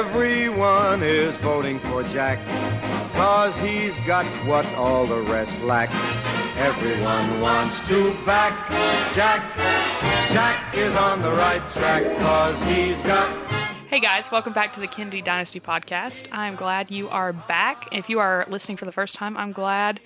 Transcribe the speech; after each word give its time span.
Everyone 0.00 1.02
is 1.02 1.36
voting 1.36 1.78
for 1.78 2.02
Jack, 2.04 2.38
cause 3.12 3.58
he's 3.58 3.94
got 4.06 4.24
what 4.46 4.64
all 4.74 5.06
the 5.06 5.20
rest 5.20 5.60
lack. 5.60 5.90
Everyone 6.56 7.42
wants 7.42 7.86
to 7.86 8.14
back 8.24 8.54
Jack. 9.14 9.54
Jack 10.32 10.74
is 10.74 10.96
on 10.96 11.20
the 11.20 11.30
right 11.30 11.60
track, 11.72 12.02
cause 12.16 12.58
he's 12.62 12.98
got 13.02 13.28
Hey 13.88 14.00
guys, 14.00 14.32
welcome 14.32 14.54
back 14.54 14.72
to 14.72 14.80
the 14.80 14.86
Kennedy 14.86 15.20
Dynasty 15.20 15.60
podcast. 15.60 16.28
I'm 16.32 16.56
glad 16.56 16.90
you 16.90 17.10
are 17.10 17.34
back. 17.34 17.86
If 17.92 18.08
you 18.08 18.20
are 18.20 18.46
listening 18.48 18.78
for 18.78 18.86
the 18.86 18.92
first 18.92 19.16
time, 19.16 19.36
I'm 19.36 19.52
glad 19.52 20.00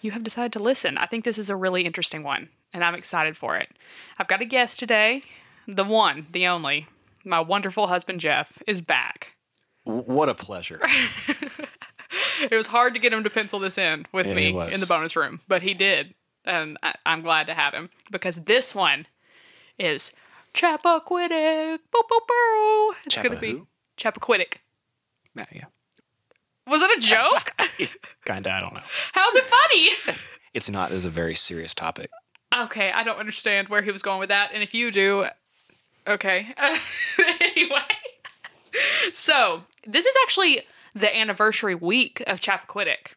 you 0.00 0.12
have 0.12 0.24
decided 0.24 0.54
to 0.54 0.58
listen. 0.58 0.96
I 0.96 1.04
think 1.04 1.24
this 1.26 1.36
is 1.36 1.50
a 1.50 1.54
really 1.56 1.82
interesting 1.82 2.22
one, 2.22 2.48
and 2.72 2.82
I'm 2.82 2.94
excited 2.94 3.36
for 3.36 3.58
it. 3.58 3.68
I've 4.18 4.26
got 4.26 4.40
a 4.40 4.46
guest 4.46 4.80
today. 4.80 5.20
The 5.68 5.84
one, 5.84 6.28
the 6.32 6.46
only, 6.46 6.86
my 7.26 7.40
wonderful 7.40 7.88
husband 7.88 8.20
Jeff 8.20 8.62
is 8.66 8.80
back. 8.80 9.33
What 9.84 10.28
a 10.28 10.34
pleasure. 10.34 10.80
It 12.40 12.52
was 12.54 12.68
hard 12.68 12.94
to 12.94 13.00
get 13.00 13.12
him 13.12 13.24
to 13.24 13.30
pencil 13.30 13.58
this 13.58 13.78
in 13.78 14.06
with 14.12 14.26
Yeah, 14.26 14.34
me 14.34 14.48
in 14.48 14.80
the 14.80 14.86
bonus 14.88 15.16
room, 15.16 15.40
but 15.48 15.62
he 15.62 15.74
did, 15.74 16.14
and 16.44 16.78
I, 16.82 16.94
I'm 17.06 17.22
glad 17.22 17.46
to 17.46 17.54
have 17.54 17.74
him 17.74 17.90
because 18.10 18.44
this 18.44 18.74
one 18.74 19.06
is 19.78 20.12
Chappaquiddick. 20.52 21.78
Boo, 21.92 22.02
boo, 22.08 22.20
boo. 22.28 22.94
It's 23.06 23.18
gonna 23.18 23.38
be 23.40 23.52
who? 23.52 23.66
Chappaquiddick. 23.96 24.58
yeah, 25.34 25.46
yeah. 25.52 25.64
Was 26.66 26.82
it 26.82 26.98
a 26.98 27.00
joke? 27.00 27.52
Kinda, 28.26 28.52
I 28.52 28.60
don't 28.60 28.74
know. 28.74 28.82
How's 29.12 29.34
it 29.34 29.44
funny? 29.44 29.90
It's 30.54 30.70
not 30.70 30.92
as 30.92 31.04
a 31.04 31.10
very 31.10 31.34
serious 31.34 31.74
topic. 31.74 32.10
Okay, 32.56 32.92
I 32.92 33.02
don't 33.02 33.18
understand 33.18 33.68
where 33.68 33.82
he 33.82 33.90
was 33.90 34.02
going 34.02 34.20
with 34.20 34.28
that. 34.28 34.52
And 34.54 34.62
if 34.62 34.72
you 34.72 34.92
do, 34.92 35.26
okay. 36.06 36.54
anyway, 37.18 37.80
so 39.12 39.64
this 39.86 40.06
is 40.06 40.14
actually 40.24 40.62
the 40.94 41.14
anniversary 41.16 41.74
week 41.74 42.22
of 42.26 42.40
Chappaquiddick. 42.40 43.14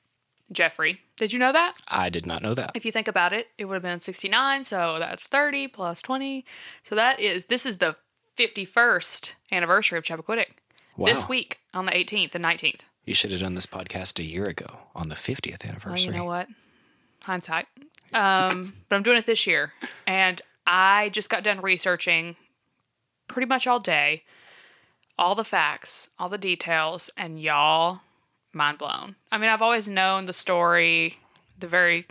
Jeffrey, 0.52 1.02
did 1.18 1.34
you 1.34 1.40
know 1.40 1.52
that? 1.52 1.74
I 1.90 2.10
did 2.10 2.26
not 2.26 2.42
know 2.42 2.54
that. 2.54 2.72
If 2.74 2.86
you 2.86 2.92
think 2.92 3.08
about 3.10 3.34
it, 3.34 3.48
it 3.58 3.66
would 3.66 3.74
have 3.76 3.84
been 3.84 4.00
69, 4.00 4.64
so 4.64 4.96
that's 4.98 5.28
30 5.28 5.68
plus 5.68 6.02
20. 6.02 6.46
So 6.84 6.96
that 6.96 7.20
is, 7.20 7.48
this 7.48 7.66
is 7.66 7.80
the 7.80 7.98
51st 8.38 9.36
anniversary 9.52 9.98
of 9.98 10.04
Chappaquiddick. 10.06 10.52
This 11.04 11.28
week 11.30 11.60
on 11.74 11.86
the 11.86 11.92
18th 11.92 12.34
and 12.34 12.44
19th. 12.44 12.82
You 13.06 13.14
should 13.14 13.32
have 13.32 13.42
done 13.42 13.54
this 13.54 13.66
podcast 13.68 14.20
a 14.20 14.24
year 14.24 14.46
ago 14.46 14.80
on 14.96 15.10
the 15.10 15.16
50th 15.16 15.64
Well, 15.64 15.70
anniversary. 15.70 16.12
you 16.14 16.18
know 16.18 16.26
what? 16.26 16.48
Hindsight. 17.24 17.68
Um, 18.14 18.74
but 18.90 18.96
I'm 18.96 19.04
doing 19.04 19.18
it 19.18 19.26
this 19.26 19.46
year. 19.46 19.74
And 20.08 20.42
I 20.66 21.10
just 21.10 21.30
got 21.30 21.44
done 21.44 21.62
researching 21.62 22.36
pretty 23.28 23.46
much 23.48 23.68
all 23.68 23.80
day, 23.80 24.24
all 25.18 25.36
the 25.36 25.44
facts, 25.44 26.10
all 26.20 26.30
the 26.30 26.38
details, 26.38 27.10
and 27.18 27.42
y'all, 27.42 28.02
mind 28.54 28.78
blown. 28.78 29.16
I 29.32 29.38
mean, 29.38 29.50
I've 29.50 29.62
always 29.62 29.88
known 29.88 30.26
the 30.26 30.34
story, 30.34 31.20
the 31.60 31.68
very 31.68 32.06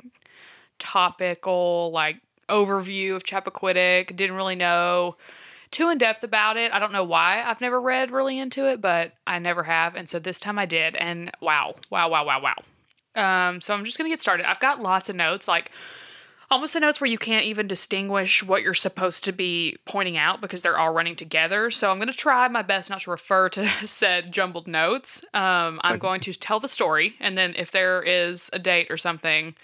topical, 0.79 1.91
like, 1.93 2.17
overview 2.49 3.15
of 3.15 3.25
Chappaquiddick. 3.25 4.15
Didn't 4.15 4.37
really 4.37 4.57
know 4.57 5.17
too 5.71 5.91
in 5.91 5.99
depth 5.99 6.23
about 6.23 6.57
it. 6.57 6.73
I 6.73 6.79
don't 6.79 6.93
know 6.93 7.05
why 7.05 7.43
I've 7.45 7.61
never 7.61 7.81
read 7.81 8.11
really 8.11 8.39
into 8.39 8.69
it, 8.71 8.81
but 8.81 9.13
I 9.27 9.39
never 9.39 9.65
have. 9.65 9.97
And 9.97 10.09
so 10.09 10.19
this 10.19 10.39
time 10.39 10.59
I 10.59 10.67
did. 10.67 10.97
And 10.97 11.31
wow, 11.41 11.75
wow, 11.91 12.09
wow, 12.09 12.25
wow, 12.25 12.41
wow. 12.41 12.57
Um, 13.17 13.61
so 13.61 13.75
I'm 13.75 13.85
just 13.85 13.99
gonna 13.99 14.11
get 14.11 14.21
started. 14.21 14.49
I've 14.49 14.61
got 14.61 14.83
lots 14.83 15.09
of 15.09 15.17
notes, 15.17 15.49
like 15.49 15.71
almost 16.51 16.75
the 16.75 16.81
notes 16.81 17.01
where 17.01 17.11
you 17.11 17.19
can't 17.19 17.45
even 17.45 17.67
distinguish 17.67 18.43
what 18.43 18.63
you're 18.63 18.75
supposed 18.75 19.25
to 19.25 19.33
be 19.33 19.77
pointing 19.85 20.17
out 20.17 20.41
because 20.41 20.63
they're 20.63 20.79
all 20.79 20.93
running 20.93 21.17
together. 21.17 21.71
So 21.71 21.91
I'm 21.91 21.99
gonna 21.99 22.13
try 22.13 22.49
my 22.49 22.63
best 22.63 22.91
not 22.91 23.01
to 23.03 23.11
refer 23.11 23.49
to 23.51 23.69
said 23.87 24.33
jumbled 24.33 24.67
notes. 24.67 25.25
Um, 25.35 25.81
I'm 25.83 25.99
going 25.99 26.21
to 26.23 26.33
tell 26.33 26.61
the 26.61 26.69
story, 26.69 27.15
and 27.21 27.37
then 27.37 27.55
if 27.57 27.71
there 27.71 28.03
is 28.03 28.51
a 28.53 28.59
date 28.59 28.89
or 28.91 28.97
something, 28.97 29.55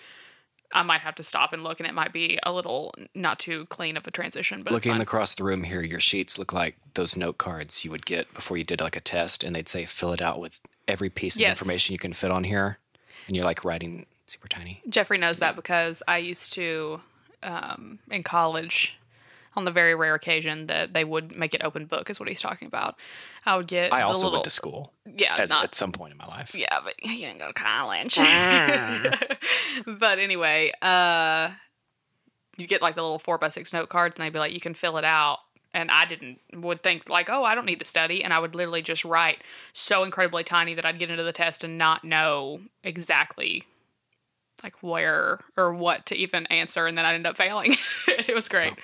I 0.75 0.83
might 0.83 1.03
have 1.03 1.15
to 1.17 1.23
stop 1.23 1.53
and 1.53 1.63
look, 1.63 1.81
and 1.81 1.87
it 1.87 1.93
might 1.93 2.13
be 2.13 2.39
a 2.43 2.53
little 2.53 2.95
not 3.15 3.39
too 3.39 3.67
clean 3.67 3.97
of 3.97 4.07
a 4.07 4.11
transition. 4.11 4.63
But 4.63 4.73
Looking 4.73 5.01
across 5.01 5.35
the 5.35 5.45
room 5.45 5.65
here, 5.65 5.83
your 5.83 6.01
sheets 6.01 6.39
look 6.39 6.53
like 6.53 6.77
those 6.95 7.17
note 7.17 7.37
cards 7.39 7.85
you 7.85 7.91
would 7.91 8.07
get 8.07 8.33
before 8.33 8.57
you 8.57 8.65
did 8.65 8.81
like 8.81 8.97
a 8.97 9.01
test, 9.01 9.45
and 9.45 9.55
they'd 9.55 9.69
say 9.69 9.85
fill 9.85 10.13
it 10.13 10.23
out 10.23 10.41
with 10.41 10.61
every 10.89 11.11
piece 11.11 11.37
of 11.37 11.41
Yes. 11.41 11.61
information 11.61 11.93
you 11.93 11.99
can 11.99 12.13
fit 12.15 12.31
on 12.31 12.45
here, 12.45 12.79
and 13.27 13.37
you're 13.37 13.45
like 13.45 13.65
writing 13.65 14.07
super 14.33 14.49
tiny. 14.49 14.83
Jeffrey 14.89 15.19
knows 15.19 15.39
that 15.41 15.57
because 15.57 16.03
I 16.09 16.19
used 16.19 16.55
to, 16.55 17.01
um, 17.43 17.99
in 18.11 18.23
college, 18.23 18.99
on 19.55 19.65
the 19.65 19.71
very 19.71 19.95
rare 19.95 20.15
occasion 20.15 20.67
that 20.67 20.95
they 20.95 21.05
would 21.05 21.37
make 21.37 21.53
it 21.53 21.63
open 21.63 21.85
book, 21.85 22.09
is 22.09 22.19
what 22.19 22.29
he's 22.29 22.41
talking 22.41 22.67
about. 22.67 22.97
I 23.45 23.57
would 23.57 23.67
get 23.67 23.93
I 23.93 24.01
the 24.01 24.07
also 24.07 24.27
little, 24.27 24.33
went 24.39 24.45
to 24.45 24.51
school 24.51 24.93
yeah, 25.05 25.35
as, 25.39 25.51
not, 25.51 25.65
at 25.65 25.75
some 25.75 25.93
point 25.93 26.13
in 26.13 26.19
my 26.19 26.27
life. 26.27 26.55
yeah, 26.55 26.81
but 26.83 26.95
you 27.03 27.27
didn't 27.27 27.39
go 27.39 27.49
to 27.49 27.53
college. 27.53 28.17
but 29.87 30.19
anyway, 30.19 30.73
uh, 30.81 31.51
you 32.57 32.67
get 32.67 32.81
like 32.81 32.95
the 32.95 33.03
little 33.03 33.19
four 33.19 33.37
by 33.37 33.51
six 33.51 33.73
note 33.73 33.91
cards, 33.91 34.17
and 34.17 34.25
they'd 34.25 34.33
be 34.33 34.39
like, 34.39 34.53
you 34.53 34.61
can 34.61 34.75
fill 34.75 34.97
it 34.97 35.05
out. 35.05 35.39
And 35.75 35.91
I 35.91 36.05
didn't 36.05 36.39
would 36.55 36.83
think 36.83 37.09
like, 37.09 37.31
oh, 37.31 37.45
I 37.45 37.55
don't 37.55 37.65
need 37.65 37.79
to 37.79 37.85
study, 37.85 38.25
and 38.25 38.33
I 38.33 38.39
would 38.39 38.55
literally 38.55 38.83
just 38.83 39.05
write 39.05 39.39
so 39.73 40.05
incredibly 40.05 40.45
tiny 40.45 40.75
that 40.75 40.85
I'd 40.85 40.99
get 40.99 41.11
into 41.11 41.23
the 41.23 41.33
test 41.33 41.65
and 41.65 41.77
not 41.79 42.05
know 42.05 42.61
exactly 42.85 43.65
like 44.63 44.83
where 44.83 45.41
or 45.57 45.73
what 45.75 46.07
to 46.07 46.17
even 46.17 46.47
answer, 46.47 46.87
and 46.87 46.97
then 46.97 47.05
I'd 47.05 47.15
end 47.15 47.27
up 47.27 47.37
failing. 47.37 47.77
it 48.09 48.35
was 48.35 48.49
great, 48.49 48.75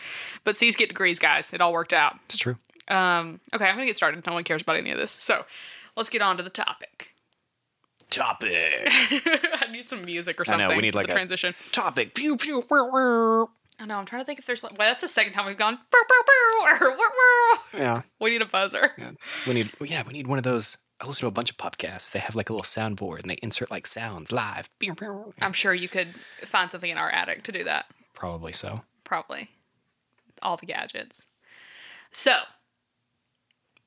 but 0.44 0.56
C's 0.56 0.76
get 0.76 0.88
degrees, 0.88 1.18
guys. 1.18 1.52
It 1.52 1.60
all 1.60 1.72
worked 1.72 1.92
out. 1.92 2.16
It's 2.26 2.36
true. 2.38 2.56
Um, 2.88 3.40
okay, 3.54 3.66
I'm 3.66 3.74
gonna 3.74 3.86
get 3.86 3.96
started. 3.96 4.26
No 4.26 4.32
one 4.32 4.44
cares 4.44 4.62
about 4.62 4.76
any 4.76 4.90
of 4.90 4.98
this, 4.98 5.12
so 5.12 5.44
let's 5.96 6.08
get 6.10 6.22
on 6.22 6.36
to 6.38 6.42
the 6.42 6.50
topic. 6.50 7.14
Topic. 8.10 8.50
I 8.88 9.66
need 9.70 9.84
some 9.84 10.04
music 10.04 10.40
or 10.40 10.44
I 10.48 10.52
know, 10.56 10.62
something. 10.64 10.76
we 10.78 10.82
need, 10.82 10.94
like, 10.94 11.08
a- 11.08 11.12
transition. 11.12 11.54
Topic. 11.72 12.14
Pew 12.14 12.36
pew. 12.38 12.62
whir, 12.62 12.90
whir. 12.90 13.46
I 13.78 13.84
know. 13.86 13.98
I'm 13.98 14.06
trying 14.06 14.22
to 14.22 14.24
think 14.26 14.38
if 14.38 14.46
there's 14.46 14.64
like. 14.64 14.76
Well, 14.78 14.88
that's 14.88 15.02
the 15.02 15.08
second 15.08 15.34
time 15.34 15.46
we've 15.46 15.58
gone. 15.58 15.76
"Bow, 15.76 15.98
bow, 16.08 16.22
bow," 16.26 16.64
or, 16.86 16.90
"Wah, 16.96 16.96
wah." 16.96 17.58
Yeah. 17.78 18.02
We 18.18 18.30
need 18.30 18.42
a 18.42 18.46
buzzer. 18.46 18.92
Yeah. 18.96 19.10
We 19.46 19.54
need. 19.54 19.70
Yeah, 19.84 20.02
we 20.06 20.14
need 20.14 20.26
one 20.26 20.38
of 20.38 20.44
those. 20.44 20.78
I 21.00 21.06
listen 21.06 21.20
to 21.20 21.26
a 21.28 21.30
bunch 21.30 21.50
of 21.50 21.56
podcasts. 21.56 22.10
They 22.10 22.18
have 22.18 22.34
like 22.34 22.50
a 22.50 22.52
little 22.52 22.64
soundboard 22.64 23.20
and 23.20 23.30
they 23.30 23.38
insert 23.42 23.70
like 23.70 23.86
sounds 23.86 24.32
live. 24.32 24.68
I'm 25.40 25.52
sure 25.52 25.72
you 25.72 25.88
could 25.88 26.08
find 26.44 26.70
something 26.70 26.90
in 26.90 26.98
our 26.98 27.10
attic 27.10 27.44
to 27.44 27.52
do 27.52 27.62
that. 27.64 27.86
Probably 28.14 28.52
so. 28.52 28.82
Probably. 29.04 29.50
All 30.42 30.56
the 30.56 30.66
gadgets. 30.66 31.26
So, 32.10 32.38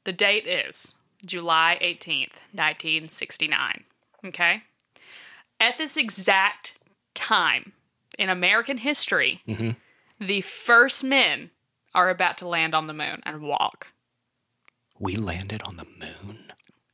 the 0.03 0.13
date 0.13 0.47
is 0.47 0.95
July 1.25 1.77
18th, 1.81 2.41
1969. 2.53 3.83
Okay? 4.25 4.63
At 5.59 5.77
this 5.77 5.97
exact 5.97 6.77
time 7.13 7.73
in 8.17 8.29
American 8.29 8.77
history, 8.77 9.39
mm-hmm. 9.47 9.71
the 10.19 10.41
first 10.41 11.03
men 11.03 11.51
are 11.93 12.09
about 12.09 12.37
to 12.37 12.47
land 12.47 12.73
on 12.73 12.87
the 12.87 12.93
moon 12.93 13.21
and 13.23 13.41
walk. 13.41 13.93
We 14.97 15.15
landed 15.17 15.61
on 15.63 15.77
the 15.77 15.85
moon. 15.85 16.50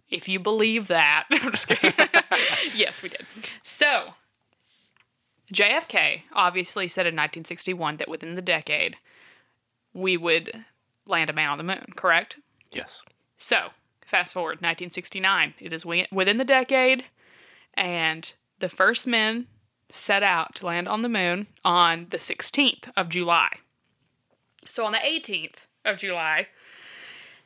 If 0.09 0.29
you 0.29 0.40
believe 0.40 0.88
that. 0.88 1.25
I'm 1.31 1.51
just 1.51 1.68
kidding. 1.68 1.94
yes, 2.75 3.03
we 3.03 3.09
did. 3.09 3.25
So, 3.62 4.13
JFK 5.53 6.23
obviously 6.34 6.88
said 6.88 7.06
in 7.06 7.16
1961 7.16 7.97
that 7.97 8.09
within 8.09 8.35
the 8.35 8.41
decade, 8.41 8.97
we 9.94 10.17
would 10.17 10.66
land 11.06 11.29
a 11.29 11.34
man 11.34 11.50
on 11.50 11.57
the 11.57 11.63
moon, 11.63 11.85
correct? 11.96 12.40
Yes. 12.72 13.03
So, 13.38 13.69
fast 14.06 14.34
forward 14.34 14.57
1969. 14.62 15.56
It 15.59 15.73
is 15.73 15.85
within 15.85 16.38
the 16.38 16.46
decade, 16.46 17.06
and 17.73 18.31
the 18.59 18.69
first 18.69 19.07
men 19.07 19.47
set 19.90 20.23
out 20.23 20.56
to 20.56 20.66
land 20.66 20.88
on 20.88 21.01
the 21.01 21.09
moon 21.09 21.47
on 21.63 22.07
the 22.09 22.17
16th 22.17 22.90
of 22.96 23.09
July. 23.09 23.50
So, 24.67 24.85
on 24.85 24.91
the 24.91 24.97
18th 24.97 25.66
of 25.85 25.97
July, 25.97 26.47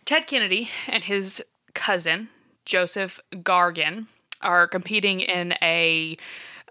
Ted 0.05 0.25
Kennedy 0.25 0.69
and 0.87 1.03
his 1.03 1.43
cousin, 1.73 2.29
Joseph 2.65 3.19
Gargan, 3.31 4.07
are 4.41 4.67
competing 4.67 5.19
in 5.19 5.53
a 5.61 6.17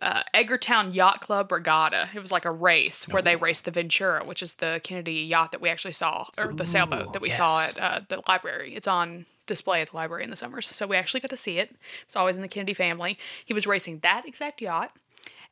uh, 0.03 0.23
Edgartown 0.35 0.95
Yacht 0.95 1.21
Club 1.21 1.53
regatta. 1.53 2.09
It 2.15 2.21
was 2.21 2.33
like 2.33 2.45
a 2.45 2.51
race 2.51 3.07
where 3.09 3.23
they 3.23 3.37
raced 3.37 3.65
the 3.65 3.71
Victura, 3.71 4.25
which 4.25 4.43
is 4.43 4.55
the 4.55 4.81
Kennedy 4.83 5.15
yacht 5.15 5.53
that 5.53 5.61
we 5.61 5.69
actually 5.69 5.93
saw, 5.93 6.27
or 6.39 6.53
the 6.53 6.67
sailboat 6.67 7.13
that 7.13 7.23
we 7.23 7.31
saw 7.31 7.63
at 7.63 7.79
uh, 7.79 8.01
the 8.09 8.23
library. 8.27 8.75
It's 8.75 8.89
on 8.89 9.27
display 9.47 9.83
at 9.83 9.91
the 9.91 9.97
library 9.97 10.25
in 10.25 10.31
the 10.31 10.37
summers, 10.37 10.69
so 10.69 10.87
we 10.87 10.97
actually 10.97 11.21
got 11.21 11.31
to 11.31 11.37
see 11.37 11.59
it. 11.59 11.77
It's 12.05 12.17
always 12.17 12.37
in 12.37 12.43
the 12.43 12.49
Kennedy 12.49 12.75
family. 12.75 13.19
He 13.45 13.53
was 13.53 13.67
racing 13.67 13.99
that 14.01 14.27
exact 14.27 14.63
yacht, 14.63 14.93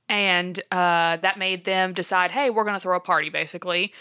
and 0.08 0.58
uh, 0.70 1.18
that 1.18 1.38
made 1.38 1.64
them 1.64 1.92
decide, 1.92 2.30
hey, 2.30 2.48
we're 2.48 2.64
going 2.64 2.76
to 2.76 2.80
throw 2.80 2.96
a 2.96 3.00
party, 3.00 3.28
basically, 3.28 3.92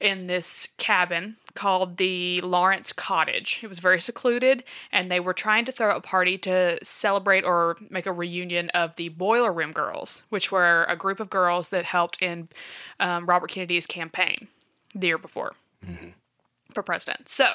in 0.00 0.28
this 0.28 0.68
cabin 0.76 1.36
called 1.56 1.96
the 1.96 2.40
Lawrence 2.42 2.92
Cottage. 2.92 3.60
It 3.62 3.68
was 3.68 3.80
very 3.80 4.00
secluded, 4.00 4.62
and 4.92 5.10
they 5.10 5.20
were 5.20 5.34
trying 5.34 5.64
to 5.64 5.72
throw 5.72 5.96
a 5.96 6.00
party 6.00 6.38
to 6.38 6.78
celebrate 6.84 7.44
or 7.44 7.76
make 7.90 8.06
a 8.06 8.12
reunion 8.12 8.70
of 8.70 8.96
the 8.96 9.08
Boiler 9.08 9.52
Room 9.52 9.72
Girls, 9.72 10.22
which 10.28 10.52
were 10.52 10.86
a 10.88 10.96
group 10.96 11.18
of 11.20 11.30
girls 11.30 11.70
that 11.70 11.84
helped 11.84 12.22
in 12.22 12.48
um, 13.00 13.26
Robert 13.26 13.50
Kennedy's 13.50 13.86
campaign 13.86 14.48
the 14.94 15.08
year 15.08 15.18
before 15.18 15.54
for 16.72 16.82
president. 16.82 17.28
So, 17.28 17.52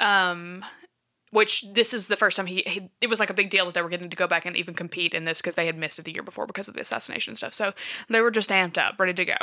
um, 0.00 0.64
which 1.30 1.64
this 1.72 1.92
is 1.92 2.08
the 2.08 2.16
first 2.16 2.36
time 2.36 2.46
he, 2.46 2.62
he 2.66 2.90
it 3.00 3.08
was 3.08 3.20
like 3.20 3.30
a 3.30 3.34
big 3.34 3.50
deal 3.50 3.66
that 3.66 3.74
they 3.74 3.82
were 3.82 3.88
getting 3.88 4.10
to 4.10 4.16
go 4.16 4.26
back 4.26 4.46
and 4.46 4.56
even 4.56 4.74
compete 4.74 5.14
in 5.14 5.24
this 5.24 5.40
because 5.40 5.54
they 5.54 5.66
had 5.66 5.76
missed 5.76 5.98
it 5.98 6.04
the 6.04 6.12
year 6.12 6.22
before 6.22 6.46
because 6.46 6.68
of 6.68 6.74
the 6.74 6.80
assassination 6.80 7.34
stuff. 7.34 7.52
So 7.52 7.74
they 8.08 8.20
were 8.20 8.30
just 8.30 8.50
amped 8.50 8.78
up, 8.78 8.98
ready 8.98 9.14
to 9.14 9.24
go. 9.24 9.36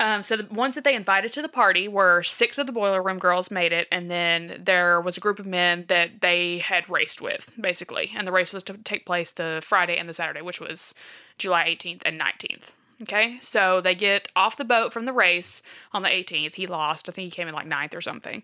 Um, 0.00 0.22
so 0.22 0.34
the 0.34 0.52
ones 0.52 0.76
that 0.76 0.84
they 0.84 0.94
invited 0.94 1.30
to 1.34 1.42
the 1.42 1.48
party 1.48 1.86
were 1.86 2.22
six 2.22 2.56
of 2.56 2.66
the 2.66 2.72
boiler 2.72 3.02
room 3.02 3.18
girls 3.18 3.50
made 3.50 3.70
it, 3.70 3.86
and 3.92 4.10
then 4.10 4.58
there 4.58 4.98
was 4.98 5.18
a 5.18 5.20
group 5.20 5.38
of 5.38 5.44
men 5.44 5.84
that 5.88 6.22
they 6.22 6.58
had 6.58 6.88
raced 6.88 7.20
with, 7.20 7.52
basically. 7.60 8.10
And 8.16 8.26
the 8.26 8.32
race 8.32 8.50
was 8.50 8.62
to 8.64 8.78
take 8.78 9.04
place 9.04 9.30
the 9.30 9.60
Friday 9.62 9.98
and 9.98 10.08
the 10.08 10.14
Saturday, 10.14 10.40
which 10.40 10.58
was 10.58 10.94
July 11.36 11.66
18th 11.66 12.00
and 12.06 12.18
19th. 12.18 12.70
Okay, 13.02 13.38
so 13.40 13.82
they 13.82 13.94
get 13.94 14.28
off 14.34 14.56
the 14.56 14.64
boat 14.64 14.92
from 14.92 15.04
the 15.04 15.12
race 15.12 15.62
on 15.92 16.02
the 16.02 16.08
18th. 16.08 16.54
He 16.54 16.66
lost. 16.66 17.08
I 17.08 17.12
think 17.12 17.26
he 17.26 17.36
came 17.36 17.48
in 17.48 17.54
like 17.54 17.66
ninth 17.66 17.94
or 17.94 18.00
something. 18.00 18.42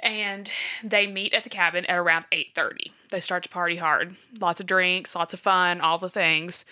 And 0.00 0.50
they 0.84 1.06
meet 1.06 1.34
at 1.34 1.44
the 1.44 1.50
cabin 1.50 1.84
at 1.86 1.96
around 1.96 2.26
8:30. 2.32 2.92
They 3.10 3.20
start 3.20 3.42
to 3.44 3.48
party 3.48 3.76
hard. 3.76 4.16
Lots 4.40 4.60
of 4.60 4.66
drinks, 4.66 5.14
lots 5.14 5.34
of 5.34 5.40
fun, 5.40 5.80
all 5.80 5.98
the 5.98 6.10
things. 6.10 6.64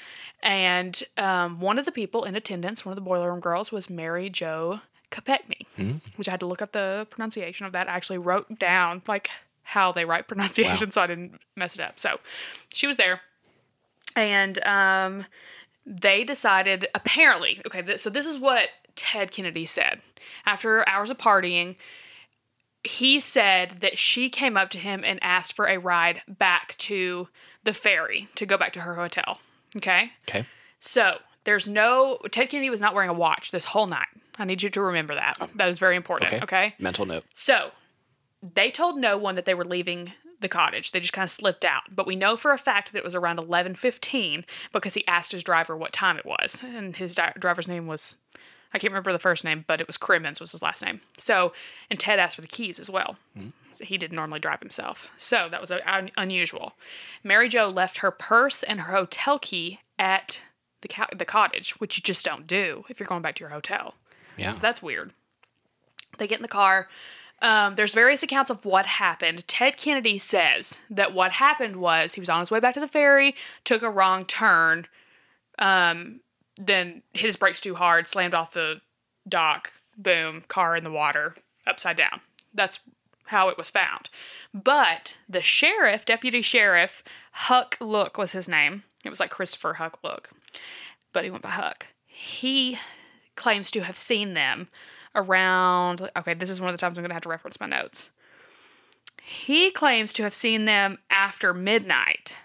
And 0.42 1.02
um, 1.16 1.60
one 1.60 1.78
of 1.78 1.86
the 1.86 1.92
people 1.92 2.24
in 2.24 2.36
attendance, 2.36 2.84
one 2.84 2.92
of 2.92 2.96
the 2.96 3.00
boiler 3.08 3.30
room 3.30 3.40
girls, 3.40 3.72
was 3.72 3.90
Mary 3.90 4.30
Jo 4.30 4.80
Kopechne, 5.10 5.66
which 6.16 6.28
I 6.28 6.32
had 6.32 6.40
to 6.40 6.46
look 6.46 6.62
up 6.62 6.72
the 6.72 7.06
pronunciation 7.10 7.66
of 7.66 7.72
that. 7.72 7.88
I 7.88 7.92
actually 7.92 8.18
wrote 8.18 8.58
down 8.58 9.02
like 9.08 9.30
how 9.64 9.90
they 9.92 10.04
write 10.04 10.28
pronunciation 10.28 10.90
so 10.90 11.02
I 11.02 11.06
didn't 11.06 11.40
mess 11.56 11.74
it 11.74 11.80
up. 11.80 11.98
So 11.98 12.20
she 12.68 12.86
was 12.86 12.96
there. 12.96 13.22
And 14.14 14.64
um, 14.64 15.26
they 15.84 16.24
decided, 16.24 16.86
apparently, 16.94 17.60
okay, 17.66 17.82
th- 17.82 17.98
so 17.98 18.08
this 18.08 18.26
is 18.26 18.38
what 18.38 18.68
Ted 18.94 19.30
Kennedy 19.32 19.66
said. 19.66 20.00
After 20.46 20.88
hours 20.88 21.10
of 21.10 21.18
partying, 21.18 21.76
he 22.86 23.20
said 23.20 23.80
that 23.80 23.98
she 23.98 24.28
came 24.28 24.56
up 24.56 24.70
to 24.70 24.78
him 24.78 25.04
and 25.04 25.18
asked 25.22 25.54
for 25.54 25.66
a 25.66 25.78
ride 25.78 26.22
back 26.28 26.76
to 26.78 27.28
the 27.64 27.72
ferry 27.72 28.28
to 28.34 28.46
go 28.46 28.56
back 28.56 28.72
to 28.74 28.80
her 28.80 28.94
hotel. 28.94 29.40
Okay? 29.76 30.12
Okay. 30.28 30.46
So 30.80 31.18
there's 31.44 31.68
no, 31.68 32.18
Ted 32.30 32.48
Kennedy 32.48 32.70
was 32.70 32.80
not 32.80 32.94
wearing 32.94 33.10
a 33.10 33.14
watch 33.14 33.50
this 33.50 33.66
whole 33.66 33.86
night. 33.86 34.08
I 34.38 34.44
need 34.44 34.62
you 34.62 34.70
to 34.70 34.80
remember 34.80 35.14
that. 35.14 35.36
Oh. 35.40 35.48
That 35.54 35.68
is 35.68 35.78
very 35.78 35.96
important. 35.96 36.32
Okay. 36.32 36.42
okay? 36.42 36.74
Mental 36.78 37.06
note. 37.06 37.24
So 37.34 37.70
they 38.42 38.70
told 38.70 38.98
no 38.98 39.16
one 39.16 39.34
that 39.34 39.44
they 39.44 39.54
were 39.54 39.64
leaving 39.64 40.12
the 40.40 40.48
cottage. 40.48 40.90
They 40.90 41.00
just 41.00 41.12
kind 41.12 41.24
of 41.24 41.30
slipped 41.30 41.64
out. 41.64 41.82
But 41.90 42.06
we 42.06 42.16
know 42.16 42.36
for 42.36 42.52
a 42.52 42.58
fact 42.58 42.92
that 42.92 42.98
it 42.98 43.04
was 43.04 43.14
around 43.14 43.38
11:15 43.38 44.44
because 44.72 44.94
he 44.94 45.06
asked 45.06 45.32
his 45.32 45.42
driver 45.42 45.76
what 45.76 45.92
time 45.92 46.18
it 46.18 46.26
was, 46.26 46.62
and 46.62 46.96
his 46.96 47.14
di- 47.14 47.32
driver's 47.38 47.68
name 47.68 47.86
was 47.86 48.16
I 48.74 48.78
can't 48.78 48.92
remember 48.92 49.12
the 49.12 49.18
first 49.18 49.44
name, 49.44 49.64
but 49.66 49.80
it 49.80 49.86
was 49.86 49.96
Crimmins 49.96 50.40
was 50.40 50.52
his 50.52 50.62
last 50.62 50.84
name. 50.84 51.00
So, 51.16 51.52
and 51.90 51.98
Ted 51.98 52.18
asked 52.18 52.36
for 52.36 52.42
the 52.42 52.48
keys 52.48 52.78
as 52.78 52.90
well. 52.90 53.16
So 53.72 53.84
he 53.84 53.98
didn't 53.98 54.16
normally 54.16 54.40
drive 54.40 54.60
himself. 54.60 55.10
So 55.18 55.48
that 55.50 55.60
was 55.60 55.70
un- 55.70 56.10
unusual. 56.16 56.72
Mary 57.22 57.48
Jo 57.48 57.68
left 57.68 57.98
her 57.98 58.10
purse 58.10 58.62
and 58.62 58.80
her 58.80 58.92
hotel 58.92 59.38
key 59.38 59.80
at 59.98 60.42
the 60.80 60.88
co- 60.88 61.06
the 61.16 61.24
cottage, 61.24 61.72
which 61.80 61.96
you 61.96 62.02
just 62.02 62.24
don't 62.24 62.46
do 62.46 62.84
if 62.88 62.98
you're 62.98 63.06
going 63.06 63.22
back 63.22 63.34
to 63.36 63.40
your 63.40 63.50
hotel. 63.50 63.94
Yeah. 64.36 64.50
So 64.50 64.58
that's 64.60 64.82
weird. 64.82 65.12
They 66.18 66.26
get 66.26 66.38
in 66.38 66.42
the 66.42 66.48
car. 66.48 66.88
Um, 67.42 67.74
there's 67.74 67.92
various 67.92 68.22
accounts 68.22 68.50
of 68.50 68.64
what 68.64 68.86
happened. 68.86 69.46
Ted 69.46 69.76
Kennedy 69.76 70.16
says 70.16 70.80
that 70.88 71.12
what 71.12 71.32
happened 71.32 71.76
was 71.76 72.14
he 72.14 72.20
was 72.20 72.30
on 72.30 72.40
his 72.40 72.50
way 72.50 72.60
back 72.60 72.72
to 72.74 72.80
the 72.80 72.88
ferry, 72.88 73.34
took 73.64 73.82
a 73.82 73.90
wrong 73.90 74.24
turn, 74.24 74.86
um, 75.58 76.20
then 76.56 77.02
hit 77.12 77.26
his 77.26 77.36
brakes 77.36 77.60
too 77.60 77.74
hard, 77.74 78.08
slammed 78.08 78.34
off 78.34 78.52
the 78.52 78.80
dock, 79.28 79.72
boom, 79.96 80.42
car 80.48 80.76
in 80.76 80.84
the 80.84 80.90
water, 80.90 81.36
upside 81.66 81.96
down. 81.96 82.20
That's 82.54 82.80
how 83.26 83.48
it 83.48 83.58
was 83.58 83.70
found. 83.70 84.08
But 84.54 85.18
the 85.28 85.40
sheriff, 85.40 86.04
deputy 86.04 86.42
sheriff, 86.42 87.02
Huck 87.32 87.76
Look 87.80 88.18
was 88.18 88.32
his 88.32 88.48
name. 88.48 88.84
It 89.04 89.10
was 89.10 89.20
like 89.20 89.30
Christopher 89.30 89.74
Huck 89.74 89.98
Look, 90.02 90.30
but 91.12 91.24
he 91.24 91.30
went 91.30 91.42
by 91.42 91.50
Huck. 91.50 91.86
He 92.06 92.78
claims 93.34 93.70
to 93.72 93.80
have 93.80 93.98
seen 93.98 94.34
them 94.34 94.68
around. 95.14 96.10
Okay, 96.16 96.34
this 96.34 96.50
is 96.50 96.60
one 96.60 96.70
of 96.70 96.74
the 96.74 96.80
times 96.80 96.96
I'm 96.96 97.02
going 97.02 97.10
to 97.10 97.14
have 97.14 97.22
to 97.24 97.28
reference 97.28 97.60
my 97.60 97.66
notes. 97.66 98.10
He 99.22 99.70
claims 99.70 100.12
to 100.14 100.22
have 100.22 100.34
seen 100.34 100.64
them 100.64 100.98
after 101.10 101.52
midnight 101.52 102.38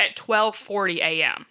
at 0.00 0.16
12:40 0.16 0.96
a.m. 0.96 1.46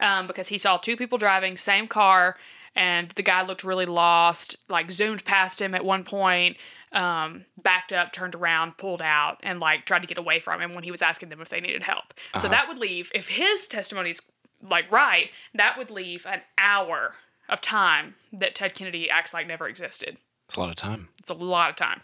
Um, 0.00 0.26
because 0.28 0.48
he 0.48 0.58
saw 0.58 0.76
two 0.76 0.96
people 0.96 1.18
driving 1.18 1.56
same 1.56 1.88
car, 1.88 2.36
and 2.76 3.10
the 3.10 3.22
guy 3.22 3.42
looked 3.42 3.64
really 3.64 3.86
lost. 3.86 4.56
Like 4.68 4.90
zoomed 4.90 5.24
past 5.24 5.60
him 5.60 5.74
at 5.74 5.84
one 5.84 6.04
point, 6.04 6.56
um, 6.92 7.44
backed 7.60 7.92
up, 7.92 8.12
turned 8.12 8.34
around, 8.34 8.78
pulled 8.78 9.02
out, 9.02 9.38
and 9.42 9.58
like 9.58 9.86
tried 9.86 10.02
to 10.02 10.08
get 10.08 10.18
away 10.18 10.38
from 10.40 10.60
him 10.60 10.72
when 10.72 10.84
he 10.84 10.90
was 10.90 11.02
asking 11.02 11.30
them 11.30 11.40
if 11.40 11.48
they 11.48 11.60
needed 11.60 11.82
help. 11.82 12.14
So 12.40 12.48
that 12.48 12.68
would 12.68 12.78
leave 12.78 13.10
if 13.14 13.28
his 13.28 13.66
testimony's 13.66 14.22
like 14.62 14.90
right, 14.90 15.30
that 15.54 15.76
would 15.76 15.90
leave 15.90 16.26
an 16.26 16.42
hour 16.58 17.14
of 17.48 17.60
time 17.60 18.14
that 18.32 18.54
Ted 18.54 18.74
Kennedy 18.74 19.08
acts 19.10 19.32
like 19.32 19.46
never 19.46 19.68
existed. 19.68 20.18
It's 20.46 20.56
a 20.56 20.60
lot 20.60 20.70
of 20.70 20.76
time. 20.76 21.08
It's 21.18 21.30
a 21.30 21.34
lot 21.34 21.70
of 21.70 21.76
time. 21.76 22.02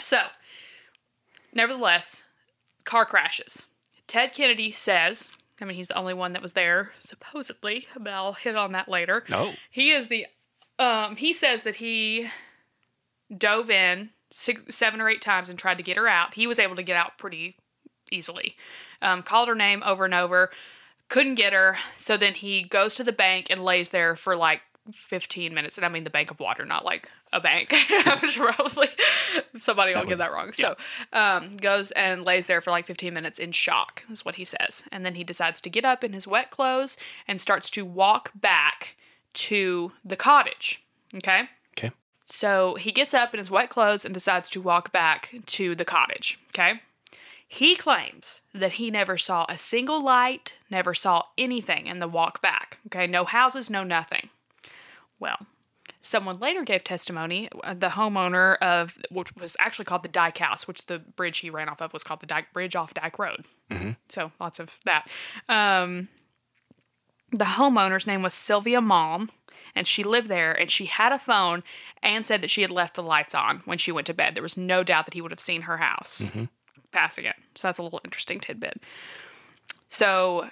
So, 0.00 0.18
nevertheless, 1.52 2.24
car 2.84 3.04
crashes. 3.04 3.66
Ted 4.06 4.32
Kennedy 4.34 4.70
says, 4.70 5.32
I 5.62 5.64
mean, 5.64 5.76
he's 5.76 5.88
the 5.88 5.98
only 5.98 6.14
one 6.14 6.32
that 6.32 6.42
was 6.42 6.52
there, 6.52 6.92
supposedly, 6.98 7.86
but 7.98 8.12
I'll 8.12 8.32
hit 8.32 8.56
on 8.56 8.72
that 8.72 8.88
later. 8.88 9.24
No. 9.28 9.52
He 9.70 9.90
is 9.90 10.08
the, 10.08 10.26
um, 10.78 11.16
he 11.16 11.32
says 11.32 11.62
that 11.62 11.76
he 11.76 12.28
dove 13.36 13.70
in 13.70 14.10
six, 14.30 14.74
seven 14.74 15.00
or 15.00 15.08
eight 15.08 15.22
times 15.22 15.48
and 15.48 15.58
tried 15.58 15.78
to 15.78 15.84
get 15.84 15.96
her 15.96 16.08
out. 16.08 16.34
He 16.34 16.46
was 16.46 16.58
able 16.58 16.76
to 16.76 16.82
get 16.82 16.96
out 16.96 17.18
pretty 17.18 17.56
easily. 18.10 18.56
Um, 19.00 19.22
called 19.22 19.48
her 19.48 19.54
name 19.54 19.82
over 19.84 20.04
and 20.04 20.14
over, 20.14 20.50
couldn't 21.08 21.36
get 21.36 21.52
her. 21.52 21.78
So 21.96 22.16
then 22.16 22.34
he 22.34 22.62
goes 22.62 22.94
to 22.96 23.04
the 23.04 23.12
bank 23.12 23.46
and 23.48 23.64
lays 23.64 23.90
there 23.90 24.16
for 24.16 24.34
like 24.34 24.62
15 24.92 25.54
minutes. 25.54 25.76
And 25.76 25.84
I 25.84 25.88
mean 25.88 26.04
the 26.04 26.10
bank 26.10 26.30
of 26.30 26.40
water, 26.40 26.64
not 26.64 26.84
like 26.84 27.08
a 27.32 27.40
bank. 27.40 27.74
Probably 28.36 28.88
somebody 29.58 29.94
will 29.94 30.04
get 30.04 30.18
that 30.18 30.32
wrong. 30.32 30.52
So 30.52 30.76
um, 31.12 31.52
goes 31.52 31.90
and 31.92 32.24
lays 32.24 32.46
there 32.46 32.60
for 32.60 32.70
like 32.70 32.86
15 32.86 33.12
minutes 33.12 33.38
in 33.38 33.52
shock, 33.52 34.02
is 34.10 34.24
what 34.24 34.36
he 34.36 34.44
says. 34.44 34.84
And 34.92 35.04
then 35.04 35.14
he 35.14 35.24
decides 35.24 35.60
to 35.62 35.70
get 35.70 35.84
up 35.84 36.04
in 36.04 36.12
his 36.12 36.26
wet 36.26 36.50
clothes 36.50 36.96
and 37.26 37.40
starts 37.40 37.70
to 37.70 37.84
walk 37.84 38.32
back 38.34 38.96
to 39.34 39.92
the 40.04 40.16
cottage. 40.16 40.82
Okay. 41.14 41.48
Okay. 41.78 41.92
So 42.24 42.74
he 42.74 42.92
gets 42.92 43.14
up 43.14 43.34
in 43.34 43.38
his 43.38 43.50
wet 43.50 43.70
clothes 43.70 44.04
and 44.04 44.14
decides 44.14 44.48
to 44.50 44.60
walk 44.60 44.92
back 44.92 45.34
to 45.46 45.74
the 45.74 45.84
cottage. 45.84 46.38
Okay. 46.54 46.80
He 47.48 47.76
claims 47.76 48.42
that 48.54 48.72
he 48.72 48.90
never 48.90 49.18
saw 49.18 49.44
a 49.46 49.58
single 49.58 50.02
light, 50.02 50.54
never 50.70 50.94
saw 50.94 51.24
anything 51.36 51.86
in 51.86 51.98
the 51.98 52.08
walk 52.08 52.40
back. 52.40 52.78
Okay. 52.86 53.06
No 53.06 53.24
houses, 53.24 53.68
no 53.70 53.84
nothing. 53.84 54.30
Well, 55.18 55.46
someone 56.02 56.38
later 56.40 56.62
gave 56.64 56.84
testimony, 56.84 57.48
uh, 57.64 57.72
the 57.72 57.90
homeowner 57.90 58.58
of, 58.58 58.98
which 59.10 59.34
was 59.36 59.56
actually 59.58 59.86
called 59.86 60.02
the 60.02 60.08
Dyke 60.08 60.38
House, 60.38 60.68
which 60.68 60.86
the 60.86 60.98
bridge 60.98 61.38
he 61.38 61.48
ran 61.48 61.68
off 61.68 61.80
of 61.80 61.92
was 61.94 62.02
called 62.02 62.20
the 62.20 62.26
Dyke 62.26 62.52
Bridge 62.52 62.76
off 62.76 62.92
Dyke 62.92 63.18
Road. 63.18 63.46
So 64.08 64.32
lots 64.40 64.58
of 64.58 64.78
that. 64.84 65.08
Um, 65.48 66.08
the 67.30 67.44
homeowner's 67.44 68.06
name 68.06 68.20
was 68.20 68.34
Sylvia 68.34 68.80
Malm, 68.80 69.30
and 69.74 69.86
she 69.86 70.02
lived 70.02 70.28
there, 70.28 70.52
and 70.52 70.70
she 70.70 70.84
had 70.86 71.12
a 71.12 71.18
phone 71.18 71.62
and 72.02 72.26
said 72.26 72.42
that 72.42 72.50
she 72.50 72.62
had 72.62 72.70
left 72.70 72.94
the 72.94 73.02
lights 73.02 73.34
on 73.34 73.60
when 73.64 73.78
she 73.78 73.92
went 73.92 74.06
to 74.08 74.14
bed. 74.14 74.34
There 74.34 74.42
was 74.42 74.58
no 74.58 74.82
doubt 74.82 75.06
that 75.06 75.14
he 75.14 75.22
would 75.22 75.30
have 75.30 75.40
seen 75.40 75.62
her 75.62 75.78
house 75.78 76.28
passing 76.90 77.24
it. 77.24 77.36
So 77.54 77.68
that's 77.68 77.78
a 77.78 77.82
little 77.82 78.00
interesting 78.04 78.40
tidbit. 78.40 78.82
So 79.88 80.50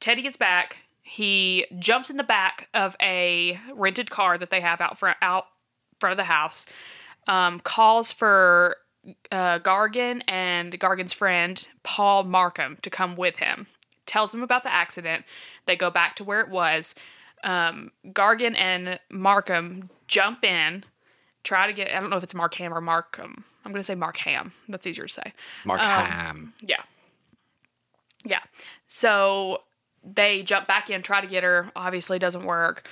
Teddy 0.00 0.22
gets 0.22 0.36
back. 0.36 0.78
He 1.02 1.66
jumps 1.78 2.10
in 2.10 2.16
the 2.16 2.22
back 2.22 2.68
of 2.72 2.96
a 3.02 3.58
rented 3.74 4.10
car 4.10 4.38
that 4.38 4.50
they 4.50 4.60
have 4.60 4.80
out 4.80 4.98
front 4.98 5.18
out 5.20 5.46
front 6.00 6.12
of 6.12 6.16
the 6.16 6.24
house. 6.24 6.66
Um, 7.26 7.60
calls 7.60 8.12
for 8.12 8.76
uh, 9.30 9.58
Gargan 9.58 10.22
and 10.28 10.78
Gargan's 10.78 11.12
friend 11.12 11.68
Paul 11.82 12.24
Markham 12.24 12.78
to 12.82 12.90
come 12.90 13.16
with 13.16 13.38
him. 13.38 13.66
Tells 14.06 14.32
them 14.32 14.42
about 14.42 14.62
the 14.62 14.72
accident. 14.72 15.24
They 15.66 15.76
go 15.76 15.90
back 15.90 16.16
to 16.16 16.24
where 16.24 16.40
it 16.40 16.48
was. 16.48 16.94
Um, 17.44 17.90
Gargan 18.06 18.56
and 18.56 19.00
Markham 19.10 19.90
jump 20.06 20.44
in, 20.44 20.84
try 21.42 21.66
to 21.66 21.72
get. 21.72 21.94
I 21.94 22.00
don't 22.00 22.10
know 22.10 22.16
if 22.16 22.24
it's 22.24 22.34
Markham 22.34 22.72
or 22.72 22.80
Markham. 22.80 23.44
I'm 23.64 23.72
going 23.72 23.80
to 23.80 23.84
say 23.84 23.94
Markham. 23.94 24.52
That's 24.68 24.86
easier 24.86 25.06
to 25.06 25.12
say. 25.12 25.32
Mark 25.64 25.80
Ham. 25.80 26.52
Yeah. 26.60 26.82
Yeah. 28.24 28.40
So 28.86 29.62
they 30.04 30.42
jump 30.42 30.66
back 30.66 30.90
in, 30.90 31.02
try 31.02 31.20
to 31.20 31.26
get 31.26 31.44
her. 31.44 31.70
Obviously, 31.76 32.18
doesn't 32.18 32.44
work. 32.44 32.88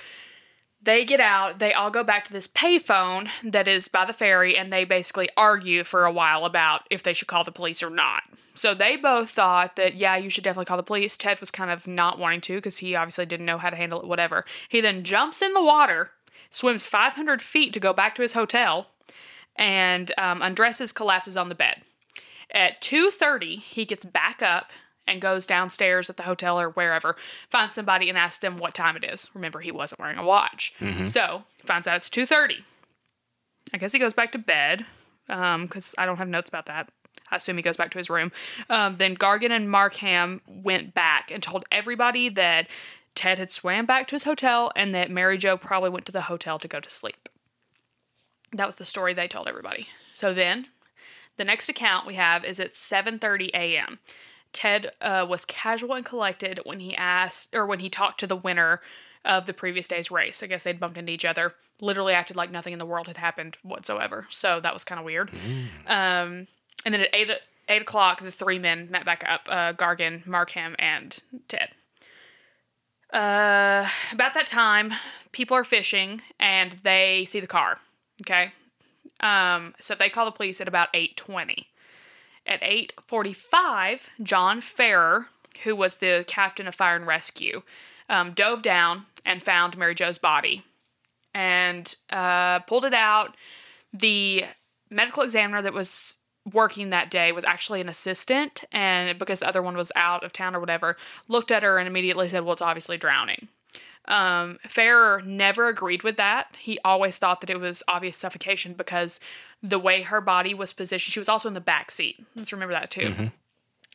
They 0.83 1.05
get 1.05 1.19
out. 1.19 1.59
They 1.59 1.73
all 1.73 1.91
go 1.91 2.03
back 2.03 2.25
to 2.25 2.33
this 2.33 2.47
payphone 2.47 3.29
that 3.43 3.67
is 3.67 3.87
by 3.87 4.05
the 4.05 4.13
ferry, 4.13 4.57
and 4.57 4.73
they 4.73 4.83
basically 4.83 5.29
argue 5.37 5.83
for 5.83 6.05
a 6.05 6.11
while 6.11 6.43
about 6.43 6.81
if 6.89 7.03
they 7.03 7.13
should 7.13 7.27
call 7.27 7.43
the 7.43 7.51
police 7.51 7.83
or 7.83 7.91
not. 7.91 8.23
So 8.55 8.73
they 8.73 8.95
both 8.95 9.29
thought 9.29 9.75
that, 9.75 9.95
yeah, 9.95 10.15
you 10.15 10.29
should 10.29 10.43
definitely 10.43 10.65
call 10.65 10.77
the 10.77 10.83
police. 10.83 11.17
Ted 11.17 11.39
was 11.39 11.51
kind 11.51 11.69
of 11.69 11.85
not 11.85 12.17
wanting 12.17 12.41
to 12.41 12.55
because 12.55 12.79
he 12.79 12.95
obviously 12.95 13.27
didn't 13.27 13.45
know 13.45 13.59
how 13.59 13.69
to 13.69 13.75
handle 13.75 14.01
it, 14.01 14.07
whatever. 14.07 14.43
He 14.69 14.81
then 14.81 15.03
jumps 15.03 15.41
in 15.41 15.53
the 15.53 15.63
water, 15.63 16.11
swims 16.49 16.87
500 16.87 17.41
feet 17.41 17.73
to 17.73 17.79
go 17.79 17.93
back 17.93 18.15
to 18.15 18.23
his 18.23 18.33
hotel, 18.33 18.87
and 19.55 20.11
um, 20.17 20.41
undresses, 20.41 20.91
collapses 20.91 21.37
on 21.37 21.49
the 21.49 21.55
bed. 21.55 21.83
At 22.53 22.81
2:30, 22.81 23.59
he 23.61 23.85
gets 23.85 24.03
back 24.03 24.41
up 24.41 24.71
and 25.07 25.21
goes 25.21 25.45
downstairs 25.45 26.09
at 26.09 26.17
the 26.17 26.23
hotel 26.23 26.59
or 26.59 26.69
wherever, 26.69 27.15
finds 27.49 27.75
somebody 27.75 28.07
and 28.09 28.17
asks 28.17 28.39
them 28.39 28.57
what 28.57 28.73
time 28.73 28.95
it 28.95 29.03
is. 29.03 29.29
Remember, 29.33 29.59
he 29.59 29.71
wasn't 29.71 29.99
wearing 29.99 30.17
a 30.17 30.23
watch. 30.23 30.73
So, 31.05 31.43
finds 31.63 31.87
out 31.87 31.97
it's 31.97 32.09
2:30. 32.09 32.63
I 33.73 33.77
guess 33.77 33.93
he 33.93 33.99
goes 33.99 34.13
back 34.13 34.31
to 34.33 34.37
bed 34.37 34.85
because 35.27 35.95
I 35.97 36.05
don't 36.05 36.17
have 36.17 36.27
notes 36.27 36.49
about 36.49 36.65
that. 36.67 36.89
I 37.29 37.37
assume 37.37 37.55
he 37.57 37.63
goes 37.63 37.77
back 37.77 37.91
to 37.91 37.97
his 37.97 38.09
room. 38.09 38.31
Um, 38.69 38.97
then 38.97 39.15
Gargan 39.15 39.51
and 39.51 39.69
Markham 39.69 40.41
went 40.47 40.93
back 40.93 41.31
and 41.31 41.41
told 41.41 41.63
everybody 41.71 42.27
that 42.29 42.67
Ted 43.15 43.39
had 43.39 43.51
swam 43.51 43.85
back 43.85 44.07
to 44.07 44.15
his 44.15 44.25
hotel 44.25 44.71
and 44.75 44.93
that 44.93 45.09
Mary 45.09 45.37
Jo 45.37 45.57
probably 45.57 45.89
went 45.89 46.05
to 46.05 46.11
the 46.11 46.21
hotel 46.23 46.59
to 46.59 46.67
go 46.67 46.79
to 46.79 46.89
sleep. 46.89 47.29
That 48.51 48.65
was 48.65 48.75
the 48.75 48.85
story 48.85 49.13
they 49.13 49.27
told 49.29 49.47
everybody. 49.47 49.87
So 50.13 50.33
then, 50.33 50.67
the 51.37 51.45
next 51.45 51.69
account 51.69 52.05
we 52.05 52.15
have 52.15 52.43
is 52.43 52.59
at 52.59 52.73
7:30 52.73 53.49
a.m. 53.53 53.99
Ted 54.53 54.91
uh, 55.01 55.25
was 55.27 55.45
casual 55.45 55.93
and 55.93 56.05
collected 56.05 56.59
when 56.65 56.79
he 56.79 56.95
asked 56.95 57.55
or 57.55 57.65
when 57.65 57.79
he 57.79 57.89
talked 57.89 58.19
to 58.19 58.27
the 58.27 58.35
winner 58.35 58.81
of 59.23 59.45
the 59.45 59.53
previous 59.53 59.87
day's 59.87 60.11
race. 60.11 60.41
I 60.43 60.47
guess 60.47 60.63
they'd 60.63 60.79
bumped 60.79 60.97
into 60.97 61.11
each 61.11 61.25
other. 61.25 61.53
Literally 61.79 62.13
acted 62.13 62.35
like 62.35 62.51
nothing 62.51 62.73
in 62.73 62.79
the 62.79 62.85
world 62.85 63.07
had 63.07 63.17
happened 63.17 63.57
whatsoever. 63.63 64.27
So 64.29 64.59
that 64.59 64.73
was 64.73 64.83
kind 64.83 64.99
of 64.99 65.05
weird. 65.05 65.31
Um, 65.87 66.47
and 66.85 66.93
then 66.93 67.01
at 67.01 67.09
eight 67.13 67.31
eight 67.69 67.81
o'clock, 67.81 68.21
the 68.21 68.31
three 68.31 68.59
men 68.59 68.89
met 68.91 69.05
back 69.05 69.23
up: 69.27 69.41
uh, 69.47 69.73
Gargan, 69.73 70.25
Markham, 70.27 70.75
and 70.77 71.17
Ted. 71.47 71.69
Uh, 73.11 73.87
about 74.11 74.33
that 74.33 74.45
time, 74.47 74.93
people 75.31 75.57
are 75.57 75.63
fishing 75.63 76.21
and 76.39 76.77
they 76.83 77.25
see 77.27 77.39
the 77.39 77.47
car. 77.47 77.79
Okay, 78.21 78.51
um, 79.21 79.73
so 79.81 79.95
they 79.95 80.09
call 80.09 80.25
the 80.25 80.31
police 80.31 80.61
at 80.61 80.67
about 80.67 80.89
eight 80.93 81.17
twenty. 81.17 81.67
At 82.45 82.59
eight 82.61 82.93
forty-five, 83.07 84.09
John 84.21 84.61
Farrar, 84.61 85.27
who 85.63 85.75
was 85.75 85.97
the 85.97 86.25
captain 86.27 86.67
of 86.67 86.75
fire 86.75 86.95
and 86.95 87.07
rescue, 87.07 87.61
um, 88.09 88.31
dove 88.31 88.61
down 88.61 89.05
and 89.25 89.43
found 89.43 89.77
Mary 89.77 89.93
Jo's 89.93 90.17
body 90.17 90.63
and 91.33 91.95
uh, 92.09 92.59
pulled 92.59 92.85
it 92.85 92.93
out. 92.93 93.35
The 93.93 94.45
medical 94.89 95.23
examiner 95.23 95.61
that 95.61 95.73
was 95.73 96.17
working 96.51 96.89
that 96.89 97.11
day 97.11 97.31
was 97.31 97.45
actually 97.45 97.79
an 97.81 97.89
assistant, 97.89 98.63
and 98.71 99.19
because 99.19 99.39
the 99.39 99.47
other 99.47 99.61
one 99.61 99.77
was 99.77 99.91
out 99.95 100.23
of 100.23 100.33
town 100.33 100.55
or 100.55 100.59
whatever, 100.59 100.97
looked 101.27 101.51
at 101.51 101.63
her 101.63 101.77
and 101.77 101.87
immediately 101.87 102.27
said, 102.27 102.43
"Well, 102.43 102.53
it's 102.53 102.61
obviously 102.61 102.97
drowning." 102.97 103.47
Um, 104.07 104.57
Farrar 104.67 105.21
never 105.21 105.67
agreed 105.67 106.03
with 106.03 106.17
that. 106.17 106.55
He 106.59 106.79
always 106.83 107.17
thought 107.17 107.41
that 107.41 107.49
it 107.49 107.59
was 107.59 107.83
obvious 107.87 108.17
suffocation 108.17 108.73
because 108.73 109.19
the 109.61 109.79
way 109.79 110.01
her 110.01 110.21
body 110.21 110.53
was 110.53 110.73
positioned. 110.73 111.13
She 111.13 111.19
was 111.19 111.29
also 111.29 111.47
in 111.47 111.53
the 111.53 111.61
back 111.61 111.91
seat. 111.91 112.25
Let's 112.35 112.51
remember 112.51 112.73
that 112.73 112.89
too. 112.91 113.13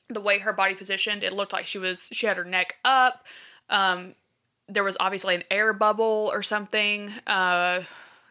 The 0.09 0.21
way 0.21 0.39
her 0.39 0.53
body 0.53 0.75
positioned, 0.75 1.25
it 1.25 1.33
looked 1.33 1.53
like 1.53 1.67
she 1.67 1.79
was. 1.79 2.09
She 2.13 2.27
had 2.27 2.37
her 2.37 2.45
neck 2.45 2.77
up. 2.85 3.27
Um, 3.69 4.15
there 4.69 4.85
was 4.85 4.97
obviously 5.01 5.35
an 5.35 5.45
air 5.51 5.73
bubble 5.73 6.31
or 6.33 6.43
something 6.43 7.13
uh, 7.27 7.83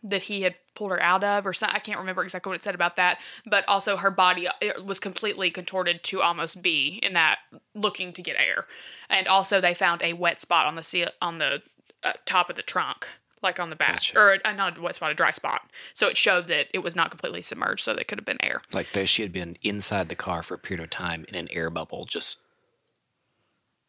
that 0.05 0.23
he 0.23 0.43
had 0.43 0.55
pulled 0.75 0.91
her 0.91 1.01
out 1.01 1.23
of, 1.23 1.47
or 1.47 1.53
something. 1.53 1.75
I 1.75 1.79
can't 1.79 1.99
remember 1.99 2.23
exactly 2.23 2.51
what 2.51 2.57
it 2.57 2.63
said 2.63 2.75
about 2.75 2.95
that. 2.95 3.19
But 3.45 3.67
also, 3.67 3.97
her 3.97 4.11
body 4.11 4.47
was 4.83 4.99
completely 4.99 5.49
contorted 5.49 6.03
to 6.03 6.21
almost 6.21 6.61
be 6.61 6.99
in 7.01 7.13
that 7.13 7.39
looking 7.73 8.13
to 8.13 8.21
get 8.21 8.35
air. 8.37 8.65
And 9.09 9.27
also, 9.27 9.59
they 9.59 9.73
found 9.73 10.01
a 10.03 10.13
wet 10.13 10.41
spot 10.41 10.67
on 10.67 10.75
the 10.75 10.83
seal 10.83 11.09
on 11.21 11.39
the 11.39 11.63
uh, 12.03 12.13
top 12.25 12.51
of 12.51 12.55
the 12.55 12.61
trunk, 12.61 13.07
like 13.41 13.59
on 13.59 13.71
the 13.71 13.75
back, 13.75 13.93
Gotcha. 13.93 14.19
or 14.19 14.37
uh, 14.45 14.51
not 14.51 14.77
a 14.77 14.81
wet 14.81 14.95
spot, 14.95 15.11
a 15.11 15.15
dry 15.15 15.31
spot. 15.31 15.69
So 15.95 16.07
it 16.07 16.17
showed 16.17 16.47
that 16.47 16.67
it 16.73 16.79
was 16.79 16.95
not 16.95 17.09
completely 17.09 17.41
submerged, 17.41 17.83
so 17.83 17.93
there 17.93 18.03
could 18.03 18.19
have 18.19 18.25
been 18.25 18.43
air. 18.43 18.61
Like 18.73 18.87
she 19.05 19.23
had 19.23 19.31
been 19.31 19.57
inside 19.63 20.09
the 20.09 20.15
car 20.15 20.43
for 20.43 20.53
a 20.53 20.59
period 20.59 20.83
of 20.83 20.91
time 20.91 21.25
in 21.27 21.35
an 21.35 21.47
air 21.51 21.71
bubble, 21.71 22.05
just 22.05 22.39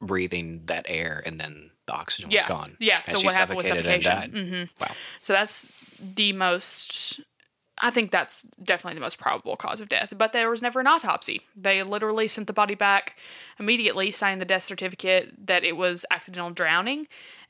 breathing 0.01 0.63
that 0.67 0.87
air, 0.89 1.23
and 1.27 1.39
then 1.39 1.73
the 1.87 1.95
oxygen 1.95 2.31
was 2.31 2.35
Yeah. 2.41 2.49
gone. 2.49 2.77
Yeah, 2.81 2.99
And 3.07 3.17
so 3.17 3.21
she 3.21 3.27
what 3.27 3.35
happened 3.35 3.57
was 3.59 3.71
and 3.71 3.79
suffocation. 3.79 4.69
died. 4.71 4.71
Wow. 4.81 4.95
So 5.21 5.33
that's 5.33 5.73
the 6.01 6.33
most. 6.33 7.21
I 7.79 7.91
think 7.91 8.11
that's 8.11 8.43
definitely 8.63 8.95
the 8.95 9.03
most 9.03 9.19
probable 9.19 9.55
cause 9.55 9.83
of 9.83 9.89
death. 9.91 10.15
But 10.17 10.33
there 10.33 10.49
was 10.49 10.63
never 10.63 10.81
an 10.81 10.87
autopsy. 10.87 11.43
They 11.55 11.83
literally 11.83 12.27
sent 12.27 12.47
the 12.47 12.55
body 12.55 12.75
back 12.75 13.17
immediately, 13.59 14.11
signing 14.11 14.39
the 14.39 14.47
death 14.47 14.63
certificate 14.63 15.47
that 15.47 15.63
it 15.63 15.77
was 15.77 16.07
accidental 16.11 16.51
drowning, 16.51 17.07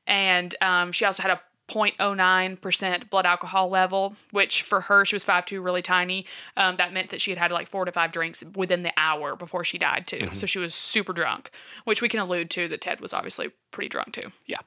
and 0.06 0.54
um, 0.60 0.90
she 0.92 1.04
also 1.04 1.22
had 1.22 1.30
a 1.30 1.40
0.09% 1.68 3.10
blood 3.10 3.26
alcohol 3.26 3.68
level, 3.68 4.14
which 4.30 4.62
for 4.62 4.82
her, 4.82 5.04
she 5.04 5.14
was 5.14 5.24
5'2, 5.24 5.62
really 5.62 5.82
tiny. 5.82 6.24
Um, 6.56 6.76
that 6.76 6.92
meant 6.92 7.10
that 7.10 7.20
she 7.20 7.30
had 7.32 7.38
had 7.38 7.50
like 7.50 7.68
four 7.68 7.84
to 7.84 7.92
five 7.92 8.12
drinks 8.12 8.44
within 8.54 8.82
the 8.82 8.92
hour 8.96 9.34
before 9.36 9.64
she 9.64 9.78
died, 9.78 10.06
too. 10.06 10.28
So 10.32 10.46
she 10.46 10.58
was 10.58 10.74
super 10.74 11.12
drunk, 11.12 11.50
which 11.84 12.00
we 12.00 12.08
can 12.08 12.20
allude 12.20 12.50
to 12.50 12.68
that 12.68 12.80
Ted 12.80 13.00
was 13.00 13.12
obviously 13.12 13.50
pretty 13.72 13.88
drunk, 13.88 14.12
too. 14.12 14.30
Yeah. 14.46 14.58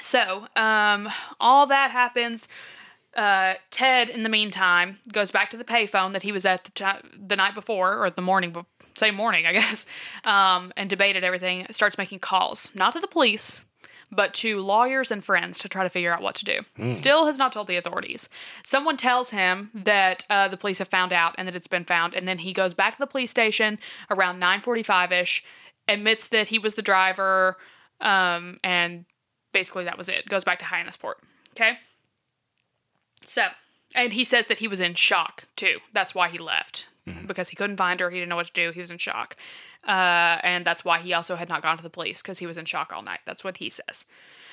So, 0.00 0.46
um, 0.54 1.08
all 1.40 1.66
that 1.66 1.90
happens. 1.90 2.46
Uh, 3.16 3.54
Ted, 3.70 4.08
in 4.10 4.22
the 4.22 4.28
meantime, 4.28 4.98
goes 5.12 5.30
back 5.30 5.50
to 5.50 5.56
the 5.56 5.64
payphone 5.64 6.12
that 6.12 6.22
he 6.22 6.30
was 6.30 6.44
at 6.44 6.64
the, 6.64 6.70
ti- 6.70 7.08
the 7.26 7.36
night 7.36 7.54
before, 7.54 7.96
or 8.04 8.10
the 8.10 8.22
morning, 8.22 8.54
same 8.94 9.14
morning, 9.14 9.46
I 9.46 9.52
guess, 9.54 9.86
um, 10.24 10.72
and 10.76 10.88
debated 10.88 11.24
everything. 11.24 11.66
Starts 11.70 11.98
making 11.98 12.20
calls, 12.20 12.70
not 12.74 12.92
to 12.92 13.00
the 13.00 13.08
police, 13.08 13.64
but 14.10 14.32
to 14.34 14.60
lawyers 14.60 15.10
and 15.10 15.22
friends 15.22 15.58
to 15.58 15.68
try 15.68 15.82
to 15.82 15.88
figure 15.88 16.12
out 16.12 16.22
what 16.22 16.34
to 16.36 16.44
do. 16.44 16.60
Still 16.92 17.26
has 17.26 17.38
not 17.38 17.52
told 17.52 17.66
the 17.66 17.76
authorities. 17.76 18.28
Someone 18.64 18.96
tells 18.96 19.30
him 19.30 19.70
that 19.74 20.24
uh, 20.30 20.48
the 20.48 20.56
police 20.56 20.78
have 20.78 20.88
found 20.88 21.12
out 21.12 21.34
and 21.38 21.46
that 21.46 21.54
it's 21.54 21.66
been 21.66 21.84
found, 21.84 22.14
and 22.14 22.26
then 22.26 22.38
he 22.38 22.52
goes 22.52 22.74
back 22.74 22.94
to 22.94 22.98
the 22.98 23.06
police 23.06 23.30
station 23.30 23.78
around 24.10 24.40
9:45 24.40 25.12
ish, 25.12 25.44
admits 25.86 26.28
that 26.28 26.48
he 26.48 26.58
was 26.58 26.74
the 26.74 26.82
driver, 26.82 27.56
um, 28.00 28.58
and 28.64 29.04
basically 29.52 29.84
that 29.84 29.98
was 29.98 30.08
it. 30.08 30.26
Goes 30.28 30.44
back 30.44 30.58
to 30.60 30.64
Hyannisport. 30.64 31.14
Okay. 31.52 31.78
So, 33.24 33.46
and 33.94 34.12
he 34.12 34.24
says 34.24 34.46
that 34.46 34.58
he 34.58 34.68
was 34.68 34.80
in 34.80 34.94
shock 34.94 35.44
too. 35.56 35.78
That's 35.92 36.14
why 36.14 36.28
he 36.28 36.38
left 36.38 36.88
because 37.26 37.48
he 37.48 37.56
couldn't 37.56 37.76
find 37.76 38.00
her. 38.00 38.10
He 38.10 38.18
didn't 38.18 38.28
know 38.28 38.36
what 38.36 38.46
to 38.46 38.52
do. 38.52 38.70
He 38.70 38.80
was 38.80 38.90
in 38.90 38.98
shock, 38.98 39.36
uh, 39.88 40.38
and 40.44 40.64
that's 40.64 40.84
why 40.84 40.98
he 40.98 41.14
also 41.14 41.34
had 41.34 41.48
not 41.48 41.62
gone 41.62 41.78
to 41.78 41.82
the 41.82 41.90
police 41.90 42.22
because 42.22 42.38
he 42.38 42.46
was 42.46 42.58
in 42.58 42.66
shock 42.66 42.92
all 42.94 43.02
night. 43.02 43.20
That's 43.24 43.42
what 43.42 43.56
he 43.56 43.70
says. 43.70 44.04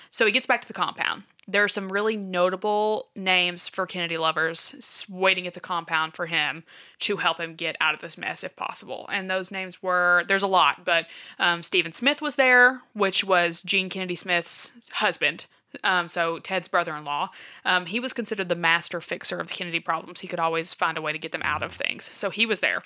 So 0.09 0.25
he 0.25 0.31
gets 0.31 0.47
back 0.47 0.61
to 0.61 0.67
the 0.67 0.73
compound. 0.73 1.23
There 1.45 1.63
are 1.63 1.67
some 1.67 1.89
really 1.89 2.15
notable 2.15 3.09
names 3.17 3.67
for 3.67 3.85
Kennedy 3.85 4.17
lovers 4.17 5.05
waiting 5.09 5.45
at 5.45 5.53
the 5.53 5.59
compound 5.59 6.15
for 6.15 6.27
him 6.27 6.63
to 6.99 7.17
help 7.17 7.39
him 7.39 7.55
get 7.55 7.75
out 7.81 7.93
of 7.93 7.99
this 7.99 8.17
mess 8.17 8.41
if 8.41 8.55
possible. 8.55 9.09
And 9.11 9.29
those 9.29 9.51
names 9.51 9.83
were 9.83 10.23
there's 10.27 10.41
a 10.41 10.47
lot, 10.47 10.85
but 10.85 11.07
um, 11.37 11.63
Stephen 11.63 11.91
Smith 11.91 12.21
was 12.21 12.37
there, 12.37 12.81
which 12.93 13.25
was 13.25 13.61
Jean 13.61 13.89
Kennedy 13.89 14.15
Smith's 14.15 14.71
husband. 14.93 15.47
Um, 15.83 16.07
so 16.07 16.39
Ted's 16.39 16.67
brother-in-law. 16.67 17.29
Um, 17.65 17.85
he 17.87 17.99
was 17.99 18.13
considered 18.13 18.49
the 18.49 18.55
master 18.55 19.01
fixer 19.01 19.39
of 19.39 19.47
the 19.47 19.53
Kennedy 19.53 19.79
problems. 19.79 20.21
He 20.21 20.27
could 20.27 20.39
always 20.39 20.73
find 20.73 20.97
a 20.97 21.01
way 21.01 21.11
to 21.11 21.17
get 21.19 21.31
them 21.31 21.41
out 21.43 21.63
of 21.63 21.71
things. 21.71 22.03
So 22.05 22.29
he 22.29 22.45
was 22.45 22.59
there. 22.61 22.81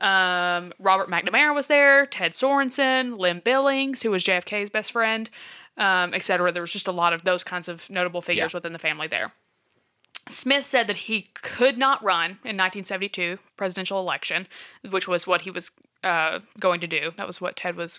Um, 0.00 0.72
Robert 0.78 1.08
McNamara 1.08 1.54
was 1.54 1.66
there. 1.68 2.06
Ted 2.06 2.32
Sorensen, 2.34 3.18
Lynn 3.18 3.40
Billings, 3.44 4.02
who 4.02 4.10
was 4.10 4.24
JFK's 4.24 4.70
best 4.70 4.92
friend, 4.92 5.30
um, 5.76 6.12
etc. 6.14 6.50
There 6.52 6.62
was 6.62 6.72
just 6.72 6.88
a 6.88 6.92
lot 6.92 7.12
of 7.12 7.24
those 7.24 7.44
kinds 7.44 7.68
of 7.68 7.88
notable 7.90 8.20
figures 8.20 8.52
Yeah. 8.52 8.56
within 8.56 8.72
the 8.72 8.78
family 8.78 9.06
there. 9.06 9.32
Smith 10.28 10.66
said 10.66 10.86
that 10.86 10.96
he 10.96 11.22
could 11.34 11.76
not 11.76 12.02
run 12.02 12.30
in 12.44 12.56
1972 12.56 13.38
presidential 13.56 13.98
election, 13.98 14.46
which 14.88 15.08
was 15.08 15.26
what 15.26 15.42
he 15.42 15.50
was 15.50 15.72
uh, 16.04 16.38
going 16.60 16.80
to 16.80 16.86
do. 16.86 17.12
That 17.16 17.26
was 17.26 17.40
what 17.40 17.56
Ted 17.56 17.74
was 17.76 17.98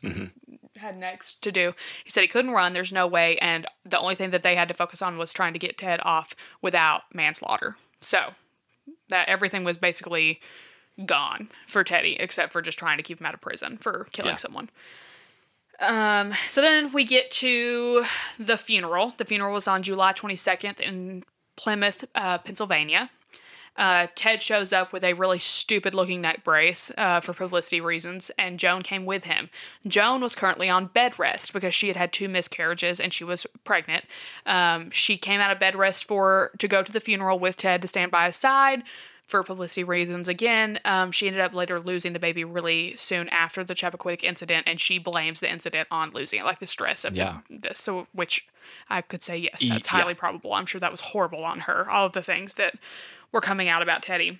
had 0.77 0.97
next 0.97 1.41
to 1.43 1.51
do. 1.51 1.73
He 2.03 2.09
said 2.09 2.21
he 2.21 2.27
couldn't 2.27 2.51
run. 2.51 2.73
There's 2.73 2.91
no 2.93 3.07
way, 3.07 3.37
and 3.39 3.65
the 3.85 3.99
only 3.99 4.15
thing 4.15 4.31
that 4.31 4.41
they 4.41 4.55
had 4.55 4.67
to 4.69 4.73
focus 4.73 5.01
on 5.01 5.17
was 5.17 5.33
trying 5.33 5.53
to 5.53 5.59
get 5.59 5.77
Ted 5.77 5.99
off 6.03 6.35
without 6.61 7.03
manslaughter. 7.13 7.77
So 7.99 8.33
that 9.09 9.29
everything 9.29 9.63
was 9.63 9.77
basically 9.77 10.39
gone 11.05 11.49
for 11.65 11.83
Teddy, 11.83 12.15
except 12.19 12.51
for 12.51 12.61
just 12.61 12.77
trying 12.79 12.97
to 12.97 13.03
keep 13.03 13.19
him 13.19 13.25
out 13.25 13.33
of 13.33 13.41
prison 13.41 13.77
for 13.77 14.07
killing 14.11 14.31
Yeah. 14.31 14.35
someone. 14.37 14.69
Um, 15.79 16.33
so 16.49 16.61
then 16.61 16.91
we 16.93 17.03
get 17.03 17.31
to 17.31 18.05
the 18.39 18.57
funeral. 18.57 19.13
The 19.17 19.25
funeral 19.25 19.53
was 19.53 19.67
on 19.67 19.81
July 19.81 20.13
22nd 20.13 20.79
in 20.79 21.23
Plymouth, 21.55 22.05
uh, 22.15 22.37
Pennsylvania. 22.39 23.09
Uh, 23.75 24.07
Ted 24.13 24.41
shows 24.41 24.71
up 24.71 24.93
with 24.93 25.03
a 25.03 25.13
really 25.13 25.39
stupid 25.39 25.93
looking 25.95 26.21
neck 26.21 26.43
brace 26.43 26.91
uh, 26.97 27.19
for 27.19 27.33
publicity 27.33 27.81
reasons, 27.81 28.29
and 28.37 28.59
Joan 28.59 28.83
came 28.83 29.05
with 29.05 29.23
him. 29.23 29.49
Joan 29.87 30.21
was 30.21 30.35
currently 30.35 30.69
on 30.69 30.85
bed 30.87 31.17
rest 31.17 31.53
because 31.53 31.73
she 31.73 31.87
had 31.87 31.95
had 31.97 32.13
two 32.13 32.29
miscarriages 32.29 32.99
and 32.99 33.11
she 33.11 33.23
was 33.23 33.47
pregnant. 33.63 34.05
Um, 34.45 34.91
she 34.91 35.17
came 35.17 35.41
out 35.41 35.51
of 35.51 35.59
bed 35.59 35.75
rest 35.75 36.05
for 36.05 36.51
to 36.59 36.67
go 36.67 36.83
to 36.83 36.91
the 36.91 36.99
funeral 36.99 37.39
with 37.39 37.57
Ted 37.57 37.81
to 37.81 37.87
stand 37.87 38.11
by 38.11 38.27
his 38.27 38.35
side 38.35 38.83
for 39.25 39.41
publicity 39.41 39.83
reasons. 39.83 40.27
Again, 40.27 40.79
um, 40.85 41.11
she 41.11 41.25
ended 41.27 41.41
up 41.41 41.53
later 41.53 41.79
losing 41.79 42.13
the 42.13 42.19
baby 42.19 42.43
really 42.43 42.95
soon 42.95 43.29
after 43.29 43.63
the 43.63 43.73
Chappaquiddick 43.73 44.23
incident, 44.23 44.67
and 44.67 44.79
she 44.79 44.99
blames 44.99 45.39
the 45.39 45.49
incident 45.49 45.87
on 45.89 46.11
losing 46.11 46.39
it, 46.39 46.43
like 46.45 46.59
the 46.59 46.67
stress 46.67 47.03
of 47.05 47.13
the- 47.13 47.19
Yeah. 47.19 47.37
this. 47.49 47.79
So, 47.79 48.07
which 48.11 48.45
I 48.89 49.01
could 49.01 49.23
say 49.23 49.37
yes, 49.37 49.63
that's 49.67 49.87
highly 49.87 50.13
yeah. 50.13 50.19
probable. 50.19 50.53
I'm 50.53 50.65
sure 50.65 50.79
that 50.81 50.91
was 50.91 50.99
horrible 51.01 51.43
on 51.43 51.61
her. 51.61 51.89
All 51.89 52.05
of 52.05 52.11
the 52.13 52.21
things 52.21 52.55
that 52.55 52.75
were 53.33 53.41
coming 53.41 53.67
out 53.67 53.81
about 53.81 54.01
Teddy. 54.01 54.39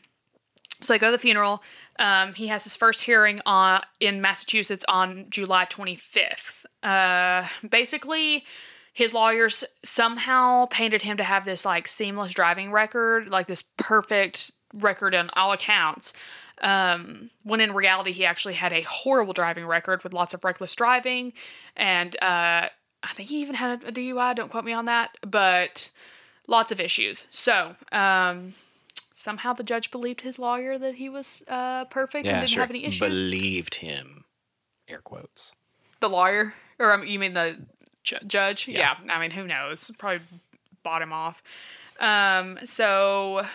So 0.80 0.94
I 0.94 0.98
go 0.98 1.08
to 1.08 1.12
the 1.12 1.18
funeral. 1.18 1.64
Um, 2.00 2.34
he 2.34 2.48
has 2.48 2.64
his 2.64 2.76
first 2.76 3.04
hearing 3.04 3.42
on 3.46 3.82
in 4.00 4.22
Massachusetts 4.22 4.86
on 4.88 5.26
July 5.30 5.66
25th. 5.66 6.66
Uh, 6.82 7.48
basically, 7.68 8.46
his 8.94 9.14
lawyers 9.14 9.64
somehow 9.84 10.66
painted 10.68 11.02
him 11.02 11.18
to 11.18 11.24
have 11.24 11.46
this 11.46 11.66
like 11.66 11.88
seamless 11.88 12.34
driving 12.34 12.72
record, 12.72 13.30
like 13.30 13.48
this 13.48 13.64
perfect 13.78 14.52
record 14.74 15.16
on 15.16 15.30
all 15.34 15.52
accounts. 15.52 16.14
Um, 16.62 17.30
when 17.44 17.60
in 17.60 17.74
reality, 17.74 18.12
he 18.12 18.26
actually 18.26 18.54
had 18.54 18.72
a 18.72 18.82
horrible 18.82 19.34
driving 19.34 19.66
record 19.66 20.04
with 20.04 20.14
lots 20.14 20.34
of 20.34 20.44
reckless 20.44 20.74
driving, 20.76 21.34
and 21.76 22.16
uh, 22.22 22.70
I 23.04 23.14
think 23.14 23.30
he 23.30 23.42
even 23.42 23.56
had 23.56 23.84
a 23.84 23.92
DUI. 23.92 24.36
Don't 24.36 24.50
quote 24.50 24.64
me 24.64 24.72
on 24.72 24.86
that, 24.86 25.18
but 25.28 25.92
lots 26.48 26.72
of 26.72 26.80
issues. 26.80 27.28
So 27.30 27.76
um, 27.92 28.54
somehow 29.24 29.54
the 29.54 29.64
judge 29.64 29.90
believed 29.90 30.22
his 30.22 30.38
lawyer 30.38 30.78
that 30.78 30.96
he 30.96 31.08
was 31.08 31.44
uh, 31.48 31.86
perfect 31.86 32.28
and 32.28 32.36
didn't 32.36 32.50
sure. 32.50 32.62
have 32.62 32.70
any 32.70 32.84
issues. 32.84 33.08
Believed 33.10 33.76
him. 33.76 34.26
Air 34.90 35.00
quotes. 35.00 35.54
the 36.02 36.10
lawyer, 36.10 36.54
or 36.78 36.94
um, 36.94 37.06
you 37.06 37.18
mean 37.18 37.34
the 37.34 37.58
Judge. 38.04 38.28
judge? 38.28 38.68
Yeah. 38.68 38.96
Yeah. 39.06 39.14
I 39.14 39.20
mean, 39.22 39.32
who 39.32 39.48
knows? 39.48 39.90
Probably 39.98 40.26
bought 40.84 41.02
him 41.02 41.14
off. 41.14 41.42
Um, 42.02 42.60
so 42.66 43.46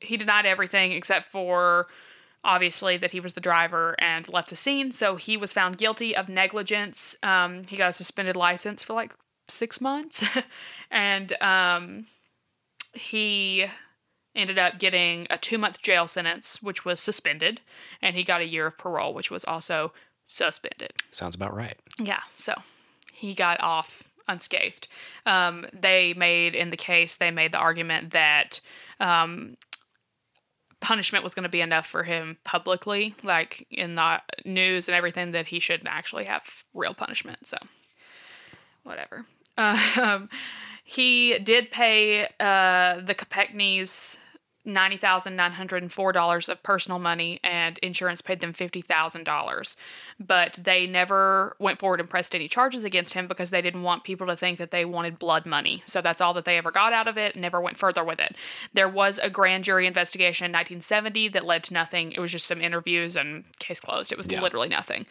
he 0.00 0.16
denied 0.16 0.46
everything 0.46 0.90
except 0.92 1.28
for 1.28 1.86
obviously 2.42 2.96
that 2.96 3.12
he 3.12 3.20
was 3.20 3.34
the 3.34 3.40
driver 3.40 3.94
and 4.00 4.28
left 4.32 4.48
the 4.50 4.56
scene. 4.56 4.90
So 4.90 5.14
he 5.14 5.36
was 5.36 5.52
found 5.52 5.78
guilty 5.78 6.16
of 6.16 6.28
negligence. 6.28 7.14
Um, 7.22 7.62
he 7.68 7.76
got 7.76 7.90
a 7.90 7.92
suspended 7.92 8.34
license 8.34 8.82
for 8.82 8.94
like 8.94 9.12
six 9.46 9.80
months, 9.80 10.24
and 10.90 11.40
um, 11.40 12.06
he 12.94 13.66
ended 14.34 14.58
up 14.58 14.78
getting 14.78 15.26
a 15.30 15.38
two 15.38 15.58
month 15.58 15.82
jail 15.82 16.06
sentence, 16.06 16.62
which 16.62 16.84
was 16.84 17.00
suspended, 17.00 17.60
and 18.00 18.16
he 18.16 18.22
got 18.22 18.40
a 18.40 18.46
year 18.46 18.66
of 18.66 18.78
parole, 18.78 19.14
which 19.14 19.30
was 19.30 19.44
also 19.44 19.92
suspended. 20.24 20.92
Sounds 21.10 21.34
about 21.34 21.54
right. 21.54 21.76
Yeah, 21.98 22.20
so 22.30 22.54
he 23.12 23.34
got 23.34 23.60
off 23.60 24.04
unscathed. 24.28 24.88
Um, 25.26 25.66
they 25.72 26.14
made 26.14 26.54
in 26.54 26.70
the 26.70 26.76
case 26.76 27.16
they 27.16 27.30
made 27.30 27.52
the 27.52 27.58
argument 27.58 28.12
that 28.12 28.60
um, 29.00 29.56
punishment 30.80 31.24
was 31.24 31.34
going 31.34 31.42
to 31.42 31.48
be 31.48 31.60
enough 31.60 31.86
for 31.86 32.04
him 32.04 32.38
publicly, 32.44 33.14
like 33.22 33.66
in 33.70 33.96
the 33.96 34.20
news 34.44 34.88
and 34.88 34.94
everything, 34.94 35.32
that 35.32 35.46
he 35.46 35.60
shouldn't 35.60 35.88
actually 35.88 36.24
have 36.24 36.64
real 36.74 36.94
punishment. 36.94 37.46
So 37.46 37.58
whatever. 38.82 39.26
Um, 39.58 40.30
he 40.90 41.38
did 41.38 41.70
pay 41.70 42.24
uh, 42.40 43.00
the 43.00 43.14
Kopechne's 43.14 44.18
ninety 44.64 44.96
thousand 44.96 45.36
nine 45.36 45.52
hundred 45.52 45.82
and 45.82 45.92
four 45.92 46.10
dollars 46.12 46.48
of 46.48 46.60
personal 46.64 46.98
money, 46.98 47.38
and 47.44 47.78
insurance 47.78 48.20
paid 48.20 48.40
them 48.40 48.52
fifty 48.52 48.80
thousand 48.80 49.22
dollars. 49.24 49.76
But 50.18 50.58
they 50.62 50.86
never 50.88 51.54
went 51.60 51.78
forward 51.78 52.00
and 52.00 52.08
pressed 52.08 52.34
any 52.34 52.48
charges 52.48 52.82
against 52.84 53.14
him 53.14 53.28
because 53.28 53.50
they 53.50 53.62
didn't 53.62 53.84
want 53.84 54.02
people 54.04 54.26
to 54.26 54.36
think 54.36 54.58
that 54.58 54.72
they 54.72 54.84
wanted 54.84 55.18
blood 55.20 55.46
money. 55.46 55.80
So 55.86 56.00
that's 56.00 56.20
all 56.20 56.34
that 56.34 56.44
they 56.44 56.58
ever 56.58 56.72
got 56.72 56.92
out 56.92 57.06
of 57.08 57.16
it. 57.16 57.36
Never 57.36 57.60
went 57.60 57.78
further 57.78 58.02
with 58.04 58.18
it. 58.18 58.34
There 58.74 58.88
was 58.88 59.18
a 59.20 59.30
grand 59.30 59.62
jury 59.64 59.86
investigation 59.86 60.44
in 60.46 60.50
1970 60.52 61.28
that 61.28 61.44
led 61.46 61.62
to 61.64 61.74
nothing. 61.74 62.10
It 62.12 62.18
was 62.20 62.32
just 62.32 62.46
some 62.46 62.60
interviews 62.60 63.14
and 63.16 63.44
case 63.60 63.78
closed. 63.80 64.10
It 64.12 64.18
was 64.18 64.30
Yeah. 64.30 64.42
literally 64.42 64.68
nothing. 64.68 65.06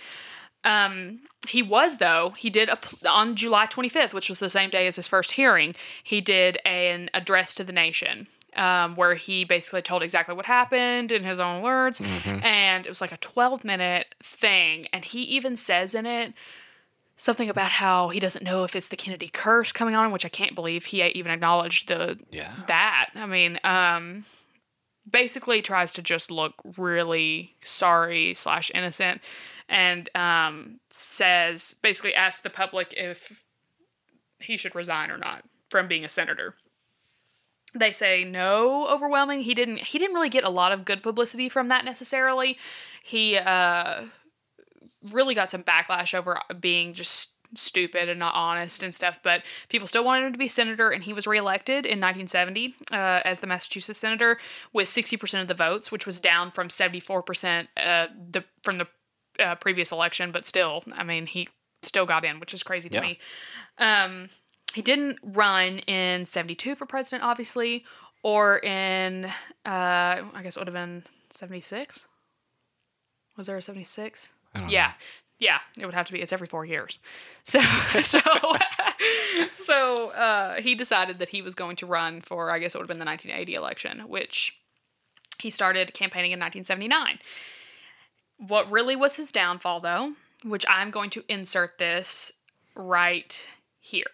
Um, 0.64 1.22
he 1.48 1.62
was 1.64 1.98
though 1.98 2.34
he 2.38 2.50
did 2.50 2.70
a, 2.70 2.78
on 3.10 3.36
July 3.36 3.66
25th, 3.66 4.14
which 4.14 4.30
was 4.30 4.40
the 4.40 4.50
same 4.50 4.70
day 4.70 4.88
as 4.88 4.98
his 4.98 5.08
first 5.08 5.32
hearing. 5.32 5.76
He 6.04 6.22
did 6.22 6.58
an 6.66 7.10
address 7.14 7.54
to 7.56 7.64
the 7.64 7.72
nation. 7.74 8.28
Um, 8.56 8.96
where 8.96 9.14
he 9.14 9.46
basically 9.46 9.84
told 9.84 10.02
exactly 10.02 10.34
what 10.36 10.48
happened 10.48 11.12
in 11.12 11.24
his 11.24 11.40
own 11.40 11.62
words, 11.62 12.02
and 12.02 12.84
it 12.86 12.90
was 12.90 13.00
like 13.00 13.12
a 13.12 13.18
12 13.18 13.64
minute 13.64 14.16
thing. 14.24 14.88
And 14.92 15.06
he 15.06 15.22
even 15.22 15.56
says 15.56 15.94
in 15.94 16.08
it 16.08 16.34
something 17.16 17.48
about 17.48 17.70
how 17.70 18.10
he 18.10 18.20
doesn't 18.20 18.44
know 18.44 18.64
if 18.64 18.76
it's 18.76 18.88
the 18.88 18.96
Kennedy 18.96 19.30
curse 19.30 19.72
coming 19.72 19.94
on, 19.94 20.12
which 20.12 20.26
I 20.26 20.30
can't 20.30 20.56
believe 20.56 20.86
he 20.86 21.04
even 21.04 21.32
acknowledged 21.32 21.90
the 21.90 22.18
Yeah. 22.32 22.52
that. 22.68 23.12
I 23.16 23.28
mean, 23.28 23.60
um, 23.64 24.26
basically 25.10 25.62
tries 25.62 25.94
to 25.94 26.02
just 26.02 26.32
look 26.32 26.56
really 26.78 27.56
sorry 27.64 28.34
slash 28.34 28.72
innocent, 28.74 29.22
and 29.70 30.10
um, 30.16 30.80
says 30.90 31.76
basically 31.82 32.14
asks 32.14 32.42
the 32.42 32.50
public 32.50 32.94
if 32.98 33.44
he 34.40 34.58
should 34.58 34.76
resign 34.76 35.12
or 35.12 35.18
not 35.18 35.44
from 35.70 35.88
being 35.88 36.04
a 36.04 36.10
senator. 36.10 36.56
They 37.76 37.92
say 37.92 38.24
no, 38.24 38.88
overwhelming. 38.88 39.44
He 39.44 39.54
didn't. 39.54 39.78
He 39.78 40.00
didn't 40.00 40.16
really 40.16 40.30
get 40.30 40.44
a 40.44 40.50
lot 40.50 40.72
of 40.72 40.86
good 40.86 41.04
publicity 41.04 41.50
from 41.50 41.68
that 41.68 41.86
necessarily. 41.86 42.58
He 43.04 43.38
uh, 43.38 44.06
really 45.04 45.36
got 45.36 45.52
some 45.52 45.64
backlash 45.64 46.16
over 46.16 46.42
being 46.60 46.96
just 46.96 47.36
stupid 47.54 48.10
and 48.10 48.20
not 48.20 48.34
honest 48.36 48.84
and 48.84 48.94
stuff, 48.94 49.20
but 49.24 49.44
people 49.70 49.88
still 49.88 50.04
wanted 50.04 50.26
him 50.26 50.34
to 50.34 50.40
be 50.40 50.48
senator, 50.48 50.90
and 50.90 51.04
he 51.04 51.14
was 51.14 51.28
reelected 51.28 51.86
in 51.86 52.00
1970 52.00 52.76
uh, 52.92 53.22
as 53.26 53.40
the 53.40 53.48
Massachusetts 53.48 54.00
senator 54.00 54.40
with 54.74 54.88
60% 54.88 55.42
of 55.42 55.48
the 55.48 55.54
votes, 55.54 55.92
which 55.92 56.06
was 56.06 56.20
down 56.20 56.52
from 56.52 56.70
74% 56.70 57.68
uh, 57.78 58.08
the 58.32 58.44
from 58.64 58.78
the 58.78 58.88
uh, 59.40 59.56
previous 59.56 59.92
election, 59.92 60.32
but 60.32 60.46
still, 60.46 60.84
I 60.94 61.04
mean, 61.04 61.26
he 61.26 61.48
still 61.82 62.06
got 62.06 62.26
in, 62.26 62.40
which 62.40 62.54
is 62.54 62.64
crazy 62.64 62.90
to 62.90 62.96
Yeah. 62.96 63.02
me. 63.02 63.20
Um, 63.78 64.30
he 64.74 64.82
didn't 64.82 65.20
run 65.24 65.80
in 65.80 66.26
72 66.26 66.76
for 66.76 66.86
president, 66.86 67.24
obviously, 67.24 67.86
or 68.22 68.60
in, 68.60 69.26
uh, 69.26 69.30
I 69.66 70.42
guess 70.44 70.56
it 70.56 70.60
would 70.60 70.68
have 70.68 70.74
been 70.74 71.04
76. 71.32 72.08
Was 73.38 73.48
there 73.48 73.58
a 73.58 73.62
76? 73.62 74.30
I 74.54 74.60
don't 74.60 74.70
Yeah. 74.70 74.94
Yeah, 75.40 75.60
it 75.78 75.86
would 75.86 75.96
have 75.96 76.06
to 76.08 76.12
be. 76.12 76.22
It's 76.22 76.34
every 76.34 76.48
four 76.48 76.66
years. 76.66 77.00
So, 77.44 77.62
so, 78.04 78.20
so 79.54 80.10
uh, 80.10 80.56
he 80.56 80.76
decided 80.76 81.20
that 81.20 81.30
he 81.30 81.42
was 81.42 81.56
going 81.56 81.78
to 81.78 81.86
run 81.86 82.20
for, 82.20 82.52
I 82.52 82.60
guess 82.60 82.76
it 82.76 82.78
would 82.78 82.84
have 82.84 82.90
been 82.90 83.00
the 83.00 83.06
1980 83.06 83.56
election, 83.56 84.00
which 84.10 84.60
he 85.40 85.50
started 85.50 85.94
campaigning 85.94 86.32
in 86.32 86.40
1979. 86.40 87.20
What 88.40 88.72
really 88.72 88.96
was 88.96 89.18
his 89.18 89.34
downfall, 89.34 89.82
though, 89.82 90.14
which 90.46 90.66
I'm 90.70 90.92
going 90.92 91.10
to 91.12 91.24
insert 91.28 91.78
this 91.78 92.32
right 92.74 93.46
here. 93.82 94.06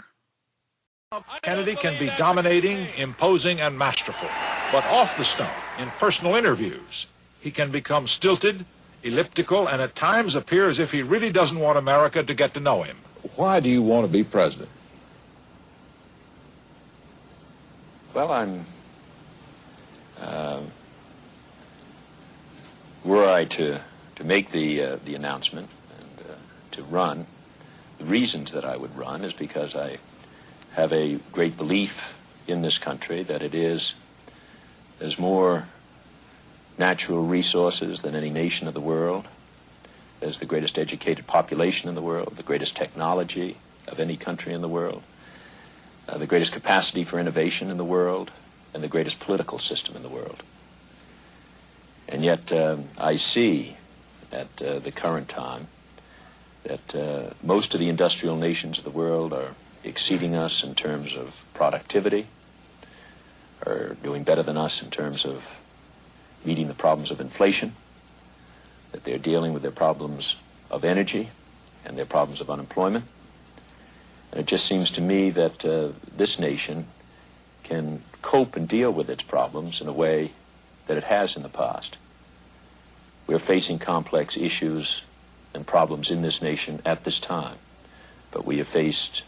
Kennedy 1.43 1.75
can 1.75 1.97
be 1.99 2.11
dominating, 2.17 2.87
imposing, 2.97 3.61
and 3.61 3.77
masterful. 3.77 4.27
But 4.71 4.83
off 4.85 5.15
the 5.17 5.23
stump, 5.23 5.53
in 5.77 5.89
personal 5.91 6.35
interviews, 6.35 7.05
he 7.39 7.51
can 7.51 7.69
become 7.69 8.07
stilted, 8.07 8.65
elliptical, 9.03 9.67
and 9.67 9.79
at 9.79 9.95
times 9.95 10.35
appear 10.35 10.67
as 10.67 10.79
if 10.79 10.91
he 10.91 11.03
really 11.03 11.31
doesn't 11.31 11.59
want 11.59 11.77
America 11.77 12.23
to 12.23 12.33
get 12.33 12.55
to 12.55 12.59
know 12.59 12.81
him. 12.81 12.97
Why 13.35 13.59
do 13.59 13.69
you 13.69 13.83
want 13.83 14.07
to 14.07 14.11
be 14.11 14.23
president? 14.23 14.69
Well, 18.15 18.31
I'm. 18.31 18.65
Uh, 20.19 20.61
were 23.03 23.29
I 23.29 23.45
to 23.45 23.81
to 24.15 24.23
make 24.23 24.51
the 24.51 24.81
uh, 24.81 24.97
the 25.03 25.15
announcement 25.15 25.69
and 25.99 26.29
uh, 26.29 26.33
to 26.71 26.83
run, 26.83 27.25
the 27.97 28.05
reasons 28.05 28.51
that 28.51 28.65
I 28.65 28.77
would 28.77 28.95
run 28.97 29.23
is 29.23 29.33
because 29.33 29.75
I 29.75 29.97
have 30.73 30.91
a 30.93 31.15
great 31.31 31.57
belief 31.57 32.19
in 32.47 32.61
this 32.61 32.77
country 32.77 33.23
that 33.23 33.41
it 33.41 33.55
is 33.55 33.93
there's 34.99 35.19
more 35.19 35.67
natural 36.77 37.23
resources 37.23 38.01
than 38.01 38.15
any 38.15 38.29
nation 38.29 38.67
of 38.67 38.73
the 38.73 38.81
world. 38.81 39.27
There's 40.19 40.39
the 40.39 40.45
greatest 40.45 40.77
educated 40.77 41.27
population 41.27 41.89
in 41.89 41.95
the 41.95 42.01
world, 42.01 42.35
the 42.35 42.43
greatest 42.43 42.75
technology 42.75 43.57
of 43.87 43.99
any 43.99 44.17
country 44.17 44.53
in 44.53 44.61
the 44.61 44.67
world 44.67 45.03
uh, 46.07 46.17
the 46.17 46.27
greatest 46.27 46.53
capacity 46.53 47.03
for 47.03 47.19
innovation 47.19 47.69
in 47.69 47.77
the 47.77 47.85
world, 47.85 48.31
and 48.73 48.83
the 48.83 48.87
greatest 48.87 49.19
political 49.19 49.59
system 49.59 49.95
in 49.95 50.03
the 50.03 50.09
world. 50.09 50.43
And 52.07 52.23
yet, 52.23 52.51
um, 52.51 52.85
I 52.97 53.15
see 53.15 53.77
at 54.31 54.61
uh, 54.61 54.79
the 54.79 54.91
current 54.91 55.29
time 55.29 55.67
that 56.63 56.95
uh, 56.95 57.33
most 57.43 57.73
of 57.73 57.79
the 57.79 57.89
industrial 57.89 58.35
nations 58.35 58.77
of 58.77 58.83
the 58.83 58.89
world 58.89 59.33
are 59.33 59.51
exceeding 59.83 60.35
us 60.35 60.63
in 60.63 60.73
terms 60.73 61.15
of 61.15 61.45
productivity, 61.53 62.25
are 63.65 63.95
doing 64.03 64.23
better 64.23 64.43
than 64.43 64.57
us 64.57 64.81
in 64.81 64.89
terms 64.89 65.25
of 65.25 65.55
meeting 66.43 66.67
the 66.67 66.73
problems 66.73 67.11
of 67.11 67.21
inflation, 67.21 67.75
that 68.91 69.03
they're 69.03 69.17
dealing 69.17 69.53
with 69.53 69.61
their 69.61 69.71
problems 69.71 70.35
of 70.71 70.83
energy 70.83 71.29
and 71.85 71.97
their 71.97 72.05
problems 72.05 72.41
of 72.41 72.49
unemployment. 72.49 73.05
And 74.31 74.41
it 74.41 74.47
just 74.47 74.65
seems 74.65 74.89
to 74.91 75.01
me 75.01 75.29
that 75.31 75.63
uh, 75.63 75.89
this 76.15 76.39
nation 76.39 76.87
can 77.63 78.01
cope 78.21 78.55
and 78.55 78.67
deal 78.67 78.91
with 78.91 79.09
its 79.09 79.23
problems 79.23 79.81
in 79.81 79.87
a 79.87 79.93
way 79.93 80.31
that 80.87 80.97
it 80.97 81.03
has 81.03 81.35
in 81.35 81.43
the 81.43 81.49
past. 81.49 81.97
We're 83.27 83.39
facing 83.39 83.79
complex 83.79 84.37
issues 84.37 85.01
and 85.53 85.65
problems 85.65 86.11
in 86.11 86.21
this 86.21 86.41
nation 86.41 86.81
at 86.85 87.03
this 87.03 87.19
time, 87.19 87.57
but 88.31 88.45
we 88.45 88.57
have 88.59 88.67
faced 88.67 89.23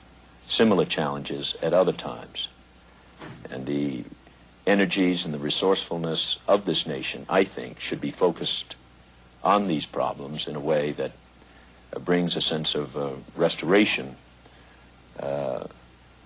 similar 0.46 0.86
challenges 0.86 1.56
at 1.62 1.74
other 1.74 1.94
times. 1.94 2.50
And 3.50 3.66
the 3.66 4.04
energies 4.68 5.26
and 5.26 5.34
the 5.34 5.40
resourcefulness 5.40 6.40
of 6.48 6.66
this 6.66 6.86
nation, 6.86 7.26
I 7.30 7.44
think, 7.44 7.80
should 7.80 8.02
be 8.02 8.12
focused 8.12 8.76
on 9.44 9.68
these 9.68 9.86
problems 9.86 10.48
in 10.48 10.56
a 10.56 10.60
way 10.60 10.92
that 10.92 11.12
uh, 11.96 12.00
brings 12.00 12.36
a 12.36 12.42
sense 12.42 12.76
of 12.76 12.98
uh, 12.98 13.12
restoration 13.36 14.16
uh, 15.20 15.66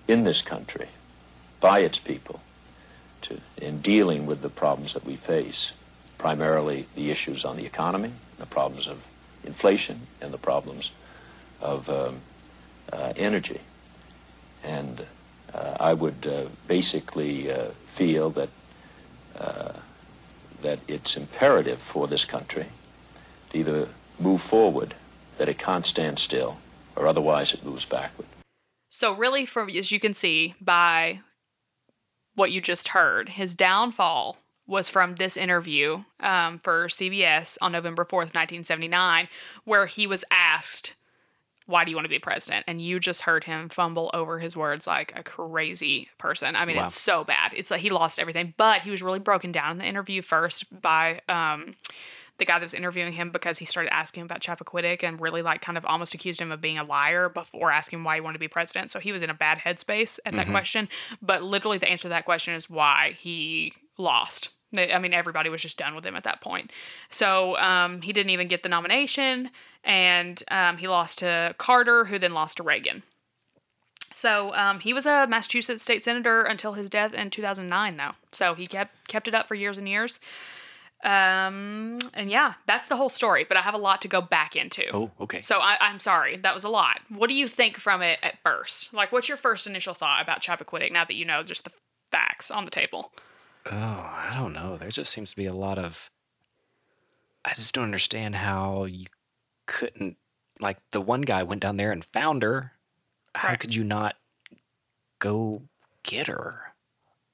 in 0.08 0.24
this 0.24 0.42
country 0.42 0.88
by 1.60 1.80
its 1.80 1.98
people 1.98 2.40
to, 3.22 3.40
in 3.58 3.80
dealing 3.80 4.26
with 4.26 4.42
the 4.42 4.48
problems 4.48 4.94
that 4.94 5.04
we 5.04 5.14
face, 5.14 5.72
primarily 6.22 6.86
the 6.94 7.10
issues 7.10 7.44
on 7.44 7.56
the 7.56 7.66
economy, 7.66 8.12
the 8.38 8.46
problems 8.46 8.86
of 8.86 9.04
inflation, 9.44 10.06
and 10.20 10.32
the 10.32 10.38
problems 10.38 10.92
of 11.60 11.90
um, 11.90 12.20
uh, 12.92 13.12
energy. 13.16 13.60
And 14.62 15.04
uh, 15.52 15.76
I 15.80 15.94
would 15.94 16.24
uh, 16.24 16.44
basically 16.68 17.50
uh, 17.50 17.70
feel 17.88 18.30
that 18.30 18.48
uh, 19.36 19.72
that 20.60 20.78
it's 20.86 21.16
imperative 21.16 21.80
for 21.80 22.06
this 22.06 22.24
country 22.24 22.66
to 23.50 23.58
either 23.58 23.88
move 24.20 24.40
forward, 24.40 24.94
that 25.38 25.48
it 25.48 25.58
can't 25.58 25.84
stand 25.84 26.20
still, 26.20 26.58
or 26.94 27.08
otherwise 27.08 27.52
it 27.52 27.64
moves 27.64 27.84
backward. 27.84 28.28
So, 28.88 29.12
really, 29.12 29.44
from 29.44 29.68
as 29.70 29.90
you 29.90 29.98
can 29.98 30.14
see 30.14 30.54
by 30.60 31.20
what 32.36 32.52
you 32.52 32.60
just 32.60 32.88
heard, 32.88 33.30
his 33.30 33.56
downfall 33.56 34.36
was 34.66 34.88
from 34.88 35.16
this 35.16 35.36
interview 35.36 36.04
um, 36.20 36.58
for 36.60 36.86
CBS 36.86 37.58
on 37.60 37.72
November 37.72 38.04
4th, 38.04 38.34
1979, 38.34 39.28
where 39.64 39.86
he 39.86 40.06
was 40.06 40.24
asked, 40.30 40.94
Why 41.66 41.84
do 41.84 41.90
you 41.90 41.96
want 41.96 42.04
to 42.04 42.10
be 42.10 42.18
president? 42.18 42.64
And 42.68 42.80
you 42.80 43.00
just 43.00 43.22
heard 43.22 43.44
him 43.44 43.68
fumble 43.68 44.10
over 44.14 44.38
his 44.38 44.56
words 44.56 44.86
like 44.86 45.12
a 45.18 45.22
crazy 45.22 46.08
person. 46.18 46.54
I 46.56 46.64
mean, 46.64 46.76
Wow. 46.76 46.84
it's 46.84 46.94
so 47.00 47.24
bad. 47.24 47.52
It's 47.56 47.70
like 47.70 47.80
he 47.80 47.90
lost 47.90 48.18
everything, 48.18 48.54
but 48.56 48.82
he 48.82 48.90
was 48.90 49.02
really 49.02 49.18
broken 49.18 49.52
down 49.52 49.72
in 49.72 49.78
the 49.78 49.86
interview 49.86 50.22
first 50.22 50.80
by. 50.80 51.20
Um, 51.28 51.74
the 52.38 52.46
guy 52.46 52.58
that 52.58 52.64
was 52.64 52.74
interviewing 52.74 53.12
him 53.12 53.30
because 53.30 53.58
he 53.58 53.64
started 53.66 53.92
asking 53.94 54.22
him 54.22 54.24
about 54.24 54.40
Chappaquiddick 54.40 55.04
and 55.04 55.20
really 55.20 55.42
like 55.42 55.60
kind 55.60 55.76
of 55.78 55.84
almost 55.84 56.14
accused 56.14 56.40
him 56.40 56.50
of 56.50 56.60
being 56.62 56.78
a 56.78 56.82
liar 56.82 57.28
before 57.28 57.70
asking 57.70 58.02
why 58.02 58.16
he 58.16 58.20
wanted 58.20 58.32
to 58.32 58.38
be 58.40 58.48
president. 58.48 58.90
So 58.90 58.98
he 58.98 59.12
was 59.12 59.22
in 59.22 59.30
a 59.30 59.34
bad 59.34 59.58
headspace 59.58 60.18
at 60.24 60.34
that 60.34 60.48
question. 60.48 60.88
But 61.20 61.44
literally, 61.44 61.78
the 61.78 61.88
answer 61.88 62.04
to 62.04 62.08
that 62.08 62.24
question 62.24 62.54
is 62.54 62.68
why 62.70 63.14
he 63.18 63.74
lost. 63.98 64.50
I 64.74 64.98
mean, 64.98 65.12
everybody 65.12 65.50
was 65.50 65.60
just 65.60 65.76
done 65.76 65.94
with 65.94 66.06
him 66.06 66.16
at 66.16 66.24
that 66.24 66.40
point. 66.40 66.72
So 67.10 67.58
um, 67.58 68.00
he 68.00 68.12
didn't 68.12 68.30
even 68.30 68.48
get 68.48 68.62
the 68.62 68.70
nomination, 68.70 69.50
and 69.84 70.42
um, 70.50 70.78
he 70.78 70.88
lost 70.88 71.18
to 71.18 71.54
Carter, 71.58 72.06
who 72.06 72.18
then 72.18 72.32
lost 72.32 72.56
to 72.56 72.62
Reagan. 72.62 73.02
So 74.12 74.54
um, 74.54 74.80
he 74.80 74.92
was 74.92 75.06
a 75.06 75.26
Massachusetts 75.26 75.82
state 75.82 76.04
senator 76.04 76.42
until 76.42 76.74
his 76.74 76.90
death 76.90 77.12
in 77.14 77.30
2009, 77.30 77.96
though. 77.96 78.12
So 78.32 78.54
he 78.54 78.66
kept 78.66 79.08
kept 79.08 79.28
it 79.28 79.34
up 79.34 79.48
for 79.48 79.54
years 79.54 79.78
and 79.78 79.88
years. 79.88 80.20
Um, 81.04 81.98
and 82.14 82.30
yeah, 82.30 82.54
that's 82.66 82.86
the 82.86 82.96
whole 82.96 83.08
story. 83.08 83.44
But 83.44 83.56
I 83.56 83.62
have 83.62 83.74
a 83.74 83.78
lot 83.78 84.02
to 84.02 84.08
go 84.08 84.20
back 84.20 84.54
into. 84.54 84.84
Oh, 84.94 85.10
okay. 85.20 85.40
So 85.40 85.58
I, 85.58 85.76
I'm 85.80 85.98
sorry, 85.98 86.36
that 86.36 86.54
was 86.54 86.64
a 86.64 86.68
lot. 86.68 87.00
What 87.08 87.28
do 87.28 87.34
you 87.34 87.48
think 87.48 87.76
from 87.76 88.02
it 88.02 88.18
at 88.22 88.38
first? 88.44 88.94
Like, 88.94 89.10
what's 89.10 89.28
your 89.28 89.36
first 89.36 89.66
initial 89.66 89.94
thought 89.94 90.22
about 90.22 90.42
Chappaquiddick 90.42 90.92
now 90.92 91.04
that 91.04 91.16
you 91.16 91.24
know 91.24 91.42
just 91.42 91.64
the 91.64 91.72
facts 92.10 92.50
on 92.50 92.64
the 92.64 92.70
table? 92.70 93.12
Oh, 93.70 93.74
I 93.74 94.32
don't 94.36 94.52
know. 94.52 94.76
There 94.76 94.90
just 94.90 95.12
seems 95.12 95.30
to 95.30 95.36
be 95.36 95.46
a 95.46 95.52
lot 95.52 95.78
of. 95.78 96.10
I 97.44 97.50
just 97.50 97.74
don't 97.74 97.84
understand 97.84 98.36
how 98.36 98.84
you 98.84 99.06
couldn't. 99.66 100.16
Like, 100.60 100.78
the 100.90 101.00
one 101.00 101.22
guy 101.22 101.42
went 101.42 101.62
down 101.62 101.76
there 101.76 101.92
and 101.92 102.04
found 102.04 102.42
her. 102.42 102.72
How 103.34 103.48
Right. 103.48 103.58
could 103.60 103.74
you 103.74 103.84
not 103.84 104.16
go 105.18 105.62
get 106.02 106.26
her? 106.26 106.74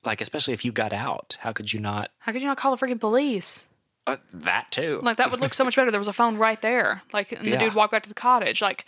Like, 0.04 0.20
especially 0.20 0.54
if 0.54 0.64
you 0.64 0.72
got 0.72 0.92
out. 0.92 1.36
How 1.40 1.52
could 1.52 1.72
you 1.72 1.80
not? 1.80 2.10
How 2.20 2.32
could 2.32 2.40
you 2.40 2.46
not 2.48 2.56
call 2.56 2.74
the 2.74 2.86
freaking 2.86 3.00
police? 3.00 3.68
Uh, 4.06 4.16
that 4.32 4.70
too. 4.70 5.00
Like 5.02 5.18
that 5.18 5.30
would 5.30 5.40
look 5.40 5.52
so 5.52 5.64
much 5.64 5.76
better. 5.76 5.90
There 5.90 6.00
was 6.00 6.08
a 6.08 6.12
phone 6.14 6.36
right 6.38 6.60
there. 6.62 7.02
Like, 7.12 7.32
and 7.32 7.44
the 7.44 7.50
Yeah. 7.50 7.58
dude 7.58 7.74
walked 7.74 7.92
back 7.92 8.04
to 8.04 8.08
the 8.08 8.14
cottage. 8.14 8.62
Like, 8.62 8.86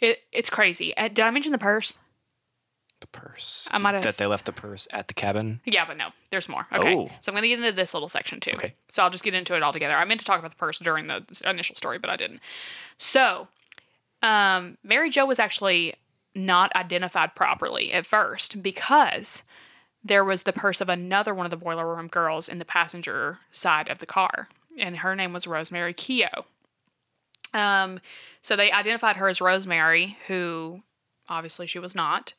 it 0.00 0.20
it's 0.30 0.50
crazy. 0.50 0.96
Uh, 0.96 1.08
did 1.08 1.20
I 1.20 1.30
mention 1.30 1.50
the 1.52 1.58
purse? 1.58 1.98
Purse. 3.12 3.68
I 3.72 3.78
might 3.78 3.94
have- 3.94 4.02
That 4.02 4.16
they 4.16 4.26
left 4.26 4.46
the 4.46 4.52
purse 4.52 4.86
at 4.90 5.08
the 5.08 5.14
cabin. 5.14 5.60
Yeah, 5.64 5.84
but 5.86 5.96
no, 5.96 6.08
there's 6.30 6.48
more. 6.48 6.66
Okay. 6.72 6.94
Oh. 6.94 7.10
So 7.20 7.30
I'm 7.30 7.34
going 7.34 7.42
to 7.42 7.48
get 7.48 7.58
into 7.58 7.72
this 7.72 7.92
little 7.94 8.08
section 8.08 8.40
too. 8.40 8.52
Okay. 8.54 8.74
So 8.88 9.02
I'll 9.02 9.10
just 9.10 9.24
get 9.24 9.34
into 9.34 9.54
it 9.56 9.62
all 9.62 9.72
together. 9.72 9.94
I 9.96 10.04
meant 10.04 10.20
to 10.20 10.26
talk 10.26 10.38
about 10.38 10.50
the 10.50 10.56
purse 10.56 10.78
during 10.78 11.06
the 11.06 11.24
initial 11.44 11.76
story, 11.76 11.98
but 11.98 12.10
I 12.10 12.16
didn't. 12.16 12.40
So, 12.98 13.48
um, 14.22 14.76
Mary 14.82 15.10
Jo 15.10 15.26
was 15.26 15.38
actually 15.38 15.94
not 16.34 16.74
identified 16.76 17.34
properly 17.34 17.92
at 17.92 18.06
first 18.06 18.62
because 18.62 19.42
there 20.04 20.24
was 20.24 20.44
the 20.44 20.52
purse 20.52 20.80
of 20.80 20.88
another 20.88 21.34
one 21.34 21.44
of 21.46 21.50
the 21.50 21.56
boiler 21.56 21.94
room 21.94 22.06
girls 22.08 22.48
in 22.48 22.58
the 22.58 22.64
passenger 22.64 23.38
side 23.52 23.88
of 23.88 23.98
the 23.98 24.06
car, 24.06 24.48
and 24.78 24.98
her 24.98 25.14
name 25.16 25.32
was 25.32 25.46
Rosemary 25.46 25.92
Keogh. 25.92 26.44
Um, 27.52 28.00
so 28.42 28.54
they 28.56 28.70
identified 28.70 29.16
her 29.16 29.28
as 29.28 29.40
Rosemary, 29.40 30.16
who 30.28 30.82
obviously 31.28 31.66
she 31.66 31.78
was 31.78 31.94
not. 31.94 32.32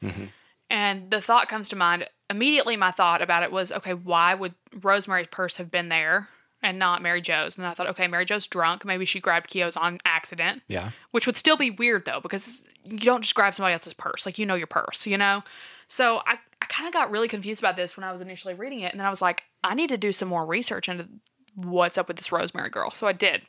And 0.72 1.12
the 1.12 1.20
thought 1.22 1.50
comes 1.50 1.68
to 1.70 1.76
mind 1.76 2.08
immediately. 2.30 2.78
My 2.78 2.92
thought 2.92 3.22
about 3.22 3.44
it 3.44 3.52
was, 3.52 3.72
okay, 3.74 3.94
why 3.94 4.34
would 4.34 4.56
Rosemary's 4.82 5.28
purse 5.28 5.58
have 5.58 5.70
been 5.70 5.90
there 5.90 6.30
and 6.64 6.80
not 6.80 7.02
Mary 7.02 7.20
Jo's? 7.22 7.58
And 7.58 7.68
I 7.68 7.74
thought, 7.74 7.88
okay, 7.90 8.08
Mary 8.08 8.24
Jo's 8.24 8.48
drunk. 8.48 8.86
Maybe 8.86 9.04
she 9.04 9.20
grabbed 9.20 9.50
Keogh's 9.50 9.76
on 9.76 10.00
accident, 10.06 10.64
Yeah. 10.70 10.92
which 11.12 11.28
would 11.28 11.36
still 11.36 11.58
be 11.58 11.70
weird 11.72 12.06
though, 12.06 12.22
because 12.22 12.64
you 12.86 13.00
don't 13.00 13.22
just 13.22 13.36
grab 13.36 13.54
somebody 13.54 13.74
else's 13.74 13.94
purse. 13.94 14.26
Like, 14.26 14.40
you 14.40 14.46
know 14.46 14.56
your 14.56 14.66
purse, 14.68 15.06
you 15.06 15.18
know? 15.18 15.44
So 15.90 16.22
I, 16.26 16.40
I 16.62 16.66
kind 16.68 16.88
of 16.88 16.94
got 16.94 17.12
really 17.12 17.28
confused 17.28 17.60
about 17.62 17.76
this 17.76 17.98
when 17.98 18.06
I 18.06 18.14
was 18.14 18.22
initially 18.22 18.54
reading 18.54 18.80
it. 18.80 18.94
And 18.94 19.00
then 19.02 19.06
I 19.06 19.10
was 19.10 19.22
like, 19.22 19.44
I 19.64 19.76
need 19.76 19.90
to 19.90 19.98
do 19.98 20.14
some 20.14 20.30
more 20.30 20.46
research 20.46 20.88
into 20.88 21.06
what's 21.54 21.98
up 21.98 22.08
with 22.08 22.16
this 22.16 22.32
Rosemary 22.32 22.70
girl. 22.70 22.92
So 22.92 23.08
I 23.08 23.12
did. 23.12 23.42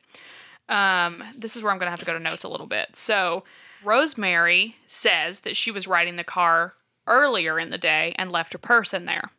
Um, 0.68 1.22
this 1.38 1.54
is 1.54 1.62
where 1.62 1.70
I'm 1.70 1.78
going 1.78 1.86
to 1.86 1.90
have 1.90 2.00
to 2.00 2.04
go 2.06 2.14
to 2.14 2.18
notes 2.18 2.42
a 2.42 2.48
little 2.48 2.66
bit. 2.66 2.96
So, 2.96 3.44
Rosemary 3.84 4.76
says 4.86 5.40
that 5.40 5.56
she 5.56 5.70
was 5.70 5.86
riding 5.88 6.16
the 6.16 6.24
car 6.24 6.74
earlier 7.06 7.58
in 7.58 7.68
the 7.68 7.78
day 7.78 8.14
and 8.16 8.30
left 8.30 8.52
her 8.52 8.58
purse 8.58 8.94
in 8.94 9.04
there, 9.04 9.30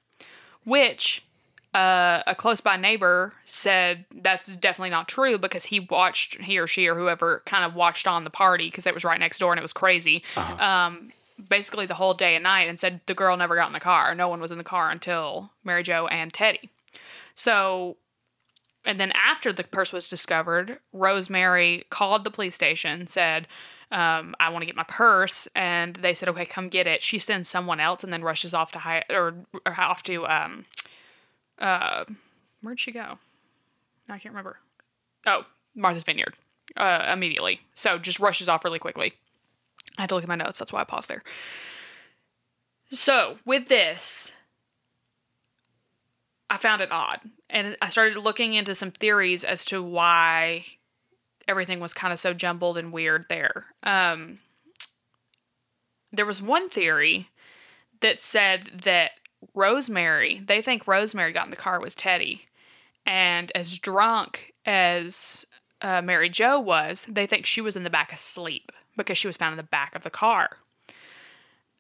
which 0.64 1.26
uh, 1.74 2.22
a 2.28 2.36
close 2.36 2.62
by 2.62 2.78
neighbor 2.78 3.34
said 3.46 4.06
that's 4.14 4.56
definitely 4.56 4.92
not 4.92 5.08
true 5.08 5.38
because 5.38 5.66
he 5.66 5.80
watched, 5.80 6.40
he 6.42 6.60
or 6.60 6.68
she 6.68 6.88
or 6.88 6.96
whoever 6.96 7.42
kind 7.46 7.66
of 7.66 7.76
watched 7.76 8.08
on 8.08 8.24
the 8.24 8.30
party 8.30 8.68
because 8.68 8.86
it 8.86 8.94
was 8.94 9.04
right 9.04 9.20
next 9.20 9.40
door 9.40 9.52
and 9.52 9.60
it 9.60 9.64
was 9.64 9.74
crazy. 9.74 10.24
Um, 10.36 11.12
basically, 11.50 11.86
the 11.86 11.96
whole 11.96 12.14
day 12.14 12.36
and 12.36 12.44
night 12.44 12.70
and 12.70 12.80
said 12.80 13.02
the 13.08 13.16
girl 13.16 13.36
never 13.36 13.56
got 13.56 13.68
in 13.68 13.74
the 13.74 13.80
car. 13.80 14.14
No 14.14 14.28
one 14.28 14.40
was 14.40 14.52
in 14.52 14.58
the 14.58 14.64
car 14.64 14.92
until 14.92 15.52
Mary 15.64 15.84
Jo 15.84 16.08
and 16.08 16.32
Teddy. 16.32 16.70
So 17.34 17.98
and 18.86 19.00
then 19.00 19.12
after 19.16 19.54
the 19.54 19.64
purse 19.64 19.94
was 19.94 20.10
discovered, 20.10 20.80
Rosemary 20.92 21.86
called 21.90 22.24
the 22.24 22.32
police 22.32 22.56
station, 22.56 23.08
said, 23.08 23.48
um, 23.94 24.36
"I 24.40 24.50
want 24.50 24.64
to 24.64 24.66
get 24.66 24.76
my 24.76 24.84
purse," 24.84 25.48
and 25.56 25.96
they 25.96 26.14
said, 26.14 26.28
"Okay, 26.30 26.46
come 26.46 26.68
get 26.68 26.88
it." 26.88 27.02
She 27.02 27.20
sends 27.20 27.48
someone 27.48 27.80
else, 27.80 28.04
and 28.04 28.12
then 28.12 28.24
rushes 28.24 28.54
off 28.54 28.72
to 28.74 28.80
high 28.80 29.04
or, 29.10 29.36
or 29.66 29.80
off 29.80 30.04
to 30.04 30.28
um, 30.28 30.66
uh, 31.60 32.04
where'd 32.62 32.80
she 32.80 32.92
go? 32.92 33.20
I 34.10 34.20
can't 34.20 34.34
remember. 34.34 34.58
Oh, 35.26 35.46
Martha's 35.76 36.04
Vineyard. 36.04 36.36
Uh, 36.78 37.10
immediately, 37.12 37.62
so 37.74 37.98
just 37.98 38.20
rushes 38.20 38.50
off 38.50 38.66
really 38.66 38.80
quickly. 38.80 39.14
I 39.98 40.04
had 40.04 40.10
to 40.10 40.16
look 40.16 40.24
at 40.24 40.30
my 40.30 40.36
notes. 40.36 40.60
That's 40.60 40.74
why 40.74 40.82
I 40.82 40.86
paused 40.86 41.10
there. 41.10 41.24
So 42.90 43.38
with 43.46 43.68
this, 43.68 44.36
I 46.50 46.58
found 46.58 46.82
it 46.82 46.92
odd. 46.92 47.20
And 47.50 47.78
I 47.82 47.90
started 47.90 48.18
looking 48.18 48.54
into 48.54 48.76
some 48.76 48.92
theories 48.92 49.44
as 49.44 49.66
to 49.66 49.84
why 49.84 50.66
everything 51.48 51.80
was 51.80 51.94
kind 51.94 52.14
of 52.14 52.20
so 52.20 52.34
jumbled 52.34 52.78
and 52.78 52.92
weird 52.92 53.26
there. 53.30 53.66
Um, 53.84 54.40
there 56.12 56.26
was 56.26 56.42
one 56.42 56.70
theory 56.70 57.30
that 58.02 58.22
said 58.22 58.64
that 58.84 59.12
Rosemary, 59.54 60.42
they 60.46 60.62
think 60.62 60.88
Rosemary 60.88 61.34
got 61.34 61.46
in 61.46 61.52
the 61.52 61.56
car 61.56 61.80
with 61.80 61.96
Teddy. 61.96 62.44
And 63.06 63.52
as 63.56 63.80
drunk 63.80 64.54
as 64.66 65.46
uh, 65.82 66.02
Mary 66.02 66.30
Jo 66.30 66.60
was, 66.60 67.06
they 67.06 67.26
think 67.26 67.46
she 67.46 67.62
was 67.62 67.76
in 67.76 67.84
the 67.84 67.90
back 67.90 68.14
asleep 68.14 68.72
because 68.96 69.18
she 69.18 69.28
was 69.28 69.38
found 69.38 69.54
in 69.54 69.58
the 69.58 69.64
back 69.64 69.96
of 69.96 70.04
the 70.04 70.10
car. 70.10 70.58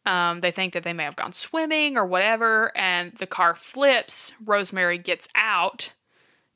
Um, 0.05 0.41
they 0.41 0.51
think 0.51 0.73
that 0.73 0.83
they 0.83 0.91
may 0.91 1.03
have 1.03 1.15
gone 1.15 1.31
swimming 1.31 1.95
or 1.95 2.05
whatever, 2.05 2.75
and 2.75 3.13
the 3.13 3.27
car 3.27 3.55
flips. 3.55 4.33
Rosemary 4.43 4.97
gets 4.97 5.29
out. 5.35 5.93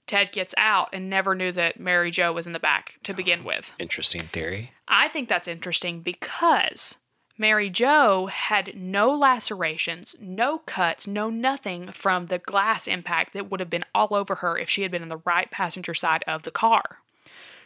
Ted 0.08 0.32
gets 0.32 0.56
out 0.58 0.89
and 0.93 1.10
never 1.10 1.36
knew 1.36 1.52
that 1.52 1.80
Mary 1.80 2.12
Jo 2.12 2.32
was 2.32 2.48
in 2.48 2.54
the 2.54 2.60
back 2.60 2.96
to 3.04 3.13
begin 3.13 3.41
oh, 3.43 3.48
with. 3.48 3.74
Interesting 3.78 4.24
theory. 4.34 4.72
I 4.88 5.10
think 5.10 5.28
that's 5.30 5.48
interesting 5.48 6.02
because 6.02 6.98
Mary 7.38 7.70
Jo 7.70 8.28
had 8.28 8.76
no 8.76 9.12
lacerations, 9.12 10.15
no 10.20 10.60
cuts, 10.60 11.08
no 11.08 11.30
nothing 11.30 11.91
from 11.91 12.28
the 12.28 12.39
glass 12.39 12.88
impact 12.88 13.34
that 13.34 13.52
would 13.52 13.60
have 13.60 13.70
been 13.70 13.86
all 13.93 14.15
over 14.15 14.36
her 14.36 14.58
if 14.58 14.70
she 14.70 14.82
had 14.82 14.91
been 14.91 15.04
in 15.04 15.10
the 15.10 15.22
right 15.26 15.52
passenger 15.52 15.93
side 15.93 16.24
of 16.26 16.43
the 16.43 16.52
car. 16.52 17.00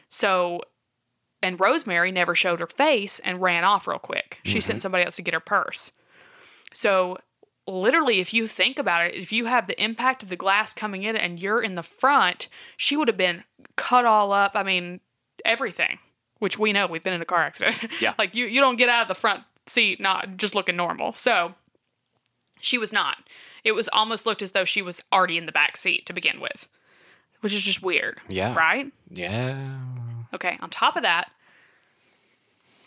So, 0.10 0.62
and 1.42 1.60
Rosemary 1.60 2.12
never 2.12 2.36
showed 2.36 2.60
her 2.60 2.68
face 2.68 3.20
and 3.20 3.42
ran 3.42 3.64
off 3.64 3.88
real 3.88 4.00
quick. 4.00 4.40
She 4.44 4.60
sent 4.60 4.78
mm-hmm. 4.78 4.82
somebody 4.82 5.06
else 5.06 5.16
to 5.16 5.22
get 5.22 5.34
her 5.34 5.40
purse. 5.40 5.94
So, 6.74 7.18
literally, 7.68 8.20
if 8.20 8.34
you 8.34 8.48
think 8.48 8.80
about 8.80 9.06
it, 9.06 9.16
if 9.16 9.32
you 9.32 9.46
have 9.46 9.68
the 9.68 9.82
impact 9.82 10.24
of 10.24 10.30
the 10.30 10.36
glass 10.36 10.74
coming 10.74 11.04
in 11.04 11.16
and 11.16 11.42
you're 11.42 11.62
in 11.62 11.76
the 11.76 11.84
front, 11.84 12.50
she 12.78 12.98
would 12.98 13.08
have 13.08 13.18
been 13.18 13.44
cut 13.76 14.06
all 14.06 14.32
up. 14.32 14.52
I 14.56 14.64
mean, 14.64 15.00
everything, 15.46 16.00
which 16.40 16.58
we 16.58 16.74
know 16.74 16.88
we've 16.88 17.04
been 17.04 17.14
in 17.14 17.22
a 17.22 17.26
car 17.26 17.42
accident. 17.42 17.80
Yeah. 18.02 18.14
like 18.18 18.36
you, 18.36 18.46
you 18.46 18.60
don't 18.62 18.78
get 18.78 18.90
out 18.90 19.04
of 19.04 19.08
the 19.08 19.16
front 19.16 19.44
seat 19.68 20.00
not 20.00 20.38
just 20.38 20.56
looking 20.56 20.76
normal. 20.76 21.14
So 21.14 21.54
she 22.60 22.78
was 22.78 22.92
not. 22.92 23.18
It 23.64 23.74
was 23.74 23.88
almost 23.90 24.26
looked 24.26 24.42
as 24.42 24.52
though 24.54 24.66
she 24.66 24.82
was 24.82 25.04
already 25.14 25.38
in 25.38 25.46
the 25.46 25.52
back 25.52 25.78
seat 25.78 26.06
to 26.08 26.14
begin 26.14 26.40
with, 26.40 26.68
which 27.42 27.54
is 27.54 27.64
just 27.64 27.84
weird. 27.84 28.20
Yeah. 28.28 28.56
Right? 28.56 28.92
Yeah. 29.12 29.78
Okay, 30.34 30.58
on 30.62 30.70
top 30.70 30.96
of 30.96 31.04
that, 31.04 31.30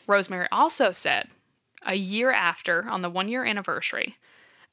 Rosemary 0.06 0.48
also 0.50 0.92
said 0.92 1.28
a 1.86 1.94
year 1.94 2.30
after, 2.32 2.86
on 2.88 3.02
the 3.02 3.10
one 3.10 3.28
year 3.28 3.44
anniversary 3.44 4.16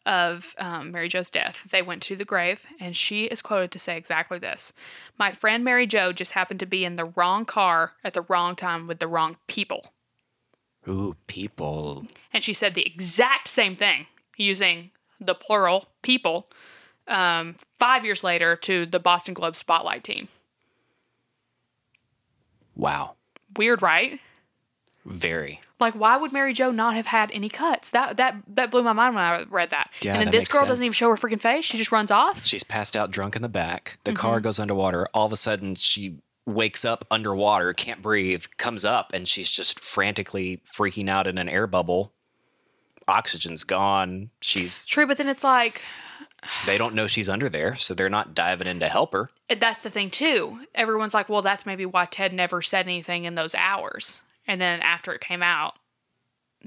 of 0.06 0.56
um, 0.58 0.92
Mary 0.92 1.08
Jo's 1.08 1.30
death, 1.30 1.68
they 1.70 1.82
went 1.82 2.02
to 2.04 2.16
the 2.16 2.26
grave, 2.26 2.66
and 2.80 2.96
she 2.96 3.26
is 3.26 3.42
quoted 3.42 3.72
to 3.72 3.80
say 3.80 3.98
exactly 3.98 4.40
this 4.40 4.74
My 5.18 5.32
friend 5.32 5.64
Mary 5.64 5.88
Jo 5.88 6.12
just 6.12 6.32
happened 6.32 6.60
to 6.62 6.66
be 6.66 6.86
in 6.86 6.96
the 6.96 7.12
wrong 7.16 7.46
car 7.46 7.94
at 8.04 8.14
the 8.14 8.24
wrong 8.24 8.56
time 8.56 8.88
with 8.88 9.00
the 9.00 9.08
wrong 9.08 9.38
people. 9.48 9.94
Ooh, 10.88 11.16
people. 11.28 12.08
And 12.34 12.44
she 12.44 12.54
said 12.54 12.74
the 12.74 12.86
exact 12.86 13.48
same 13.48 13.76
thing 13.76 14.08
using 14.36 14.92
the 15.20 15.36
plural 15.36 15.90
people 16.02 16.50
um, 17.08 17.56
five 17.78 18.04
years 18.04 18.24
later 18.24 18.56
to 18.56 18.86
the 18.86 19.00
Boston 19.00 19.34
Globe 19.34 19.56
Spotlight 19.56 20.04
team. 20.04 20.28
Wow. 22.76 23.16
Weird, 23.58 23.82
right? 23.82 24.20
Very. 25.06 25.60
Like, 25.82 25.96
why 25.96 26.16
would 26.18 26.32
Mary 26.32 26.54
Jo 26.54 26.72
not 26.72 26.94
have 26.96 27.08
had 27.08 27.32
any 27.32 27.50
cuts? 27.50 27.90
That 27.90 28.16
that 28.18 28.36
that 28.48 28.72
blew 28.72 28.84
my 28.84 28.94
mind 28.94 29.16
when 29.16 29.24
I 29.24 29.44
read 29.50 29.72
that. 29.72 29.90
Yeah, 30.02 30.12
and 30.14 30.20
then 30.22 30.26
that 30.28 30.32
this 30.32 30.42
makes 30.44 30.54
girl 30.54 30.66
doesn't 30.68 30.84
even 30.84 30.92
sense. 30.92 30.98
show 30.98 31.10
her 31.10 31.18
freaking 31.18 31.42
face. 31.42 31.66
She 31.66 31.78
just 31.78 31.92
runs 31.92 32.12
off. 32.12 32.46
She's 32.46 32.64
passed 32.64 32.96
out 32.96 33.12
drunk 33.12 33.36
in 33.36 33.42
the 33.42 33.50
back. 33.50 33.98
The 34.06 34.12
Mm-hmm. 34.12 34.18
car 34.22 34.40
goes 34.40 34.60
underwater. 34.60 35.08
All 35.14 35.26
of 35.26 35.34
a 35.34 35.38
sudden, 35.38 35.76
she 35.76 36.18
wakes 36.46 36.86
up 36.86 37.06
underwater, 37.12 37.74
can't 37.74 38.02
breathe, 38.02 38.46
comes 38.58 38.86
up, 38.86 39.12
and 39.14 39.28
she's 39.28 39.50
just 39.50 39.84
frantically 39.84 40.62
freaking 40.78 41.10
out 41.10 41.28
in 41.28 41.38
an 41.38 41.50
air 41.50 41.68
bubble. 41.68 42.12
Oxygen's 43.08 43.64
gone. 43.64 44.30
She's. 44.42 44.86
True, 44.86 45.08
but 45.08 45.18
then 45.18 45.28
it's 45.28 45.44
like 45.44 45.82
They 46.66 46.78
don't 46.78 46.96
know 46.96 47.08
she's 47.08 47.30
under 47.30 47.50
there, 47.50 47.76
so 47.76 47.94
they're 47.94 48.10
not 48.10 48.34
diving 48.36 48.68
in 48.68 48.80
to 48.80 48.88
help 48.88 49.14
her. 49.14 49.30
that's 49.60 49.82
the 49.84 49.90
thing 49.90 50.10
too. 50.10 50.60
Everyone's 50.74 51.14
like, 51.14 51.28
well, 51.30 51.42
that's 51.42 51.66
maybe 51.66 51.86
why 51.86 52.06
Ted 52.06 52.34
never 52.34 52.62
said 52.62 52.88
anything 52.88 53.26
in 53.26 53.36
those 53.36 53.54
hours. 53.56 54.22
And 54.52 54.60
then 54.60 54.82
after 54.82 55.14
it 55.14 55.22
came 55.22 55.42
out, 55.42 55.76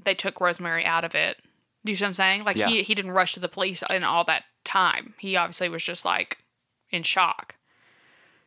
they 0.02 0.14
took 0.14 0.40
Rosemary 0.40 0.86
out 0.86 1.04
of 1.04 1.14
it. 1.14 1.42
Do 1.84 1.92
you 1.92 1.96
see 1.96 2.04
what 2.04 2.08
I'm 2.08 2.14
saying? 2.14 2.44
Like 2.44 2.56
Yeah. 2.56 2.68
he 2.68 2.82
he 2.82 2.94
didn't 2.94 3.10
rush 3.10 3.34
to 3.34 3.40
the 3.40 3.48
police 3.48 3.82
in 3.90 4.02
all 4.02 4.24
that 4.24 4.44
time. 4.64 5.12
He 5.18 5.36
obviously 5.36 5.68
was 5.68 5.84
just 5.84 6.02
like 6.02 6.38
in 6.88 7.02
shock. 7.02 7.56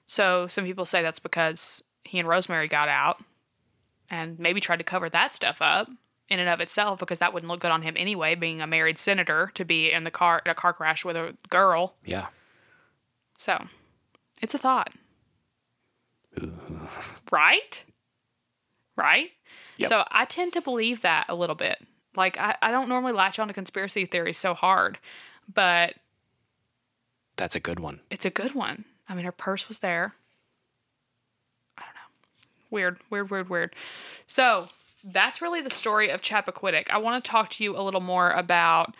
So 0.07 0.47
some 0.47 0.65
people 0.65 0.85
say 0.85 1.03
that's 1.03 1.19
because 1.19 1.83
he 2.03 2.17
and 2.17 2.27
Rosemary 2.27 2.67
got 2.67 2.89
out 2.89 3.21
and 4.09 4.39
maybe 4.39 4.59
tried 4.59 4.77
to 4.77 4.83
cover 4.83 5.07
that 5.07 5.35
stuff 5.35 5.61
up 5.61 5.87
in 6.29 6.39
and 6.39 6.49
of 6.49 6.59
itself 6.59 6.97
because 6.97 7.19
that 7.19 7.31
wouldn't 7.31 7.51
look 7.51 7.59
good 7.59 7.69
on 7.69 7.83
him 7.83 7.93
anyway, 7.95 8.33
being 8.33 8.59
a 8.59 8.65
married 8.65 8.97
senator 8.97 9.51
to 9.53 9.63
be 9.63 9.91
in 9.91 10.03
the 10.03 10.09
car 10.09 10.41
in 10.43 10.49
a 10.49 10.55
car 10.55 10.73
crash 10.73 11.05
with 11.05 11.15
a 11.15 11.37
girl. 11.49 11.93
Yeah. 12.03 12.25
So, 13.37 13.67
it's 14.41 14.55
a 14.55 14.57
thought. 14.57 14.91
Right? 17.31 17.83
Right? 18.97 19.31
Yep. 19.77 19.89
So, 19.89 20.03
I 20.11 20.25
tend 20.25 20.51
to 20.53 20.61
believe 20.61 21.01
that 21.01 21.25
a 21.29 21.35
little 21.35 21.55
bit. 21.55 21.77
Like, 22.15 22.37
I, 22.39 22.55
I 22.61 22.71
don't 22.71 22.89
normally 22.89 23.13
latch 23.13 23.37
on 23.39 23.47
to 23.47 23.53
conspiracy 23.53 24.05
theories 24.05 24.37
so 24.37 24.53
hard, 24.53 24.97
but 25.53 25.93
That's 27.37 27.55
a 27.55 27.59
good 27.59 27.79
one. 27.79 28.01
it's 28.09 28.25
a 28.25 28.29
good 28.31 28.55
one. 28.55 28.85
I 29.07 29.13
mean, 29.15 29.23
her 29.23 29.31
purse 29.31 29.69
was 29.69 29.79
there. 29.79 30.15
I 31.77 31.83
don't 31.83 31.93
know. 31.93 32.67
Weird, 32.71 32.97
weird, 33.09 33.29
weird, 33.29 33.49
weird. 33.49 33.75
So, 34.25 34.69
that's 35.03 35.41
really 35.41 35.61
the 35.61 35.69
story 35.69 36.09
of 36.09 36.21
Chappaquiddick. 36.21 36.89
I 36.89 36.97
want 36.97 37.23
to 37.23 37.29
talk 37.31 37.49
to 37.51 37.63
you 37.63 37.77
a 37.77 37.83
little 37.83 38.01
more 38.01 38.31
about 38.31 38.95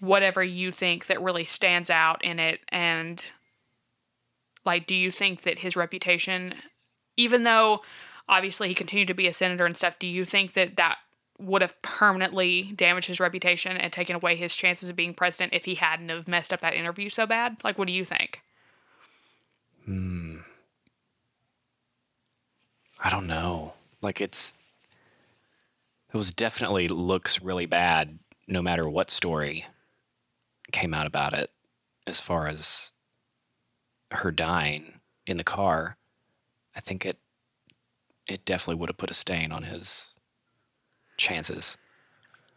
whatever 0.00 0.42
you 0.42 0.72
think 0.72 1.06
that 1.06 1.22
really 1.22 1.44
stands 1.44 1.88
out 1.88 2.22
in 2.22 2.38
it 2.38 2.60
and 2.68 3.24
like 4.66 4.86
do 4.86 4.94
you 4.94 5.10
think 5.10 5.40
that 5.42 5.60
his 5.60 5.74
reputation 5.74 6.52
even 7.16 7.44
though 7.44 7.80
obviously 8.28 8.68
he 8.68 8.74
continued 8.74 9.08
to 9.08 9.14
be 9.14 9.26
a 9.26 9.32
senator 9.32 9.66
and 9.66 9.76
stuff 9.76 9.98
do 9.98 10.06
you 10.06 10.24
think 10.24 10.52
that 10.52 10.76
that 10.76 10.98
would 11.38 11.60
have 11.60 11.80
permanently 11.82 12.72
damaged 12.74 13.08
his 13.08 13.20
reputation 13.20 13.76
and 13.76 13.92
taken 13.92 14.16
away 14.16 14.34
his 14.36 14.56
chances 14.56 14.88
of 14.88 14.96
being 14.96 15.12
president 15.12 15.52
if 15.52 15.66
he 15.66 15.74
hadn't 15.74 16.08
have 16.08 16.26
messed 16.26 16.52
up 16.52 16.60
that 16.60 16.74
interview 16.74 17.08
so 17.08 17.26
bad 17.26 17.56
like 17.62 17.78
what 17.78 17.86
do 17.86 17.92
you 17.92 18.04
think 18.04 18.42
Hmm. 19.86 20.38
I 23.02 23.08
don't 23.08 23.28
know. 23.28 23.74
Like 24.02 24.20
it's 24.20 24.54
it 26.12 26.16
was 26.16 26.32
definitely 26.32 26.88
looks 26.88 27.40
really 27.40 27.66
bad 27.66 28.18
no 28.48 28.62
matter 28.62 28.88
what 28.88 29.10
story 29.10 29.66
came 30.72 30.92
out 30.92 31.06
about 31.06 31.34
it 31.34 31.50
as 32.06 32.20
far 32.20 32.48
as 32.48 32.92
her 34.10 34.32
dying 34.32 35.00
in 35.26 35.36
the 35.36 35.44
car. 35.44 35.96
I 36.74 36.80
think 36.80 37.06
it 37.06 37.18
it 38.26 38.44
definitely 38.44 38.80
would 38.80 38.88
have 38.88 38.96
put 38.98 39.10
a 39.10 39.14
stain 39.14 39.52
on 39.52 39.64
his 39.64 40.14
chances. 41.16 41.76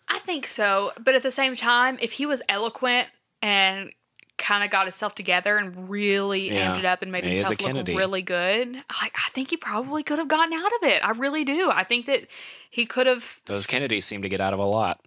I 0.07 0.19
think 0.19 0.47
so, 0.47 0.91
but 0.99 1.15
at 1.15 1.21
the 1.21 1.31
same 1.31 1.55
time, 1.55 1.97
if 2.01 2.13
he 2.13 2.25
was 2.25 2.41
eloquent 2.49 3.07
and 3.41 3.91
kind 4.37 4.63
of 4.63 4.71
got 4.71 4.85
himself 4.85 5.13
together 5.13 5.57
and 5.57 5.89
really 5.89 6.51
Yeah. 6.51 6.73
amped 6.73 6.79
it 6.79 6.85
up 6.85 7.01
and 7.01 7.11
made 7.11 7.25
He 7.25 7.31
himself 7.35 7.61
look 7.61 7.87
really 7.87 8.21
good, 8.21 8.83
I, 8.89 9.11
I 9.13 9.29
think 9.31 9.51
he 9.51 9.57
probably 9.57 10.01
could 10.01 10.17
have 10.17 10.27
gotten 10.27 10.53
out 10.53 10.71
of 10.81 10.83
it. 10.83 11.05
I 11.05 11.11
really 11.11 11.43
do. 11.43 11.69
I 11.69 11.83
think 11.83 12.05
that 12.07 12.21
he 12.69 12.85
could 12.85 13.05
have. 13.05 13.41
Those 13.45 13.67
Kennedys 13.67 14.05
seem 14.05 14.21
to 14.21 14.29
get 14.29 14.41
out 14.41 14.53
of 14.53 14.59
a 14.59 14.63
lot. 14.63 15.05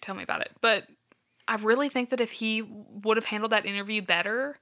Tell 0.00 0.14
me 0.14 0.22
about 0.22 0.42
it. 0.42 0.52
But 0.60 0.84
I 1.48 1.56
really 1.56 1.88
think 1.88 2.10
that 2.10 2.20
if 2.20 2.32
he 2.32 2.62
would 2.62 3.16
have 3.16 3.24
handled 3.26 3.52
that 3.52 3.66
interview 3.66 4.02
better, 4.02 4.58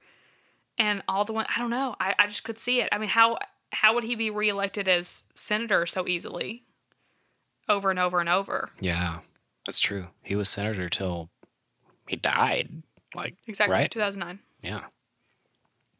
and 0.77 1.03
all 1.07 1.25
the 1.25 1.33
one, 1.33 1.45
I 1.55 1.59
don't 1.59 1.69
know. 1.69 1.95
I, 1.99 2.15
I 2.17 2.27
just 2.27 2.43
could 2.43 2.57
see 2.57 2.81
it. 2.81 2.89
I 2.91 2.97
mean, 2.97 3.09
how 3.09 3.37
how 3.71 3.93
would 3.93 4.03
he 4.03 4.15
be 4.15 4.29
reelected 4.29 4.87
as 4.87 5.25
senator 5.33 5.85
so 5.85 6.07
easily, 6.07 6.63
over 7.69 7.89
and 7.89 7.99
over 7.99 8.19
and 8.19 8.29
over? 8.29 8.69
Yeah. 8.79 9.19
That's 9.65 9.79
true. 9.79 10.07
He 10.23 10.35
was 10.35 10.49
senator 10.49 10.89
till 10.89 11.29
he 12.07 12.15
died. 12.15 12.83
Like 13.15 13.35
Exactly, 13.47 13.73
right? 13.73 13.91
2009. 13.91 14.39
Yeah. 14.61 14.81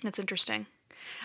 That's 0.02 0.20
interesting. 0.20 0.66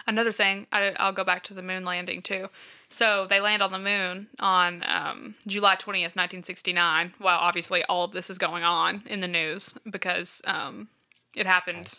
Another 0.07 0.33
thing, 0.33 0.67
I, 0.73 0.95
I'll 0.99 1.13
go 1.13 1.25
back 1.25 1.43
to 1.45 1.55
the 1.55 1.63
moon 1.63 1.85
landing 1.85 2.23
too. 2.23 2.49
So 2.89 3.27
they 3.27 3.41
land 3.41 3.63
on 3.63 3.73
the 3.73 3.79
moon 3.79 4.29
on 4.39 4.85
um, 4.87 5.35
July 5.47 5.77
20th, 5.77 6.15
1969, 6.15 7.15
while 7.19 7.39
obviously 7.39 7.83
all 7.85 8.05
of 8.05 8.13
this 8.13 8.31
is 8.31 8.39
going 8.39 8.63
on 8.63 9.03
in 9.07 9.21
the 9.21 9.29
news 9.29 9.77
because 9.91 10.43
um, 10.47 10.89
it 11.35 11.47
happened, 11.47 11.99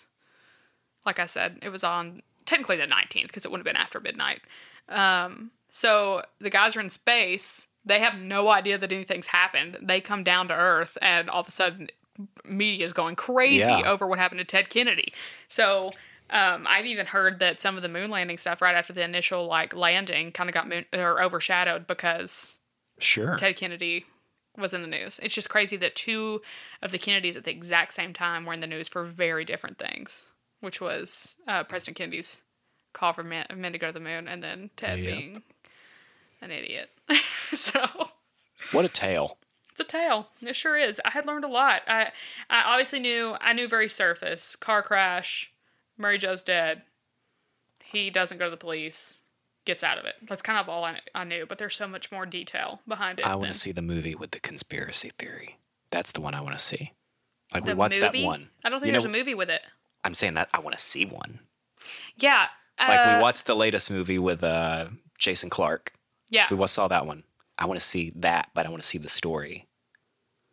like 1.06 1.20
I 1.20 1.26
said, 1.26 1.60
it 1.62 1.70
was 1.70 1.84
on 1.84 2.22
technically 2.48 2.78
the 2.78 2.88
19th 2.88 3.28
because 3.28 3.46
it 3.46 3.52
wouldn't 3.52 3.68
have 3.68 3.74
been 3.76 3.80
after 3.82 4.00
midnight. 4.00 4.42
Um, 4.90 5.52
so 5.70 6.24
the 6.40 6.50
guys 6.50 6.76
are 6.76 6.80
in 6.80 6.90
space. 6.90 7.68
They 7.86 8.00
have 8.00 8.16
no 8.20 8.50
idea 8.50 8.78
that 8.80 8.92
anything's 8.92 9.28
happened. 9.28 9.78
They 9.82 10.02
come 10.02 10.24
down 10.24 10.48
to 10.48 10.56
Earth, 10.56 10.98
and 11.02 11.30
all 11.30 11.42
of 11.42 11.48
a 11.48 11.52
sudden, 11.52 11.88
media 12.44 12.84
is 12.86 12.94
going 12.94 13.16
crazy 13.16 13.58
Yeah. 13.60 13.84
over 13.92 14.08
what 14.08 14.18
happened 14.18 14.40
to 14.40 14.46
Ted 14.46 14.70
Kennedy. 14.70 15.14
So 15.48 15.92
um, 16.30 16.66
I've 16.68 16.86
even 16.86 17.06
heard 17.06 17.40
that 17.40 17.62
some 17.62 17.76
of 17.78 17.84
the 17.84 17.90
moon 17.90 18.10
landing 18.10 18.38
stuff 18.38 18.62
right 18.62 18.76
after 18.76 18.92
the 18.92 19.04
initial 19.04 19.46
like 19.46 19.76
landing 19.76 20.32
kind 20.32 20.50
of 20.50 20.54
got 20.54 20.68
moon- 20.68 20.86
or 20.94 21.22
overshadowed 21.22 21.86
because 21.88 22.58
Sure. 23.00 23.36
Ted 23.38 23.56
Kennedy 23.56 24.06
was 24.58 24.74
in 24.74 24.82
the 24.82 24.88
news. 24.88 25.20
It's 25.20 25.36
just 25.36 25.50
crazy 25.50 25.78
that 25.78 25.96
two 25.96 26.42
of 26.82 26.92
the 26.92 26.98
Kennedys 26.98 27.38
at 27.38 27.44
the 27.44 27.52
exact 27.52 27.94
same 27.94 28.12
time 28.12 28.44
were 28.46 28.54
in 28.54 28.60
the 28.62 28.68
news 28.68 28.88
for 28.90 29.04
very 29.04 29.46
different 29.46 29.78
things, 29.78 30.32
which 30.60 30.80
was 30.82 31.38
uh, 31.48 31.64
President 31.64 31.98
Kennedy's 31.98 32.42
call 32.94 33.14
for 33.14 33.24
men, 33.24 33.46
men 33.56 33.72
to 33.74 33.78
go 33.78 33.88
to 33.88 33.94
the 33.94 34.00
moon, 34.00 34.28
and 34.28 34.44
then 34.44 34.70
Ted 34.76 35.00
Yep. 35.00 35.14
being 35.18 35.44
an 36.42 36.52
idiot. 36.52 36.90
so 37.54 37.86
What 38.72 38.86
a 38.86 38.90
tale. 38.90 39.38
it's 39.72 39.80
a 39.80 39.84
tale. 39.84 40.30
It 40.42 40.56
sure 40.56 40.78
is. 40.78 41.00
I 41.06 41.12
had 41.12 41.26
learned 41.26 41.46
a 41.46 41.50
lot. 41.50 41.82
I 41.88 42.12
I 42.50 42.64
obviously 42.64 43.00
knew 43.00 43.36
I 43.40 43.54
knew 43.54 43.68
very 43.68 43.90
surface. 43.90 44.56
Car 44.56 44.82
crash, 44.84 45.52
Mary 45.98 46.18
Jo's 46.18 46.44
dead. 46.44 46.82
He 47.84 48.10
doesn't 48.10 48.38
go 48.38 48.46
to 48.46 48.52
the 48.52 48.58
police. 48.58 49.20
Gets 49.66 49.84
out 49.84 49.98
of 49.98 50.06
it. 50.06 50.16
That's 50.26 50.42
kind 50.42 50.58
of 50.60 50.70
all 50.70 50.86
I, 50.86 51.02
I 51.14 51.26
knew, 51.26 51.46
but 51.46 51.58
there's 51.58 51.76
so 51.76 51.90
much 51.90 52.10
more 52.10 52.26
detail 52.26 52.80
behind 52.88 53.20
it. 53.20 53.26
I 53.26 53.36
want 53.36 53.52
to 53.52 53.54
see 53.54 53.74
the 53.74 53.82
movie 53.82 54.16
with 54.16 54.32
the 54.32 54.40
conspiracy 54.40 55.10
theory. 55.18 55.58
That's 55.92 56.14
the 56.14 56.22
one 56.22 56.34
I 56.34 56.40
want 56.42 56.58
to 56.58 56.64
see. 56.64 56.94
Like 57.54 57.66
the 57.66 57.72
we 57.72 57.76
watched 57.76 58.00
movie. 58.02 58.22
that 58.22 58.26
one. 58.26 58.50
I 58.64 58.70
don't 58.70 58.80
think 58.80 58.88
You 58.88 58.92
there's 58.94 59.04
know- 59.04 59.12
a 59.12 59.18
movie 59.18 59.36
with 59.36 59.50
it. 59.50 59.62
I'm 60.08 60.14
saying 60.14 60.36
that 60.36 60.48
I 60.54 60.60
want 60.60 60.76
to 60.76 60.82
see 60.82 61.06
one. 61.06 61.42
Yeah. 62.16 62.48
Like 62.80 62.98
uh, 62.98 63.16
we 63.18 63.22
watched 63.22 63.46
the 63.46 63.56
latest 63.56 63.92
movie 63.92 64.18
with 64.18 64.42
uh, 64.42 64.86
Jason 65.20 65.50
Clarke. 65.50 65.92
Yeah. 66.30 66.48
We 66.50 66.66
saw 66.68 66.88
that 66.88 67.06
one. 67.06 67.24
I 67.58 67.66
want 67.66 67.78
to 67.78 67.86
see 67.86 68.14
that, 68.16 68.50
but 68.54 68.66
I 68.66 68.70
want 68.70 68.82
to 68.82 68.88
see 68.88 68.98
the 68.98 69.10
story 69.10 69.68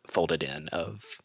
folded 0.07 0.43
in 0.43 0.67
of 0.69 1.21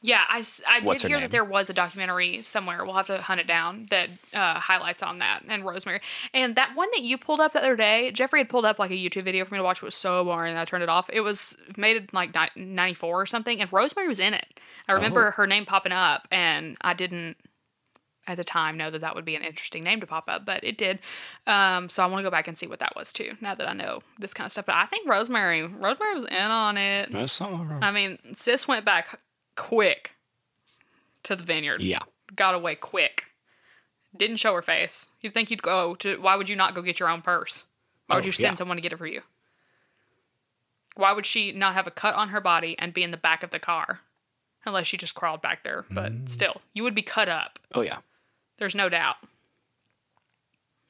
Yeah, 0.00 0.22
I, 0.28 0.38
What's 0.84 1.02
did 1.02 1.08
hear 1.08 1.16
name? 1.18 1.24
that 1.24 1.30
there 1.32 1.44
was 1.44 1.68
a 1.70 1.72
documentary 1.74 2.42
somewhere. 2.42 2.84
We'll 2.84 2.94
have 2.94 3.08
to 3.08 3.18
hunt 3.18 3.40
it 3.40 3.46
down 3.46 3.86
that 3.90 4.08
uh, 4.32 4.54
highlights 4.60 5.02
on 5.02 5.18
that 5.18 5.40
and 5.48 5.64
Rosemary. 5.64 6.00
And 6.32 6.54
that 6.56 6.76
one 6.76 6.88
that 6.92 7.02
you 7.02 7.18
pulled 7.18 7.40
up 7.40 7.52
the 7.52 7.58
other 7.58 7.74
day, 7.76 8.10
Jeffrey 8.12 8.40
had 8.40 8.48
pulled 8.48 8.64
up 8.64 8.78
like 8.78 8.90
a 8.90 8.94
YouTube 8.94 9.24
video 9.24 9.44
for 9.44 9.54
me 9.54 9.58
to 9.58 9.64
watch. 9.64 9.78
It 9.78 9.84
was 9.84 9.94
so 9.96 10.22
boring, 10.24 10.50
and 10.50 10.58
I 10.58 10.64
turned 10.64 10.82
it 10.82 10.88
off. 10.88 11.10
It 11.12 11.20
was 11.22 11.56
made 11.76 11.96
in 11.96 12.08
like 12.12 12.34
'94 12.56 13.22
or 13.22 13.26
something, 13.26 13.60
and 13.60 13.72
Rosemary 13.72 14.08
was 14.08 14.18
in 14.20 14.34
it. 14.34 14.60
I 14.88 14.92
remember 14.92 15.28
Oh. 15.28 15.30
her 15.32 15.46
name 15.46 15.66
popping 15.66 15.92
up, 15.92 16.28
and 16.30 16.76
I 16.80 16.94
didn't 16.94 17.36
at 18.26 18.36
the 18.36 18.44
time 18.44 18.76
know 18.76 18.90
that 18.90 19.00
that 19.00 19.14
would 19.14 19.24
be 19.24 19.34
an 19.36 19.42
interesting 19.42 19.82
name 19.82 20.00
to 20.00 20.06
pop 20.06 20.24
up, 20.28 20.44
but 20.44 20.62
it 20.62 20.76
did. 20.76 20.98
Um, 21.46 21.88
so 21.88 22.02
I 22.02 22.06
want 22.06 22.20
to 22.20 22.22
go 22.22 22.30
back 22.30 22.46
and 22.46 22.58
see 22.58 22.66
what 22.66 22.78
that 22.80 22.94
was 22.94 23.10
too. 23.12 23.32
Now 23.40 23.54
that 23.54 23.66
I 23.66 23.72
know 23.72 24.00
this 24.18 24.34
kind 24.34 24.44
of 24.46 24.52
stuff, 24.52 24.66
but 24.66 24.74
I 24.74 24.84
think 24.84 25.08
Rosemary, 25.08 25.62
Rosemary 25.62 26.14
was 26.14 26.24
in 26.24 26.34
on 26.36 26.76
it. 26.76 27.10
There's 27.10 27.32
something 27.32 27.66
wrong. 27.66 27.82
I 27.82 27.90
mean, 27.90 28.18
sis 28.34 28.68
went 28.68 28.84
back 28.84 29.18
quick 29.58 30.12
to 31.24 31.36
the 31.36 31.42
vineyard. 31.44 31.80
yeah. 31.82 31.98
Got 32.34 32.54
away 32.54 32.74
quick. 32.76 33.26
Didn't 34.16 34.36
show 34.36 34.54
her 34.54 34.62
face. 34.62 35.10
You'd 35.20 35.34
think 35.34 35.50
you'd 35.50 35.62
go 35.62 35.94
to. 35.96 36.16
Why 36.20 36.36
would 36.36 36.48
you 36.48 36.56
not 36.56 36.74
go 36.74 36.80
get 36.82 36.98
your 37.00 37.08
own 37.10 37.20
purse? 37.22 37.64
Why 38.06 38.16
would 38.16 38.24
Oh, 38.24 38.26
you 38.26 38.32
send 38.32 38.52
yeah. 38.52 38.56
someone 38.56 38.76
to 38.76 38.80
get 38.82 38.92
it 38.92 38.98
for 38.98 39.06
you? 39.06 39.22
Why 40.96 41.12
would 41.12 41.26
she 41.26 41.52
not 41.52 41.74
have 41.74 41.86
a 41.86 41.90
cut 41.90 42.14
on 42.14 42.30
her 42.30 42.40
body 42.40 42.74
and 42.78 42.92
be 42.94 43.02
in 43.02 43.10
the 43.10 43.16
back 43.16 43.42
of 43.42 43.50
the 43.50 43.58
car? 43.58 44.00
Unless 44.64 44.86
she 44.86 44.96
just 44.96 45.14
crawled 45.14 45.40
back 45.42 45.62
there. 45.62 45.84
But 45.90 46.12
Mm. 46.12 46.28
still, 46.28 46.60
you 46.74 46.82
would 46.82 46.94
be 46.94 47.02
cut 47.02 47.28
up. 47.28 47.58
Oh 47.74 47.82
yeah. 47.82 47.98
There's 48.58 48.74
no 48.74 48.88
doubt. 48.88 49.16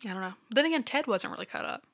I 0.04 0.08
don't 0.12 0.20
know. 0.20 0.34
Then 0.50 0.64
again, 0.66 0.84
Ted 0.84 1.06
wasn't 1.06 1.32
really 1.32 1.46
cut 1.46 1.64
up. 1.64 1.84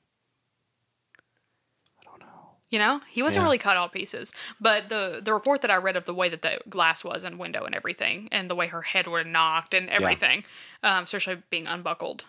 I 2.71 2.77
don't 2.77 2.87
know. 2.87 2.93
You 2.93 2.99
know, 2.99 3.05
he 3.09 3.21
wasn't 3.23 3.41
Yeah. 3.41 3.45
really 3.45 3.57
cut 3.57 3.77
all 3.77 3.89
pieces. 3.89 4.33
But 4.59 4.89
the 4.89 5.21
the 5.23 5.33
report 5.33 5.61
that 5.61 5.71
I 5.71 5.75
read 5.77 5.95
of 5.95 6.05
the 6.05 6.13
way 6.13 6.29
that 6.29 6.41
the 6.41 6.59
glass 6.69 7.03
was 7.03 7.23
and 7.23 7.37
window 7.39 7.63
and 7.63 7.75
everything, 7.75 8.27
and 8.31 8.49
the 8.49 8.55
way 8.55 8.67
her 8.67 8.81
head 8.81 9.07
would 9.07 9.19
have 9.25 9.27
knocked 9.31 9.73
and 9.73 9.89
everything, 9.89 10.43
um, 10.83 11.03
especially 11.03 11.41
being 11.49 11.67
unbuckled, 11.67 12.25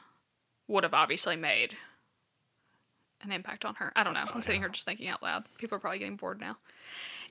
would 0.68 0.85
have 0.85 0.94
obviously 0.94 1.37
made 1.37 1.77
an 3.22 3.33
impact 3.33 3.64
on 3.64 3.77
her. 3.77 3.92
I 3.96 4.05
don't 4.05 4.14
know. 4.14 4.27
I'm 4.33 4.42
sitting 4.42 4.61
here 4.61 4.68
just 4.68 4.85
thinking 4.85 5.09
out 5.09 5.22
loud. 5.22 5.44
People 5.59 5.77
are 5.77 5.81
probably 5.81 5.99
getting 5.99 6.16
bored 6.16 6.38
now. 6.40 6.59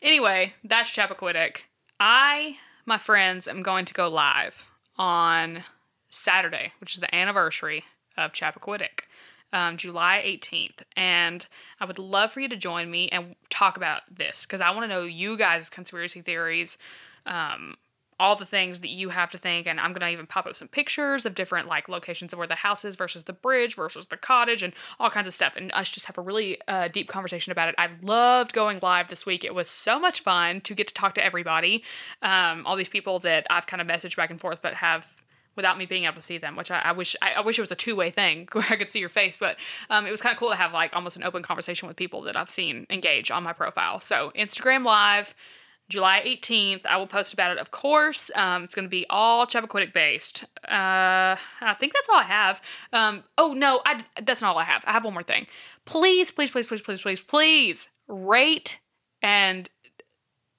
Anyway, 0.02 0.54
that's 0.64 0.92
Chappaquiddick. 0.94 1.62
I, 2.00 2.58
my 2.86 2.98
friends, 2.98 3.48
am 3.48 3.62
going 3.64 3.86
to 3.86 3.94
go 3.94 4.10
live 4.10 4.68
on 4.98 5.64
Saturday, 6.10 6.74
which 6.80 6.96
is 6.96 7.00
the 7.00 7.14
anniversary 7.16 7.86
of 8.18 8.34
Chappaquiddick, 8.34 9.02
um, 9.56 9.78
July 9.78 10.22
18th. 10.26 10.84
And 10.98 11.48
I 11.80 11.86
would 11.86 11.98
love 11.98 12.32
for 12.32 12.42
you 12.42 12.50
to 12.50 12.58
join 12.58 12.92
me 12.92 13.08
and 13.10 13.36
talk 13.50 13.78
about 13.78 14.02
this 14.12 14.46
because 14.46 14.60
I 14.60 14.70
want 14.72 14.84
to 14.84 14.88
know 14.90 15.04
you 15.04 15.38
guys' 15.38 15.70
conspiracy 15.70 16.22
theories, 16.22 16.78
um, 17.26 17.76
all 18.20 18.36
the 18.36 18.46
things 18.46 18.82
that 18.82 18.90
you 18.90 19.10
have 19.10 19.32
to 19.32 19.38
think. 19.38 19.66
And 19.66 19.80
I'm 19.80 19.94
going 19.94 20.02
to 20.02 20.10
even 20.10 20.28
pop 20.28 20.46
up 20.46 20.58
some 20.58 20.68
pictures 20.68 21.26
of 21.26 21.36
different 21.36 21.68
like 21.68 21.88
locations 21.88 22.34
of 22.34 22.38
where 22.38 22.48
the 22.48 22.56
house 22.56 22.84
is 22.84 22.98
versus 22.98 23.24
the 23.24 23.34
bridge 23.34 23.76
versus 23.76 24.08
the 24.08 24.18
cottage 24.18 24.62
and 24.62 24.74
all 25.00 25.10
kinds 25.10 25.28
of 25.28 25.34
stuff. 25.34 25.56
And 25.56 25.72
us 25.72 25.90
just 25.90 26.08
have 26.08 26.18
a 26.18 26.22
really 26.22 26.58
uh, 26.68 26.90
deep 26.90 27.08
conversation 27.08 27.54
about 27.54 27.70
it. 27.70 27.76
I 27.78 27.90
loved 28.02 28.52
going 28.52 28.80
live 28.82 29.08
this 29.08 29.26
week. 29.26 29.46
It 29.46 29.56
was 29.56 29.70
so 29.70 30.02
much 30.02 30.20
fun 30.20 30.60
to 30.62 30.76
get 30.76 30.88
to 30.90 30.94
talk 30.94 31.16
to 31.16 31.24
everybody, 31.24 31.82
um, 32.22 32.66
all 32.66 32.76
these 32.76 32.90
people 32.90 33.20
that 33.20 33.48
I've 33.50 33.68
kind 33.68 33.82
of 33.82 33.88
messaged 33.88 34.18
back 34.18 34.32
and 34.32 34.40
forth, 34.40 34.62
but 34.62 34.74
have 34.76 35.16
without 35.56 35.78
me 35.78 35.86
being 35.86 36.06
able 36.06 36.16
to 36.16 36.22
see 36.22 36.38
them, 36.38 36.56
which 36.56 36.72
I, 36.72 36.80
I 36.80 36.92
wish 36.92 37.16
I, 37.22 37.34
I 37.34 37.42
wish 37.42 37.58
it 37.58 37.62
was 37.62 37.72
a 37.72 37.76
two 37.76 37.96
way 37.96 38.12
thing 38.12 38.48
where 38.54 38.66
I 38.70 38.76
could 38.76 38.92
see 38.92 39.00
your 39.00 39.10
face. 39.10 39.38
But 39.38 39.58
um, 39.90 40.06
it 40.06 40.12
was 40.12 40.22
kind 40.22 40.34
of 40.34 40.40
cool 40.40 40.50
to 40.50 40.56
have 40.56 40.74
like 40.74 40.96
almost 40.96 41.18
an 41.18 41.24
open 41.24 41.44
conversation 41.44 41.88
with 41.88 41.98
people 41.98 42.22
that 42.24 42.36
I've 42.36 42.50
seen 42.50 42.86
engage 42.90 43.32
on 43.32 43.44
my 43.44 43.54
profile. 43.54 44.00
So 44.00 44.32
Instagram 44.36 44.84
Live, 44.84 45.36
July 45.90 46.22
18th. 46.26 46.86
I 46.86 46.98
will 46.98 47.08
post 47.08 47.34
about 47.34 47.52
it, 47.52 47.58
of 47.58 47.72
course. 47.72 48.32
Um, 48.36 48.64
it's 48.64 48.76
going 48.76 48.86
to 48.86 48.90
be 48.90 49.06
all 49.10 49.46
Chappaquiddick 49.46 49.94
based. 49.94 50.46
Uh, 50.68 51.36
I 51.62 51.76
think 51.78 51.94
that's 51.94 52.10
all 52.10 52.20
I 52.20 52.24
have. 52.24 52.62
Um, 52.92 53.24
oh 53.38 53.54
no, 53.54 53.82
I, 53.86 54.04
that's 54.22 54.42
not 54.42 54.52
all 54.52 54.58
I 54.58 54.66
have. 54.66 54.84
I 54.88 54.92
have 54.92 55.06
one 55.06 55.14
more 55.14 55.24
thing. 55.24 55.48
Please, 55.86 56.32
please, 56.32 56.50
please, 56.50 56.68
please, 56.68 56.82
please, 56.82 57.02
please, 57.02 57.22
please 57.22 57.90
rate 58.08 58.80
and 59.22 59.70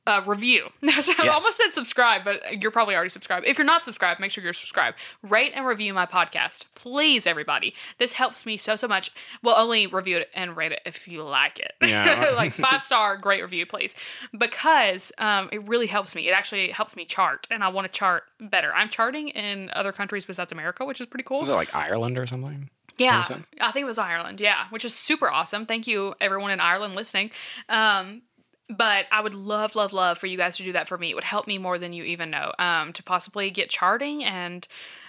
uh, 0.06 0.22
review. 0.26 0.68
So 1.06 1.12
I 1.18 1.28
almost 1.28 1.56
said 1.56 1.72
subscribe, 1.72 2.24
but 2.24 2.62
you're 2.62 2.70
probably 2.70 2.94
already 2.94 3.10
subscribed. 3.10 3.46
If 3.46 3.58
you're 3.58 3.66
not 3.66 3.84
subscribed, 3.84 4.18
make 4.18 4.32
sure 4.32 4.42
you're 4.42 4.54
subscribed. 4.54 4.96
Rate 5.22 5.52
and 5.54 5.66
review 5.66 5.92
my 5.92 6.06
podcast, 6.06 6.66
please, 6.74 7.26
everybody. 7.26 7.74
This 7.98 8.14
helps 8.14 8.46
me 8.46 8.56
so 8.56 8.76
so 8.76 8.88
much. 8.88 9.10
Well, 9.42 9.56
only 9.56 9.86
review 9.86 10.18
it 10.18 10.30
and 10.34 10.56
rate 10.56 10.72
it 10.72 10.80
if 10.86 11.06
you 11.06 11.22
like 11.22 11.60
it. 11.60 11.72
Yeah. 11.82 12.32
like 12.36 12.52
five 12.52 12.82
star, 12.82 13.16
great 13.18 13.42
review, 13.42 13.66
please, 13.66 13.94
because 14.36 15.12
um, 15.18 15.48
it 15.52 15.66
really 15.68 15.86
helps 15.86 16.14
me. 16.14 16.28
It 16.28 16.32
actually 16.32 16.70
helps 16.70 16.96
me 16.96 17.04
chart, 17.04 17.46
and 17.50 17.62
I 17.62 17.68
want 17.68 17.86
to 17.86 17.92
chart 17.92 18.24
better. 18.40 18.72
I'm 18.74 18.88
charting 18.88 19.28
in 19.28 19.70
other 19.74 19.92
countries 19.92 20.24
besides 20.24 20.50
America, 20.50 20.84
which 20.84 21.00
is 21.00 21.06
pretty 21.06 21.24
cool. 21.24 21.40
Was 21.40 21.50
it 21.50 21.54
like 21.54 21.74
Ireland 21.74 22.16
or 22.16 22.26
something? 22.26 22.70
Yeah. 22.98 23.22
I 23.60 23.72
think 23.72 23.82
it 23.82 23.86
was 23.86 23.98
Ireland. 23.98 24.40
Yeah, 24.40 24.64
which 24.70 24.84
is 24.84 24.94
super 24.94 25.30
awesome. 25.30 25.66
Thank 25.66 25.86
you, 25.86 26.14
everyone 26.20 26.50
in 26.50 26.60
Ireland 26.60 26.96
listening. 26.96 27.30
Um, 27.68 28.22
but 28.68 29.07
I 29.12 29.20
would 29.20 29.35
love, 29.35 29.76
love, 29.76 29.92
love 29.92 30.18
for 30.18 30.26
you 30.26 30.37
guys 30.37 30.57
to 30.57 30.64
do 30.64 30.72
that 30.72 30.88
for 30.88 30.98
me. 30.98 31.11
It 31.11 31.14
would 31.14 31.24
help 31.24 31.46
me 31.46 31.59
more 31.59 31.79
than 31.79 31.92
you 31.92 32.05
even 32.05 32.31
know. 32.31 32.52
Um, 32.59 32.92
to 32.94 33.02
possibly 33.02 33.50
get 33.50 33.70
charting, 33.70 34.24
and 34.24 34.66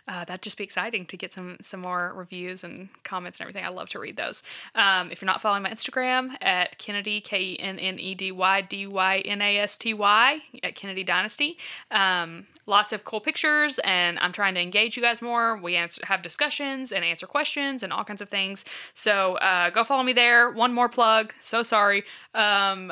uh, 0.08 0.24
that'd 0.26 0.42
just 0.42 0.58
be 0.58 0.64
exciting 0.64 1.06
to 1.08 1.18
get 1.18 1.34
some 1.34 1.58
some 1.60 1.82
more 1.82 2.14
reviews 2.16 2.64
and 2.64 2.90
comments 3.04 3.40
and 3.40 3.46
everything. 3.46 3.66
I 3.66 3.70
love 3.70 3.90
to 3.90 4.00
read 4.00 4.16
those. 4.16 4.44
Um, 4.76 5.12
if 5.12 5.22
you're 5.22 5.28
not 5.28 5.42
following 5.42 5.64
my 5.64 5.72
Instagram 5.72 6.36
at 6.42 6.78
Kennedy 6.78 7.20
K 7.20 7.42
E 7.42 7.60
N 7.60 7.80
N 7.80 8.00
E 8.00 8.16
D 8.16 8.32
Y 8.32 8.62
D 8.62 8.88
Y 8.88 9.18
N 9.20 9.42
A 9.42 9.58
S 9.58 9.78
T 9.78 9.94
Y 9.94 10.40
at 10.64 10.76
Kennedy 10.76 11.04
Dynasty. 11.04 11.58
Um, 11.92 12.46
lots 12.68 12.92
of 12.92 13.06
cool 13.06 13.22
pictures 13.22 13.80
and 13.86 14.20
i'm 14.20 14.34
trying 14.34 14.54
to 14.54 14.60
engage 14.60 14.98
you 14.98 15.02
guys 15.02 15.22
more 15.22 15.56
we 15.58 15.78
answer, 15.78 16.02
have 16.06 16.22
discussions 16.22 16.92
and 16.92 17.06
answer 17.06 17.26
questions 17.26 17.82
and 17.82 17.94
all 17.94 18.04
kinds 18.04 18.22
of 18.22 18.28
things 18.28 18.66
so 18.94 19.36
uh, 19.36 19.70
go 19.70 19.86
follow 19.86 20.04
me 20.04 20.12
there 20.12 20.52
one 20.52 20.74
more 20.74 20.90
plug 20.90 21.34
so 21.40 21.64
sorry 21.64 22.04
um, 22.34 22.92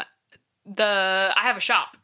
the 0.66 1.34
i 1.36 1.42
have 1.44 1.58
a 1.58 1.62
shop 1.62 1.98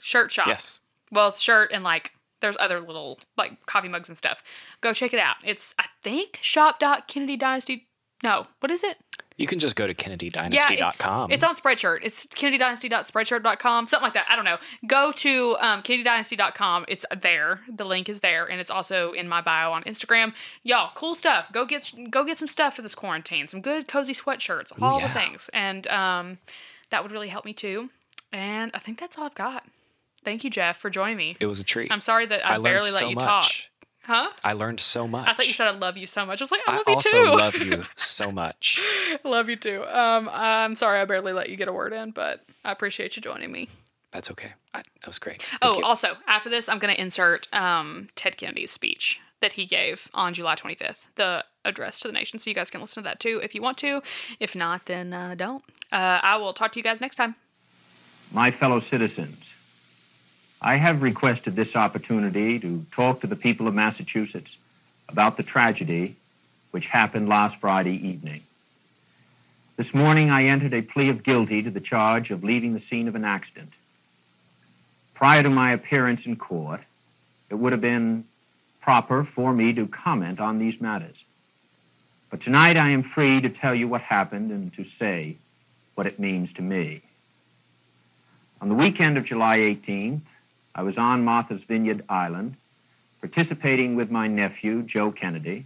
shirt 0.00 0.32
shop 0.32 0.46
Yes. 0.46 0.80
well 1.12 1.28
it's 1.28 1.40
shirt 1.40 1.70
and 1.72 1.84
like 1.84 2.12
there's 2.40 2.56
other 2.58 2.80
little 2.80 3.18
like 3.36 3.64
coffee 3.66 3.88
mugs 3.88 4.08
and 4.08 4.16
stuff 4.18 4.42
go 4.80 4.92
check 4.92 5.12
it 5.12 5.20
out 5.20 5.36
it's 5.44 5.74
i 5.78 5.84
think 6.02 6.38
shop.kennedydynasty 6.42 7.82
no 8.22 8.46
what 8.60 8.70
is 8.70 8.82
it 8.84 8.96
You 9.36 9.46
can 9.46 9.58
just 9.58 9.74
go 9.76 9.86
to 9.86 9.94
yeah, 9.94 10.06
it's, 10.12 10.22
kennedydynasty.com. 10.22 11.30
it's 11.32 11.42
on 11.42 11.56
Spreadshirt. 11.56 12.00
It's 12.02 12.26
kennedydynasty.spreadshirt.com, 12.26 13.86
something 13.86 14.04
like 14.04 14.12
that. 14.12 14.26
I 14.28 14.36
don't 14.36 14.44
know. 14.44 14.58
Go 14.86 15.12
to 15.12 15.56
um, 15.60 15.82
kennedydynasty.com. 15.82 16.84
It's 16.88 17.06
there. 17.16 17.60
The 17.74 17.84
link 17.84 18.10
is 18.10 18.20
there, 18.20 18.44
and 18.44 18.60
it's 18.60 18.70
also 18.70 19.12
in 19.12 19.28
my 19.28 19.40
bio 19.40 19.72
on 19.72 19.82
Instagram. 19.84 20.34
Y'all, 20.62 20.90
cool 20.94 21.14
stuff. 21.14 21.50
Go 21.52 21.64
get 21.64 21.90
go 22.10 22.22
get 22.24 22.36
some 22.36 22.48
stuff 22.48 22.76
for 22.76 22.82
this 22.82 22.94
quarantine. 22.94 23.48
Some 23.48 23.62
good 23.62 23.88
cozy 23.88 24.12
sweatshirts, 24.12 24.72
all 24.82 25.00
the 25.00 25.08
things, 25.08 25.48
and 25.54 25.86
um, 25.88 26.38
that 26.90 27.02
would 27.02 27.12
really 27.12 27.28
help 27.28 27.46
me 27.46 27.54
too. 27.54 27.88
And 28.32 28.70
I 28.74 28.78
think 28.78 28.98
that's 28.98 29.18
all 29.18 29.24
I've 29.24 29.34
got. 29.34 29.64
Thank 30.24 30.44
you, 30.44 30.50
Jeff, 30.50 30.76
for 30.76 30.90
joining 30.90 31.16
me. 31.16 31.36
it 31.40 31.46
was 31.46 31.60
a 31.60 31.64
treat. 31.64 31.90
I'm 31.90 32.00
sorry 32.00 32.26
that 32.26 32.44
I, 32.46 32.56
I 32.56 32.58
barely 32.58 32.90
let 32.90 33.00
so 33.00 33.08
you 33.08 33.14
much. 33.14 33.24
talk. 33.24 33.50
Huh? 34.02 34.30
I 34.42 34.52
learned 34.54 34.80
so 34.80 35.06
much. 35.06 35.28
I 35.28 35.34
thought 35.34 35.46
you 35.46 35.52
said 35.52 35.68
I 35.68 35.70
love 35.72 35.96
you 35.96 36.06
so 36.06 36.26
much. 36.26 36.40
I 36.40 36.44
was 36.44 36.50
like, 36.52 36.60
I 36.66 36.72
I 36.72 36.76
love 36.76 36.84
you 36.88 36.94
also 36.94 37.24
too. 37.24 37.30
love 37.30 37.56
you 37.56 37.84
so 37.96 38.30
much. 38.32 38.80
love 39.24 39.48
you 39.48 39.56
too. 39.56 39.84
Um, 39.84 40.28
I'm 40.32 40.74
sorry 40.74 41.00
I 41.00 41.04
barely 41.04 41.32
let 41.32 41.48
you 41.48 41.56
get 41.56 41.68
a 41.68 41.72
word 41.72 41.92
in, 41.92 42.10
but 42.10 42.44
I 42.64 42.72
appreciate 42.72 43.16
you 43.16 43.22
joining 43.22 43.52
me. 43.52 43.68
That's 44.10 44.30
okay. 44.32 44.52
I, 44.74 44.78
that 45.00 45.06
was 45.06 45.18
great. 45.18 45.42
Thank 45.42 45.60
Oh, 45.62 45.78
you. 45.78 45.84
also, 45.84 46.16
after 46.26 46.48
this, 46.50 46.68
I'm 46.68 46.78
going 46.78 46.92
to 46.94 47.00
insert 47.00 47.46
um, 47.54 48.08
Ted 48.16 48.36
Kennedy's 48.36 48.72
speech 48.72 49.20
that 49.40 49.52
he 49.52 49.64
gave 49.66 50.10
on 50.12 50.34
July 50.34 50.54
25th, 50.56 51.14
the 51.14 51.44
address 51.64 52.00
to 52.00 52.08
the 52.08 52.12
nation. 52.12 52.38
So 52.40 52.50
you 52.50 52.54
guys 52.54 52.70
can 52.70 52.80
listen 52.80 53.02
to 53.02 53.08
that 53.08 53.20
too 53.20 53.40
if 53.42 53.54
you 53.54 53.62
want 53.62 53.78
to. 53.78 54.02
If 54.40 54.56
not, 54.56 54.86
then 54.86 55.12
uh, 55.12 55.34
don't. 55.36 55.62
Uh, 55.92 56.18
I 56.22 56.36
will 56.36 56.52
talk 56.52 56.72
to 56.72 56.78
you 56.80 56.82
guys 56.84 57.00
next 57.00 57.16
time. 57.16 57.36
My 58.32 58.52
fellow 58.52 58.78
citizens, 58.78 59.42
I 60.62 60.76
have 60.76 61.02
requested 61.02 61.56
this 61.56 61.74
opportunity 61.74 62.60
to 62.60 62.86
talk 62.92 63.22
to 63.22 63.26
the 63.26 63.34
people 63.34 63.66
of 63.66 63.74
Massachusetts 63.74 64.56
about 65.08 65.36
the 65.36 65.42
tragedy 65.42 66.14
which 66.70 66.86
happened 66.86 67.28
last 67.28 67.56
Friday 67.56 67.96
evening. 68.06 68.42
This 69.76 69.92
morning 69.92 70.30
I 70.30 70.44
entered 70.44 70.74
a 70.74 70.82
plea 70.82 71.08
of 71.08 71.24
guilty 71.24 71.62
to 71.64 71.72
the 71.72 71.80
charge 71.80 72.30
of 72.30 72.44
leaving 72.44 72.74
the 72.74 72.82
scene 72.88 73.08
of 73.08 73.16
an 73.16 73.24
accident. 73.24 73.72
Prior 75.14 75.42
to 75.42 75.50
my 75.50 75.72
appearance 75.72 76.24
in 76.24 76.36
court, 76.36 76.82
it 77.50 77.56
would 77.56 77.72
have 77.72 77.80
been 77.80 78.24
proper 78.80 79.24
for 79.24 79.52
me 79.52 79.72
to 79.72 79.88
comment 79.88 80.38
on 80.38 80.58
these 80.58 80.80
matters. 80.80 81.16
But 82.30 82.42
tonight 82.42 82.76
I 82.76 82.90
am 82.90 83.02
free 83.02 83.40
to 83.40 83.48
tell 83.48 83.74
you 83.74 83.88
what 83.88 84.02
happened 84.02 84.52
and 84.52 84.72
to 84.74 84.86
say 85.00 85.36
what 85.96 86.06
it 86.06 86.20
means 86.20 86.52
to 86.52 86.62
me. 86.62 87.02
On 88.62 88.68
the 88.68 88.74
weekend 88.74 89.16
of 89.16 89.24
July 89.24 89.58
18th, 89.58 90.20
I 90.74 90.82
was 90.82 90.98
on 90.98 91.24
Martha's 91.24 91.62
Vineyard 91.66 92.04
Island, 92.10 92.56
participating 93.20 93.96
with 93.96 94.10
my 94.10 94.28
nephew, 94.28 94.82
Joe 94.82 95.10
Kennedy, 95.12 95.64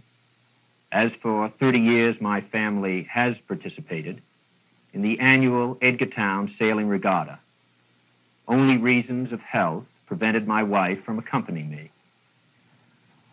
as 0.93 1.11
for 1.21 1.49
30 1.59 1.81
years 1.81 2.21
my 2.21 2.39
family 2.39 3.03
has 3.03 3.35
participated 3.49 4.21
in 4.93 5.01
the 5.01 5.19
annual 5.19 5.75
Edgartown 5.81 6.57
Sailing 6.57 6.87
Regatta. 6.87 7.37
Only 8.47 8.77
reasons 8.77 9.33
of 9.33 9.41
health 9.41 9.83
prevented 10.05 10.47
my 10.47 10.63
wife 10.63 11.03
from 11.03 11.19
accompanying 11.19 11.69
me. 11.69 11.89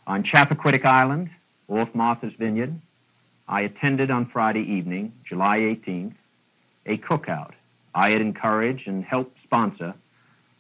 On 0.09 0.25
Chappaquiddick 0.25 0.85
Island, 0.85 1.31
off 1.69 1.95
Martha's 1.95 2.33
Vineyard, 2.33 2.75
I 3.47 3.61
attended 3.61 4.11
on 4.11 4.27
Friday 4.27 4.63
evening, 4.63 5.13
July 5.25 5.61
18th, 5.61 6.15
a 6.85 6.99
cookout 6.99 7.53
I 7.95 8.11
had 8.11 8.21
encouraged 8.21 8.89
and 8.89 9.05
helped 9.05 9.37
sponsor 9.53 9.93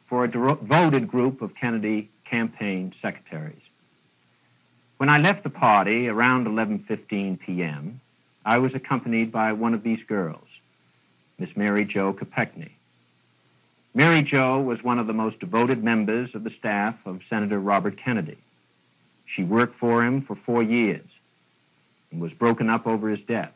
for 0.06 0.22
a 0.22 0.30
devoted 0.30 1.08
group 1.08 1.40
of 1.40 1.54
Kennedy 1.54 2.10
campaign 2.26 2.92
secretaries. 3.00 3.62
When 4.98 5.08
I 5.08 5.16
left 5.16 5.44
the 5.44 5.48
party 5.48 6.08
around 6.08 6.46
11:15 6.46 7.40
p.m., 7.40 8.02
I 8.44 8.58
was 8.58 8.74
accompanied 8.74 9.32
by 9.32 9.54
one 9.54 9.72
of 9.72 9.82
these 9.82 10.02
girls, 10.06 10.46
Miss 11.38 11.56
Mary 11.56 11.86
Jo 11.86 12.12
Kopechne. 12.12 12.68
Mary 13.94 14.20
Jo 14.20 14.60
was 14.60 14.84
one 14.84 14.98
of 14.98 15.06
the 15.06 15.14
most 15.14 15.40
devoted 15.40 15.82
members 15.82 16.34
of 16.34 16.44
the 16.44 16.50
staff 16.50 16.94
of 17.06 17.22
Senator 17.30 17.58
Robert 17.58 17.96
Kennedy. 17.96 18.36
She 19.24 19.42
worked 19.42 19.78
for 19.78 20.04
him 20.04 20.20
for 20.20 20.36
four 20.36 20.62
years 20.62 21.08
and 22.10 22.20
was 22.20 22.34
broken 22.34 22.68
up 22.68 22.86
over 22.86 23.08
his 23.08 23.20
death. 23.20 23.54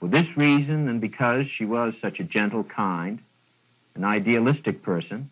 For 0.00 0.08
this 0.08 0.36
reason, 0.36 0.88
and 0.88 1.00
because 1.00 1.46
she 1.46 1.64
was 1.64 1.94
such 2.00 2.18
a 2.18 2.24
gentle, 2.24 2.64
kind, 2.64 3.20
and 3.96 4.04
idealistic 4.04 4.82
person, 4.82 5.30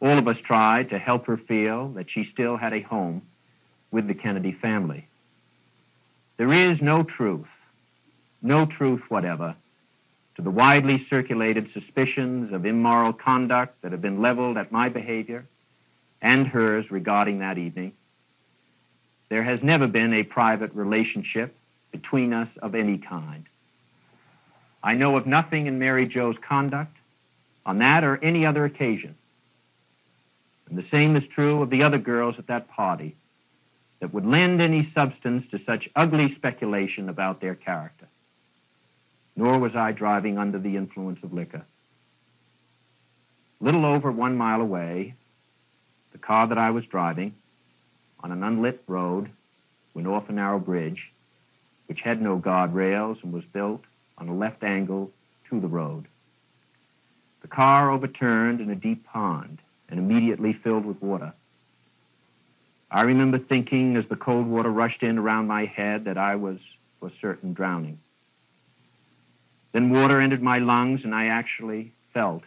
all 0.00 0.18
of 0.18 0.28
us 0.28 0.36
tried 0.38 0.90
to 0.90 0.98
help 0.98 1.26
her 1.26 1.36
feel 1.36 1.88
that 1.90 2.10
she 2.10 2.28
still 2.32 2.56
had 2.56 2.72
a 2.72 2.80
home 2.80 3.22
with 3.90 4.06
the 4.06 4.14
Kennedy 4.14 4.52
family. 4.52 5.06
There 6.36 6.52
is 6.52 6.82
no 6.82 7.04
truth, 7.04 7.48
no 8.42 8.66
truth 8.66 9.02
whatever, 9.08 9.54
to 10.34 10.42
the 10.42 10.50
widely 10.50 11.06
circulated 11.08 11.72
suspicions 11.72 12.52
of 12.52 12.66
immoral 12.66 13.12
conduct 13.12 13.80
that 13.82 13.92
have 13.92 14.02
been 14.02 14.20
leveled 14.20 14.58
at 14.58 14.72
my 14.72 14.88
behavior 14.88 15.46
and 16.20 16.46
hers 16.46 16.90
regarding 16.90 17.38
that 17.38 17.56
evening. 17.56 17.92
There 19.28 19.44
has 19.44 19.62
never 19.62 19.86
been 19.86 20.12
a 20.12 20.24
private 20.24 20.74
relationship 20.74 21.54
between 21.92 22.32
us 22.32 22.48
of 22.60 22.74
any 22.74 22.98
kind. 22.98 23.44
I 24.82 24.94
know 24.94 25.16
of 25.16 25.26
nothing 25.26 25.66
in 25.66 25.78
Mary 25.78 26.06
Jo's 26.06 26.36
conduct 26.46 26.93
on 27.66 27.78
that 27.78 28.04
or 28.04 28.18
any 28.22 28.44
other 28.46 28.64
occasion. 28.64 29.14
And 30.68 30.78
the 30.78 30.88
same 30.90 31.16
is 31.16 31.26
true 31.28 31.62
of 31.62 31.70
the 31.70 31.82
other 31.82 31.98
girls 31.98 32.36
at 32.38 32.46
that 32.46 32.68
party 32.68 33.16
that 34.00 34.12
would 34.12 34.26
lend 34.26 34.60
any 34.60 34.90
substance 34.94 35.50
to 35.50 35.60
such 35.64 35.88
ugly 35.94 36.34
speculation 36.34 37.08
about 37.08 37.40
their 37.40 37.54
character. 37.54 38.06
Nor 39.36 39.58
was 39.58 39.74
I 39.74 39.92
driving 39.92 40.38
under 40.38 40.58
the 40.58 40.76
influence 40.76 41.22
of 41.22 41.32
liquor. 41.32 41.62
Little 43.60 43.86
over 43.86 44.12
one 44.12 44.36
mile 44.36 44.60
away, 44.60 45.14
the 46.12 46.18
car 46.18 46.46
that 46.46 46.58
I 46.58 46.70
was 46.70 46.84
driving 46.86 47.34
on 48.20 48.30
an 48.30 48.42
unlit 48.42 48.82
road 48.86 49.30
went 49.94 50.08
off 50.08 50.28
a 50.28 50.32
narrow 50.32 50.58
bridge, 50.58 51.10
which 51.86 52.00
had 52.00 52.20
no 52.20 52.38
guardrails 52.38 53.22
and 53.22 53.32
was 53.32 53.44
built 53.44 53.82
on 54.18 54.28
a 54.28 54.34
left 54.34 54.62
angle 54.62 55.10
to 55.48 55.60
the 55.60 55.68
road. 55.68 56.06
Car 57.54 57.88
overturned 57.92 58.60
in 58.60 58.68
a 58.68 58.74
deep 58.74 59.06
pond 59.06 59.60
and 59.88 60.00
immediately 60.00 60.52
filled 60.52 60.84
with 60.84 61.00
water. 61.00 61.32
I 62.90 63.02
remember 63.02 63.38
thinking 63.38 63.96
as 63.96 64.06
the 64.08 64.16
cold 64.16 64.48
water 64.48 64.70
rushed 64.70 65.04
in 65.04 65.18
around 65.18 65.46
my 65.46 65.64
head 65.64 66.06
that 66.06 66.18
I 66.18 66.34
was 66.34 66.58
for 66.98 67.12
certain 67.20 67.52
drowning. 67.52 68.00
Then 69.70 69.90
water 69.90 70.20
entered 70.20 70.42
my 70.42 70.58
lungs 70.58 71.04
and 71.04 71.14
I 71.14 71.26
actually 71.26 71.92
felt 72.12 72.42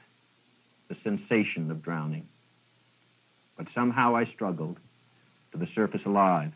the 0.89 0.97
sensation 1.05 1.71
of 1.71 1.81
drowning. 1.81 2.27
But 3.55 3.67
somehow 3.73 4.13
I 4.13 4.25
struggled 4.25 4.77
to 5.53 5.57
the 5.57 5.67
surface 5.73 6.05
alive. 6.05 6.51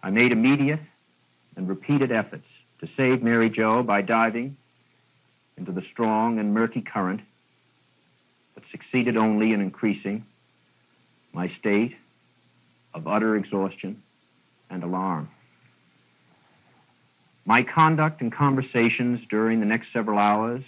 I 0.00 0.10
made 0.10 0.30
immediate 0.30 0.80
and 1.56 1.68
repeated 1.68 2.12
efforts 2.12 2.46
to 2.80 2.88
save 2.96 3.20
Mary 3.20 3.50
Jo 3.50 3.82
by 3.82 4.02
diving 4.02 4.56
into 5.58 5.72
the 5.72 5.82
strong 5.82 6.38
and 6.38 6.54
murky 6.54 6.80
current, 6.80 7.20
that 8.54 8.64
succeeded 8.70 9.16
only 9.16 9.52
in 9.52 9.60
increasing 9.60 10.24
my 11.32 11.48
state 11.58 11.96
of 12.94 13.06
utter 13.06 13.36
exhaustion 13.36 14.02
and 14.70 14.82
alarm. 14.82 15.28
My 17.44 17.62
conduct 17.62 18.20
and 18.20 18.32
conversations 18.32 19.20
during 19.28 19.60
the 19.60 19.66
next 19.66 19.92
several 19.92 20.18
hours, 20.18 20.62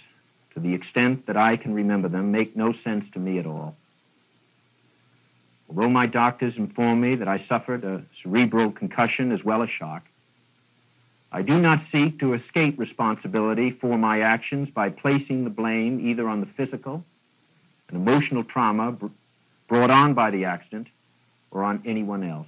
to 0.53 0.59
the 0.59 0.73
extent 0.73 1.27
that 1.27 1.37
I 1.37 1.55
can 1.55 1.73
remember 1.73 2.09
them, 2.09 2.31
make 2.31 2.55
no 2.55 2.73
sense 2.83 3.05
to 3.13 3.19
me 3.19 3.37
at 3.39 3.45
all. 3.45 3.75
Although 5.69 5.89
my 5.89 6.05
doctors 6.05 6.57
inform 6.57 6.99
me 6.99 7.15
that 7.15 7.27
I 7.27 7.45
suffered 7.47 7.83
a 7.85 8.03
cerebral 8.21 8.71
concussion 8.71 9.31
as 9.31 9.43
well 9.43 9.63
as 9.63 9.69
shock, 9.69 10.03
I 11.31 11.41
do 11.41 11.61
not 11.61 11.81
seek 11.91 12.19
to 12.19 12.33
escape 12.33 12.77
responsibility 12.77 13.71
for 13.71 13.97
my 13.97 14.21
actions 14.21 14.69
by 14.69 14.89
placing 14.89 15.45
the 15.45 15.49
blame 15.49 16.05
either 16.05 16.27
on 16.27 16.41
the 16.41 16.45
physical 16.45 17.05
and 17.87 17.97
emotional 17.97 18.43
trauma 18.43 18.97
brought 19.67 19.89
on 19.89 20.13
by 20.13 20.31
the 20.31 20.45
accident 20.45 20.87
or 21.49 21.63
on 21.63 21.81
anyone 21.85 22.23
else. 22.23 22.47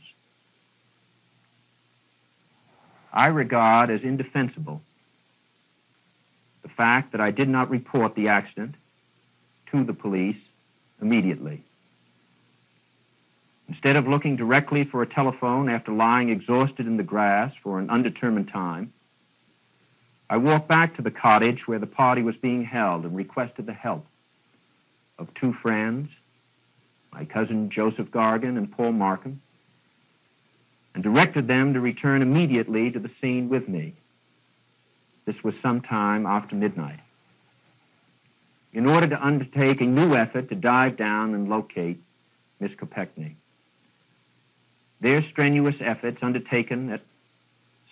I 3.14 3.28
regard 3.28 3.90
as 3.90 4.02
indefensible 4.02 4.82
the 6.64 6.70
fact 6.70 7.12
that 7.12 7.22
I 7.22 7.32
did 7.32 7.48
not 7.48 7.70
report 7.70 8.16
the 8.16 8.30
accident 8.30 8.76
to 9.72 9.84
the 9.84 9.94
police 9.94 10.38
immediately. 11.02 11.62
Instead 13.70 13.96
of 13.96 14.08
looking 14.08 14.36
directly 14.36 14.84
for 14.84 15.02
a 15.02 15.08
telephone 15.08 15.70
after 15.70 15.92
lying 15.92 16.30
exhausted 16.30 16.86
in 16.86 16.98
the 16.98 17.04
grass 17.04 17.54
for 17.64 17.80
an 17.80 17.90
undetermined 17.90 18.50
time, 18.50 18.92
I 20.30 20.38
walked 20.38 20.68
back 20.68 20.96
to 20.96 21.02
the 21.02 21.12
cottage 21.12 21.68
where 21.68 21.80
the 21.80 21.88
party 21.88 22.24
was 22.24 22.36
being 22.36 22.64
held 22.64 23.06
and 23.06 23.16
requested 23.16 23.66
the 23.66 23.74
help 23.74 24.06
of 25.18 25.34
two 25.34 25.54
friends 25.54 26.10
my 27.14 27.26
cousin 27.26 27.70
Joseph 27.70 28.10
Gargan 28.10 28.58
and 28.58 28.72
Paul 28.72 28.92
Markham, 28.92 29.42
and 30.96 31.04
directed 31.04 31.48
them 31.48 31.74
to 31.74 31.80
return 31.80 32.22
immediately 32.22 32.92
to 32.92 33.00
the 33.00 33.12
scene 33.22 33.50
with 33.50 33.68
me. 33.68 33.94
This 35.26 35.44
was 35.44 35.56
some 35.62 35.82
time 35.82 36.26
after 36.26 36.56
midnight. 36.56 37.00
In 38.74 38.88
order 38.88 39.08
to 39.08 39.26
undertake 39.26 39.82
a 39.82 39.86
new 39.86 40.16
effort 40.16 40.50
to 40.50 40.56
dive 40.56 40.98
down 40.98 41.34
and 41.34 41.48
locate 41.48 42.02
Miss 42.60 42.72
Kopechne. 42.72 43.36
Their 45.04 45.22
strenuous 45.22 45.76
efforts, 45.82 46.24
undertaken 46.24 46.90
at 46.90 47.02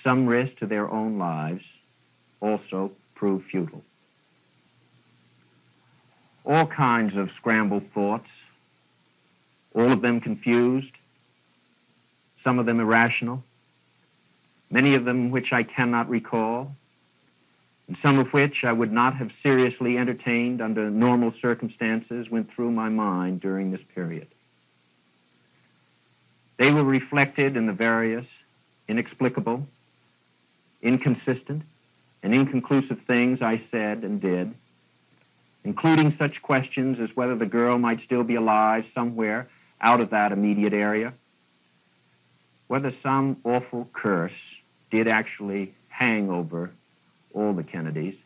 some 0.01 0.25
risk 0.25 0.55
to 0.59 0.65
their 0.65 0.89
own 0.89 1.17
lives, 1.17 1.65
also 2.39 2.93
proved 3.15 3.49
futile. 3.51 3.83
All 6.45 6.65
kinds 6.65 7.17
of 7.17 7.29
scrambled 7.35 7.83
thoughts 7.93 8.29
all 9.73 9.91
of 9.91 10.01
them 10.01 10.19
confused, 10.19 10.91
some 12.43 12.59
of 12.59 12.65
them 12.65 12.79
irrational, 12.79 13.43
many 14.69 14.95
of 14.95 15.05
them 15.05 15.31
which 15.31 15.53
I 15.53 15.63
cannot 15.63 16.09
recall, 16.09 16.75
and 17.87 17.97
some 18.01 18.19
of 18.19 18.33
which 18.33 18.63
I 18.63 18.71
would 18.71 18.91
not 18.91 19.15
have 19.15 19.31
seriously 19.43 19.97
entertained 19.97 20.61
under 20.61 20.89
normal 20.89 21.33
circumstances 21.41 22.29
went 22.29 22.51
through 22.51 22.71
my 22.71 22.89
mind 22.89 23.41
during 23.41 23.71
this 23.71 23.81
period. 23.95 24.27
They 26.61 26.71
were 26.71 26.83
reflected 26.83 27.57
in 27.57 27.65
the 27.65 27.73
various 27.73 28.27
inexplicable, 28.87 29.65
inconsistent, 30.83 31.63
and 32.21 32.35
inconclusive 32.35 33.01
things 33.07 33.41
I 33.41 33.63
said 33.71 34.03
and 34.03 34.21
did, 34.21 34.53
including 35.63 36.15
such 36.19 36.39
questions 36.43 36.99
as 36.99 37.15
whether 37.15 37.35
the 37.35 37.47
girl 37.47 37.79
might 37.79 38.03
still 38.03 38.23
be 38.23 38.35
alive 38.35 38.85
somewhere 38.93 39.47
out 39.81 40.01
of 40.01 40.11
that 40.11 40.31
immediate 40.31 40.73
area, 40.73 41.13
whether 42.67 42.93
some 43.01 43.37
awful 43.43 43.89
curse 43.91 44.39
did 44.91 45.07
actually 45.07 45.73
hang 45.89 46.29
over 46.29 46.69
all 47.33 47.53
the 47.53 47.63
Kennedys, 47.63 48.17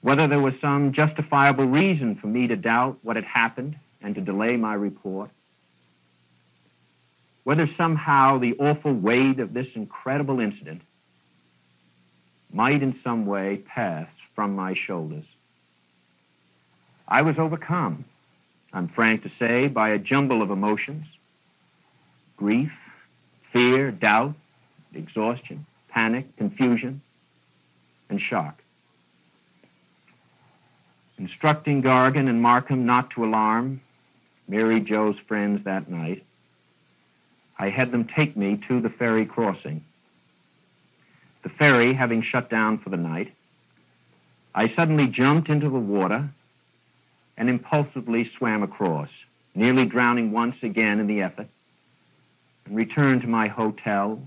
whether 0.00 0.26
there 0.26 0.40
was 0.40 0.54
some 0.62 0.92
justifiable 0.92 1.66
reason 1.66 2.14
for 2.14 2.28
me 2.28 2.46
to 2.46 2.56
doubt 2.56 2.96
what 3.02 3.16
had 3.16 3.26
happened 3.26 3.76
and 4.00 4.14
to 4.14 4.22
delay 4.22 4.56
my 4.56 4.72
report, 4.72 5.28
whether 7.44 7.68
somehow 7.76 8.38
the 8.38 8.56
awful 8.58 8.92
weight 8.92 9.38
of 9.38 9.52
this 9.54 9.68
incredible 9.74 10.40
incident 10.40 10.82
might 12.52 12.82
in 12.82 12.98
some 13.04 13.26
way 13.26 13.58
pass 13.58 14.08
from 14.34 14.54
my 14.54 14.74
shoulders. 14.74 15.24
I 17.06 17.22
was 17.22 17.38
overcome 17.38 18.04
I'm 18.74 18.88
frank 18.88 19.22
to 19.22 19.30
say, 19.38 19.68
by 19.68 19.90
a 19.90 19.98
jumble 19.98 20.42
of 20.42 20.50
emotions 20.50 21.06
grief, 22.36 22.72
fear, 23.52 23.92
doubt, 23.92 24.34
exhaustion, 24.92 25.64
panic, 25.88 26.36
confusion, 26.36 27.00
and 28.10 28.20
shock. 28.20 28.60
Instructing 31.16 31.80
Gargan 31.80 32.28
and 32.28 32.42
Markham 32.42 32.84
not 32.84 33.10
to 33.10 33.24
alarm 33.24 33.80
Mary 34.48 34.80
Jo's 34.80 35.16
friends 35.28 35.62
that 35.64 35.88
night, 35.88 36.24
I 37.58 37.68
had 37.68 37.92
them 37.92 38.04
take 38.04 38.36
me 38.36 38.60
to 38.68 38.80
the 38.80 38.90
ferry 38.90 39.26
crossing. 39.26 39.84
The 41.42 41.48
ferry 41.50 41.92
having 41.92 42.22
shut 42.22 42.50
down 42.50 42.78
for 42.78 42.90
the 42.90 42.96
night, 42.96 43.32
I 44.54 44.68
suddenly 44.74 45.06
jumped 45.08 45.48
into 45.48 45.68
the 45.68 45.78
water 45.78 46.30
and 47.36 47.48
impulsively 47.48 48.30
swam 48.36 48.62
across, 48.62 49.08
nearly 49.54 49.84
drowning 49.84 50.30
once 50.32 50.56
again 50.62 51.00
in 51.00 51.06
the 51.06 51.22
effort, 51.22 51.48
and 52.66 52.76
returned 52.76 53.22
to 53.22 53.28
my 53.28 53.48
hotel 53.48 54.22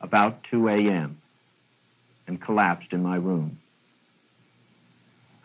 about 0.00 0.42
2 0.44 0.68
a.m. 0.68 1.18
and 2.26 2.40
collapsed 2.40 2.92
in 2.92 3.02
my 3.02 3.16
room. 3.16 3.58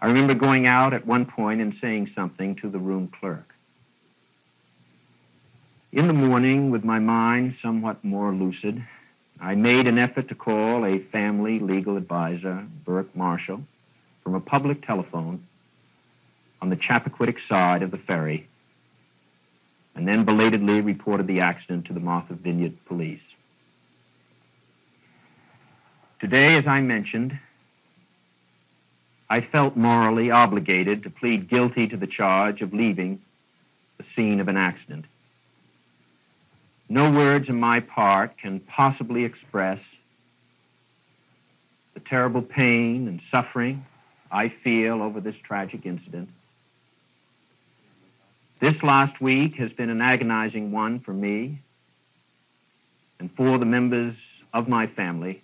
I 0.01 0.07
remember 0.07 0.33
going 0.33 0.65
out 0.65 0.93
at 0.93 1.05
one 1.05 1.25
point 1.25 1.61
and 1.61 1.75
saying 1.81 2.11
something 2.15 2.55
to 2.55 2.69
the 2.69 2.79
room 2.79 3.11
clerk. 3.19 3.53
In 5.97 6.05
the 6.05 6.13
morning, 6.13 6.69
with 6.69 6.83
my 6.83 6.99
mind 6.99 7.55
somewhat 7.59 8.03
more 8.03 8.31
lucid, 8.31 8.85
I 9.41 9.55
made 9.55 9.87
an 9.87 9.97
effort 9.97 10.27
to 10.27 10.35
call 10.35 10.85
a 10.85 10.99
family 10.99 11.57
legal 11.57 11.97
advisor, 11.97 12.67
Burke 12.85 13.15
Marshall, 13.15 13.63
from 14.23 14.35
a 14.35 14.39
public 14.39 14.85
telephone 14.85 15.43
on 16.61 16.69
the 16.69 16.75
Chappaquiddick 16.75 17.39
side 17.49 17.81
of 17.81 17.89
the 17.89 17.97
ferry, 17.97 18.47
and 19.95 20.07
then 20.07 20.23
belatedly 20.23 20.81
reported 20.81 21.25
the 21.25 21.39
accident 21.39 21.85
to 21.85 21.93
the 21.93 21.99
Martha 21.99 22.35
Vineyard 22.35 22.77
police. 22.85 23.25
Today, 26.19 26.57
as 26.57 26.67
I 26.67 26.79
mentioned, 26.81 27.39
I 29.31 29.41
felt 29.41 29.75
morally 29.75 30.29
obligated 30.29 31.01
to 31.01 31.09
plead 31.09 31.49
guilty 31.49 31.87
to 31.87 31.97
the 31.97 32.05
charge 32.05 32.61
of 32.61 32.71
leaving 32.71 33.19
the 33.97 34.05
scene 34.15 34.39
of 34.39 34.47
an 34.47 34.57
accident. 34.57 35.05
No 36.89 37.11
words 37.11 37.49
on 37.49 37.59
my 37.59 37.81
part 37.81 38.38
can 38.38 38.59
possibly 38.61 39.25
express 39.25 39.79
the 41.93 41.99
terrible 41.99 42.41
pain 42.41 43.07
and 43.07 43.21
suffering 43.29 43.85
I 44.31 44.49
feel 44.49 45.01
over 45.01 45.19
this 45.19 45.35
tragic 45.43 45.85
incident. 45.85 46.29
This 48.59 48.81
last 48.83 49.21
week 49.21 49.55
has 49.55 49.71
been 49.71 49.89
an 49.89 50.01
agonizing 50.01 50.71
one 50.71 50.99
for 50.99 51.13
me 51.13 51.59
and 53.19 53.31
for 53.35 53.57
the 53.57 53.65
members 53.65 54.15
of 54.53 54.67
my 54.67 54.88
family 54.88 55.41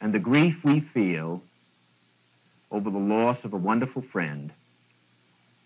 and 0.00 0.14
the 0.14 0.18
grief 0.18 0.56
we 0.64 0.80
feel 0.80 1.42
over 2.70 2.90
the 2.90 2.98
loss 2.98 3.38
of 3.44 3.52
a 3.52 3.56
wonderful 3.56 4.02
friend 4.02 4.52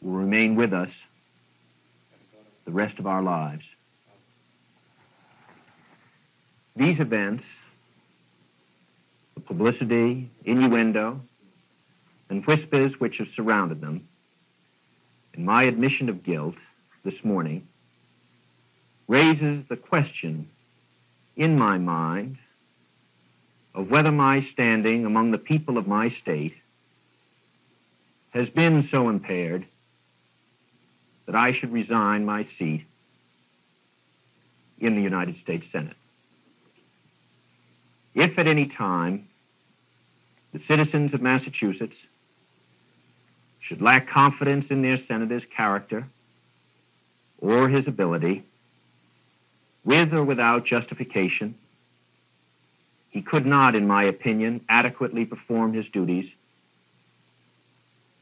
will 0.02 0.12
remain 0.12 0.56
with 0.56 0.72
us 0.72 0.90
the 2.64 2.72
rest 2.72 2.98
of 2.98 3.06
our 3.06 3.22
lives. 3.22 3.64
These 6.76 6.98
events, 6.98 7.44
the 9.34 9.40
publicity, 9.40 10.30
innuendo, 10.44 11.20
and 12.28 12.44
whispers 12.46 12.98
which 12.98 13.18
have 13.18 13.28
surrounded 13.36 13.80
them, 13.80 14.08
and 15.34 15.44
my 15.44 15.64
admission 15.64 16.08
of 16.08 16.24
guilt 16.24 16.56
this 17.04 17.22
morning, 17.22 17.66
raises 19.06 19.64
the 19.68 19.76
question 19.76 20.48
in 21.36 21.58
my 21.58 21.78
mind 21.78 22.38
of 23.74 23.90
whether 23.90 24.10
my 24.10 24.46
standing 24.52 25.04
among 25.04 25.30
the 25.30 25.38
people 25.38 25.76
of 25.78 25.86
my 25.86 26.14
state 26.22 26.54
has 28.30 28.48
been 28.48 28.88
so 28.90 29.08
impaired 29.08 29.66
that 31.26 31.34
I 31.34 31.52
should 31.52 31.72
resign 31.72 32.24
my 32.24 32.46
seat 32.58 32.84
in 34.78 34.96
the 34.96 35.02
United 35.02 35.38
States 35.40 35.66
Senate. 35.72 35.96
If 38.14 38.38
at 38.38 38.46
any 38.46 38.66
time 38.66 39.28
the 40.52 40.60
citizens 40.68 41.14
of 41.14 41.22
Massachusetts 41.22 41.96
should 43.60 43.80
lack 43.80 44.08
confidence 44.08 44.66
in 44.70 44.82
their 44.82 45.00
senator's 45.08 45.42
character 45.56 46.06
or 47.38 47.68
his 47.68 47.86
ability, 47.86 48.44
with 49.84 50.12
or 50.12 50.24
without 50.24 50.64
justification, 50.64 51.54
he 53.10 53.22
could 53.22 53.46
not, 53.46 53.74
in 53.74 53.86
my 53.86 54.04
opinion, 54.04 54.60
adequately 54.68 55.24
perform 55.24 55.72
his 55.72 55.86
duties 55.88 56.30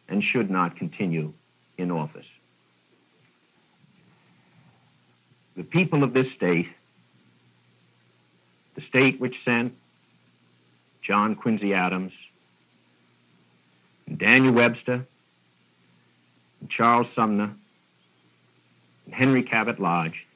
and 0.09 0.23
should 0.23 0.51
not 0.51 0.77
continue 0.77 1.33
in 1.79 1.91
office. 1.91 2.27
The 5.63 5.69
people 5.69 6.03
of 6.03 6.13
this 6.13 6.27
state, 6.33 6.67
the 8.75 8.81
state 8.81 9.21
which 9.21 9.37
sent 9.45 9.73
John 11.03 11.37
Quincy 11.37 11.73
Adams, 11.73 12.13
and 14.09 14.19
Daniel 14.19 14.55
Webster, 14.55 15.07
and 16.61 16.69
Charles 16.69 17.07
Sumner, 17.15 17.53
and 19.07 19.15
Henry 19.15 19.45
Cabot 19.45 19.79
Lodge, 19.79 20.27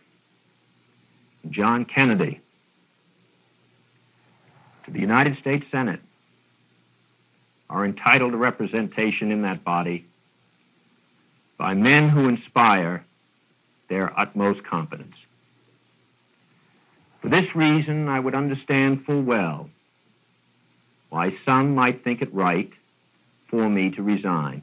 and 1.42 1.52
John 1.52 1.84
Kennedy, 1.84 2.40
to 4.84 4.92
the 4.92 5.00
United 5.00 5.38
States 5.38 5.66
Senate 5.72 6.00
are 7.68 7.84
entitled 7.84 8.30
to 8.30 8.38
representation 8.38 9.32
in 9.32 9.42
that 9.42 9.64
body 9.64 10.06
by 11.58 11.74
men 11.74 12.10
who 12.10 12.28
inspire 12.28 13.04
their 13.88 14.18
utmost 14.18 14.64
confidence. 14.64 15.16
For 17.20 17.28
this 17.28 17.54
reason, 17.54 18.08
I 18.08 18.20
would 18.20 18.34
understand 18.34 19.04
full 19.04 19.22
well 19.22 19.70
why 21.08 21.36
some 21.44 21.74
might 21.74 22.04
think 22.04 22.22
it 22.22 22.32
right 22.34 22.72
for 23.48 23.68
me 23.68 23.90
to 23.90 24.02
resign. 24.02 24.62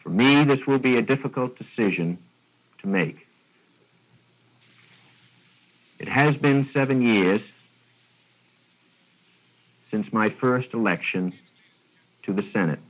For 0.00 0.10
me, 0.10 0.44
this 0.44 0.66
will 0.66 0.78
be 0.78 0.96
a 0.96 1.02
difficult 1.02 1.56
decision 1.56 2.18
to 2.80 2.88
make. 2.88 3.26
It 5.98 6.08
has 6.08 6.36
been 6.36 6.68
seven 6.72 7.00
years 7.02 7.40
since 9.90 10.12
my 10.12 10.28
first 10.28 10.74
election 10.74 11.32
to 12.24 12.32
the 12.32 12.44
Senate. 12.52 12.80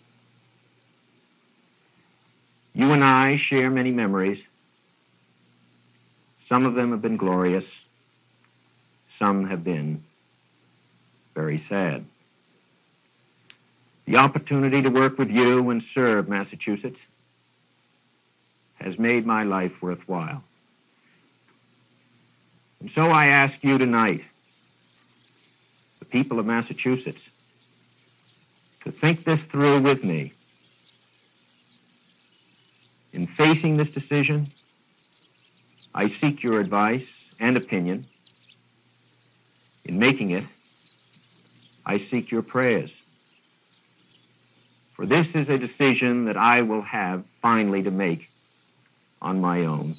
You 2.74 2.92
and 2.92 3.04
I 3.04 3.36
share 3.36 3.70
many 3.70 3.90
memories. 3.90 4.42
Some 6.48 6.66
of 6.66 6.74
them 6.74 6.90
have 6.90 7.02
been 7.02 7.16
glorious. 7.16 7.64
Some 9.18 9.48
have 9.48 9.62
been 9.62 10.02
very 11.34 11.64
sad. 11.68 12.04
The 14.06 14.16
opportunity 14.16 14.82
to 14.82 14.88
work 14.90 15.18
with 15.18 15.30
you 15.30 15.70
and 15.70 15.82
serve 15.94 16.28
Massachusetts 16.28 16.98
has 18.74 18.98
made 18.98 19.24
my 19.24 19.44
life 19.44 19.80
worthwhile. 19.80 20.42
And 22.80 22.90
so 22.90 23.04
I 23.04 23.26
ask 23.26 23.62
you 23.62 23.78
tonight, 23.78 24.24
the 26.00 26.04
people 26.06 26.40
of 26.40 26.46
Massachusetts, 26.46 27.28
to 28.82 28.90
think 28.90 29.22
this 29.22 29.40
through 29.40 29.82
with 29.82 30.02
me. 30.02 30.32
In 33.22 33.28
facing 33.28 33.76
this 33.76 33.92
decision, 33.92 34.48
I 35.94 36.10
seek 36.10 36.42
your 36.42 36.58
advice 36.58 37.06
and 37.38 37.56
opinion. 37.56 38.04
In 39.84 40.00
making 40.00 40.30
it, 40.30 40.42
I 41.86 41.98
seek 41.98 42.32
your 42.32 42.42
prayers. 42.42 42.92
For 44.96 45.06
this 45.06 45.28
is 45.34 45.48
a 45.48 45.56
decision 45.56 46.24
that 46.24 46.36
I 46.36 46.62
will 46.62 46.82
have 46.82 47.22
finally 47.40 47.84
to 47.84 47.92
make 47.92 48.28
on 49.20 49.40
my 49.40 49.66
own. 49.66 49.98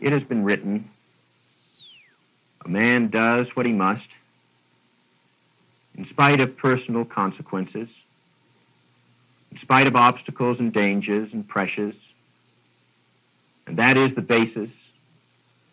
It 0.00 0.12
has 0.12 0.24
been 0.24 0.42
written, 0.42 0.90
a 2.64 2.68
man 2.68 3.06
does 3.06 3.46
what 3.54 3.66
he 3.66 3.72
must, 3.72 4.08
in 5.96 6.08
spite 6.08 6.40
of 6.40 6.56
personal 6.56 7.04
consequences, 7.04 7.88
in 9.56 9.62
spite 9.62 9.86
of 9.86 9.96
obstacles 9.96 10.58
and 10.58 10.70
dangers 10.70 11.32
and 11.32 11.48
pressures, 11.48 11.94
and 13.66 13.78
that 13.78 13.96
is 13.96 14.14
the 14.14 14.20
basis 14.20 14.68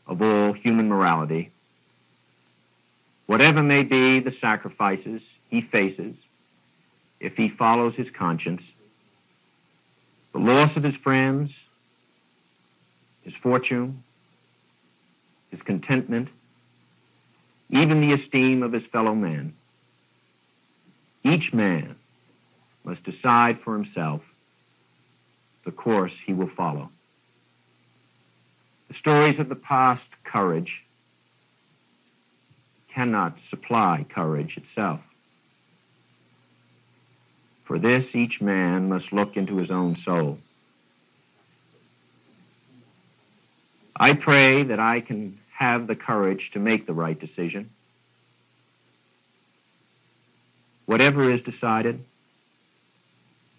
of 0.07 0.21
all 0.21 0.53
human 0.53 0.87
morality. 0.87 1.51
Whatever 3.25 3.61
may 3.61 3.83
be 3.83 4.19
the 4.19 4.33
sacrifices 4.39 5.21
he 5.49 5.59
faces 5.59 6.15
if 7.19 7.35
he 7.35 7.49
follows 7.49 7.93
his 7.95 8.09
conscience, 8.09 8.61
the 10.31 10.39
loss 10.39 10.75
of 10.77 10.83
his 10.83 10.95
friends, 10.95 11.51
his 13.23 13.33
fortune, 13.35 14.01
his 15.51 15.61
contentment, 15.61 16.29
even 17.69 17.99
the 17.99 18.13
esteem 18.13 18.63
of 18.63 18.71
his 18.71 18.85
fellow 18.93 19.13
men. 19.13 19.53
Each 21.23 21.53
man 21.53 21.95
must 22.83 23.03
decide 23.03 23.59
for 23.61 23.73
himself 23.73 24.21
the 25.65 25.71
course 25.71 26.13
he 26.25 26.33
will 26.33 26.49
follow. 26.49 26.89
The 28.89 28.95
stories 28.95 29.39
of 29.39 29.49
the 29.49 29.55
past 29.55 30.03
courage 30.23 30.83
cannot 32.93 33.37
supply 33.49 34.05
courage 34.07 34.57
itself. 34.57 34.99
For 37.65 37.79
this, 37.79 38.05
each 38.13 38.41
man 38.41 38.89
must 38.89 39.11
look 39.13 39.35
into 39.37 39.57
his 39.57 39.71
own 39.71 39.97
soul. 40.03 40.37
I 43.95 44.13
pray 44.13 44.63
that 44.63 44.79
I 44.79 44.99
can 44.99 45.39
have 45.53 45.87
the 45.87 45.95
courage 45.95 46.51
to 46.53 46.59
make 46.59 46.85
the 46.85 46.93
right 46.93 47.19
decision. 47.19 47.69
Whatever 50.85 51.31
is 51.31 51.41
decided, 51.41 52.03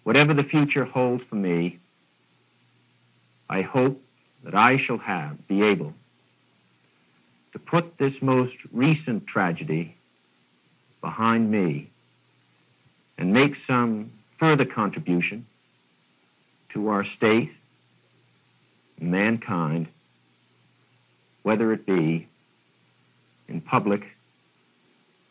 whatever 0.05 0.35
the 0.35 0.43
future 0.43 0.85
holds 0.85 1.23
for 1.25 1.35
me, 1.35 1.79
I 3.49 3.61
hope 3.61 4.01
that 4.43 4.55
I 4.55 4.77
shall 4.77 4.99
have, 4.99 5.47
be 5.47 5.63
able 5.63 5.93
to 7.53 7.59
put 7.59 7.97
this 7.97 8.13
most 8.21 8.55
recent 8.71 9.25
tragedy 9.25 9.95
behind 11.01 11.49
me 11.49 11.89
and 13.17 13.33
make 13.33 13.55
some 13.65 14.11
further 14.37 14.65
contribution 14.65 15.47
to 16.69 16.89
our 16.89 17.03
state, 17.17 17.51
mankind, 18.99 19.87
whether 21.41 21.73
it 21.73 21.85
be 21.87 22.27
in 23.47 23.59
public 23.59 24.05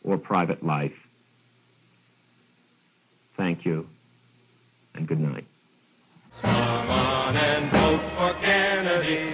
or 0.03 0.17
private 0.17 0.65
life. 0.65 0.95
Thank 3.37 3.63
you, 3.63 3.87
and 4.95 5.07
good 5.07 5.19
night. 5.19 5.45
And 6.43 7.71
vote 7.71 8.01
for 8.17 8.33
Kennedy, 8.41 9.33